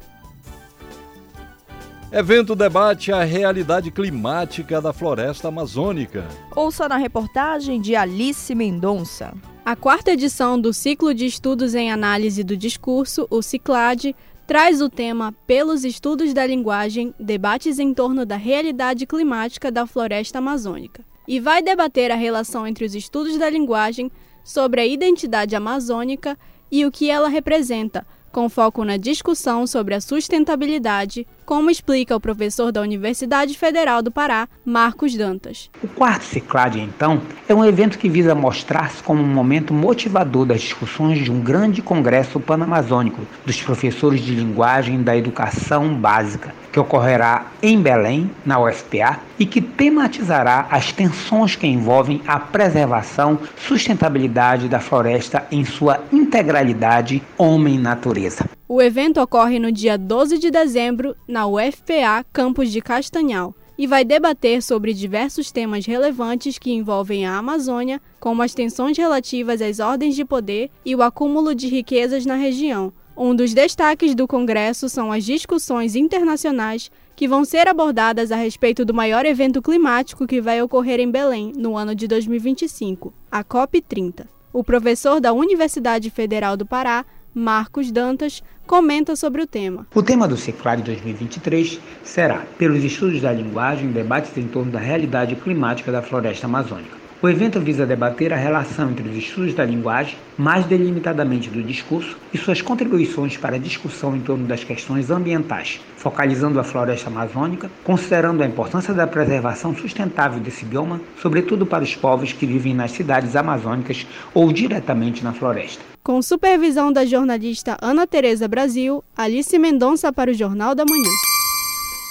Evento 2.12 2.54
debate 2.54 3.10
a 3.10 3.24
realidade 3.24 3.90
climática 3.90 4.82
da 4.82 4.92
floresta 4.92 5.48
amazônica. 5.48 6.26
Ouça 6.54 6.86
na 6.86 6.98
reportagem 6.98 7.80
de 7.80 7.96
Alice 7.96 8.54
Mendonça. 8.54 9.32
A 9.64 9.76
quarta 9.76 10.10
edição 10.10 10.60
do 10.60 10.72
Ciclo 10.72 11.14
de 11.14 11.24
Estudos 11.24 11.76
em 11.76 11.92
Análise 11.92 12.42
do 12.42 12.56
Discurso, 12.56 13.28
o 13.30 13.40
CICLAD, 13.40 14.12
traz 14.44 14.82
o 14.82 14.88
tema 14.88 15.32
Pelos 15.46 15.84
Estudos 15.84 16.34
da 16.34 16.44
Linguagem 16.44 17.14
Debates 17.18 17.78
em 17.78 17.94
torno 17.94 18.26
da 18.26 18.34
realidade 18.34 19.06
climática 19.06 19.70
da 19.70 19.86
floresta 19.86 20.38
amazônica. 20.38 21.04
E 21.28 21.38
vai 21.38 21.62
debater 21.62 22.10
a 22.10 22.16
relação 22.16 22.66
entre 22.66 22.84
os 22.84 22.92
estudos 22.92 23.38
da 23.38 23.48
linguagem 23.48 24.10
sobre 24.42 24.80
a 24.80 24.86
identidade 24.86 25.54
amazônica 25.54 26.36
e 26.68 26.84
o 26.84 26.90
que 26.90 27.08
ela 27.08 27.28
representa 27.28 28.04
com 28.32 28.48
foco 28.48 28.84
na 28.84 28.96
discussão 28.96 29.66
sobre 29.66 29.94
a 29.94 30.00
sustentabilidade, 30.00 31.26
como 31.44 31.70
explica 31.70 32.16
o 32.16 32.20
professor 32.20 32.72
da 32.72 32.80
Universidade 32.80 33.56
Federal 33.56 34.02
do 34.02 34.10
Pará, 34.10 34.48
Marcos 34.64 35.14
Dantas. 35.14 35.70
O 35.82 35.88
quarto 35.88 36.24
Ciclade, 36.24 36.80
então, 36.80 37.20
é 37.46 37.54
um 37.54 37.64
evento 37.64 37.98
que 37.98 38.08
visa 38.08 38.34
mostrar-se 38.34 39.02
como 39.02 39.22
um 39.22 39.26
momento 39.26 39.74
motivador 39.74 40.46
das 40.46 40.62
discussões 40.62 41.22
de 41.22 41.30
um 41.30 41.40
grande 41.40 41.82
congresso 41.82 42.40
panamazônico 42.40 43.20
dos 43.44 43.60
professores 43.60 44.22
de 44.22 44.34
linguagem 44.34 45.02
da 45.02 45.16
educação 45.16 45.94
básica, 45.94 46.54
que 46.72 46.80
ocorrerá 46.80 47.52
em 47.62 47.80
Belém, 47.80 48.30
na 48.44 48.58
UFPA, 48.58 49.20
e 49.38 49.44
que 49.44 49.60
tematizará 49.60 50.66
as 50.70 50.90
tensões 50.90 51.54
que 51.54 51.66
envolvem 51.66 52.22
a 52.26 52.40
preservação, 52.40 53.38
sustentabilidade 53.56 54.68
da 54.68 54.80
floresta 54.80 55.46
em 55.50 55.64
sua 55.64 56.00
integralidade 56.10 57.22
homem-natureza. 57.36 58.48
O 58.66 58.80
evento 58.80 59.20
ocorre 59.20 59.58
no 59.58 59.70
dia 59.70 59.98
12 59.98 60.38
de 60.38 60.50
dezembro 60.50 61.14
na 61.28 61.46
UFPA 61.46 62.24
Campus 62.32 62.72
de 62.72 62.80
Castanhal 62.80 63.54
e 63.76 63.86
vai 63.86 64.04
debater 64.04 64.62
sobre 64.62 64.94
diversos 64.94 65.50
temas 65.50 65.84
relevantes 65.84 66.58
que 66.58 66.72
envolvem 66.72 67.26
a 67.26 67.36
Amazônia, 67.36 68.00
como 68.20 68.42
as 68.42 68.54
tensões 68.54 68.96
relativas 68.96 69.60
às 69.60 69.78
ordens 69.78 70.14
de 70.14 70.24
poder 70.24 70.70
e 70.84 70.94
o 70.94 71.02
acúmulo 71.02 71.54
de 71.54 71.68
riquezas 71.68 72.24
na 72.24 72.34
região. 72.34 72.92
Um 73.24 73.36
dos 73.36 73.54
destaques 73.54 74.16
do 74.16 74.26
Congresso 74.26 74.88
são 74.88 75.12
as 75.12 75.24
discussões 75.24 75.94
internacionais 75.94 76.90
que 77.14 77.28
vão 77.28 77.44
ser 77.44 77.68
abordadas 77.68 78.32
a 78.32 78.36
respeito 78.36 78.84
do 78.84 78.92
maior 78.92 79.24
evento 79.24 79.62
climático 79.62 80.26
que 80.26 80.40
vai 80.40 80.60
ocorrer 80.60 80.98
em 80.98 81.08
Belém 81.08 81.52
no 81.56 81.76
ano 81.76 81.94
de 81.94 82.08
2025, 82.08 83.14
a 83.30 83.44
COP30. 83.44 84.26
O 84.52 84.64
professor 84.64 85.20
da 85.20 85.32
Universidade 85.32 86.10
Federal 86.10 86.56
do 86.56 86.66
Pará, 86.66 87.04
Marcos 87.32 87.92
Dantas, 87.92 88.42
comenta 88.66 89.14
sobre 89.14 89.40
o 89.40 89.46
tema. 89.46 89.86
O 89.94 90.02
tema 90.02 90.26
do 90.26 90.36
Ciclade 90.36 90.82
2023 90.82 91.78
será 92.02 92.44
Pelos 92.58 92.82
estudos 92.82 93.20
da 93.20 93.32
linguagem, 93.32 93.92
debates 93.92 94.36
em 94.36 94.48
torno 94.48 94.72
da 94.72 94.80
realidade 94.80 95.36
climática 95.36 95.92
da 95.92 96.02
floresta 96.02 96.46
amazônica. 96.46 97.01
O 97.22 97.28
evento 97.28 97.60
visa 97.60 97.86
debater 97.86 98.32
a 98.32 98.36
relação 98.36 98.90
entre 98.90 99.08
os 99.08 99.16
estudos 99.16 99.54
da 99.54 99.64
linguagem, 99.64 100.16
mais 100.36 100.66
delimitadamente 100.66 101.48
do 101.48 101.62
discurso, 101.62 102.18
e 102.34 102.36
suas 102.36 102.60
contribuições 102.60 103.36
para 103.36 103.54
a 103.54 103.60
discussão 103.60 104.16
em 104.16 104.20
torno 104.20 104.44
das 104.44 104.64
questões 104.64 105.08
ambientais, 105.08 105.80
focalizando 105.96 106.58
a 106.58 106.64
floresta 106.64 107.08
amazônica, 107.08 107.70
considerando 107.84 108.42
a 108.42 108.46
importância 108.46 108.92
da 108.92 109.06
preservação 109.06 109.72
sustentável 109.72 110.40
desse 110.40 110.64
bioma, 110.64 111.00
sobretudo 111.20 111.64
para 111.64 111.84
os 111.84 111.94
povos 111.94 112.32
que 112.32 112.44
vivem 112.44 112.74
nas 112.74 112.90
cidades 112.90 113.36
amazônicas 113.36 114.04
ou 114.34 114.52
diretamente 114.52 115.22
na 115.22 115.32
floresta. 115.32 115.80
Com 116.02 116.20
supervisão 116.20 116.92
da 116.92 117.04
jornalista 117.04 117.76
Ana 117.80 118.04
Tereza 118.04 118.48
Brasil, 118.48 119.04
Alice 119.16 119.56
Mendonça 119.60 120.12
para 120.12 120.32
o 120.32 120.34
Jornal 120.34 120.74
da 120.74 120.84
Manhã. 120.84 121.41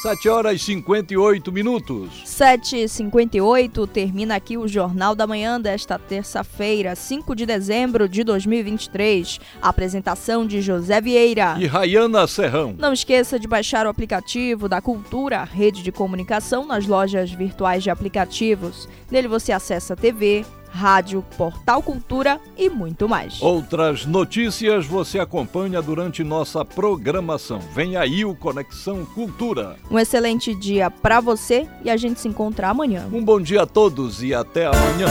7 0.01 0.29
horas 0.29 0.55
e 0.55 0.65
58 0.65 1.51
minutos. 1.51 2.23
7h58 2.25 3.87
termina 3.87 4.35
aqui 4.35 4.57
o 4.57 4.67
Jornal 4.67 5.13
da 5.13 5.27
Manhã 5.27 5.61
desta 5.61 5.99
terça-feira, 5.99 6.95
5 6.95 7.35
de 7.35 7.45
dezembro 7.45 8.09
de 8.09 8.23
2023. 8.23 9.39
Apresentação 9.61 10.47
de 10.47 10.59
José 10.59 10.99
Vieira 10.99 11.55
e 11.59 11.67
Rayana 11.67 12.25
Serrão. 12.25 12.73
Não 12.79 12.93
esqueça 12.93 13.39
de 13.39 13.47
baixar 13.47 13.85
o 13.85 13.89
aplicativo 13.89 14.67
da 14.67 14.81
Cultura, 14.81 15.43
rede 15.43 15.83
de 15.83 15.91
comunicação, 15.91 16.65
nas 16.65 16.87
lojas 16.87 17.31
virtuais 17.31 17.83
de 17.83 17.91
aplicativos. 17.91 18.89
Nele 19.11 19.27
você 19.27 19.51
acessa 19.51 19.95
TV, 19.95 20.43
rádio, 20.71 21.23
portal 21.37 21.81
Cultura 21.83 22.39
e 22.57 22.69
muito 22.69 23.07
mais. 23.07 23.41
Outras 23.41 24.05
notícias 24.05 24.85
você 24.85 25.19
acompanha 25.19 25.81
durante 25.81 26.23
nossa 26.23 26.63
programação. 26.63 27.59
Vem 27.73 27.97
aí 27.97 28.23
o 28.23 28.33
Conexão 28.33 29.05
Cultura. 29.05 29.75
Um 29.89 29.99
excelente 29.99 30.55
dia 30.55 30.89
para 30.89 31.19
você 31.19 31.67
e 31.83 31.89
a 31.89 31.97
gente 31.97 32.19
se 32.19 32.27
encontra 32.27 32.69
amanhã. 32.69 33.07
Um 33.11 33.23
bom 33.23 33.39
dia 33.39 33.63
a 33.63 33.65
todos 33.65 34.23
e 34.23 34.33
até 34.33 34.65
amanhã. 34.65 35.07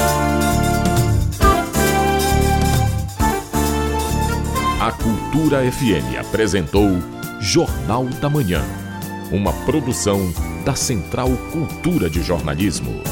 A 4.80 4.92
Cultura 4.92 5.70
FM 5.70 6.18
apresentou 6.18 6.88
Jornal 7.38 8.06
da 8.20 8.30
Manhã, 8.30 8.62
uma 9.30 9.52
produção 9.64 10.32
da 10.64 10.74
Central 10.74 11.28
Cultura 11.52 12.08
de 12.08 12.22
Jornalismo. 12.22 13.02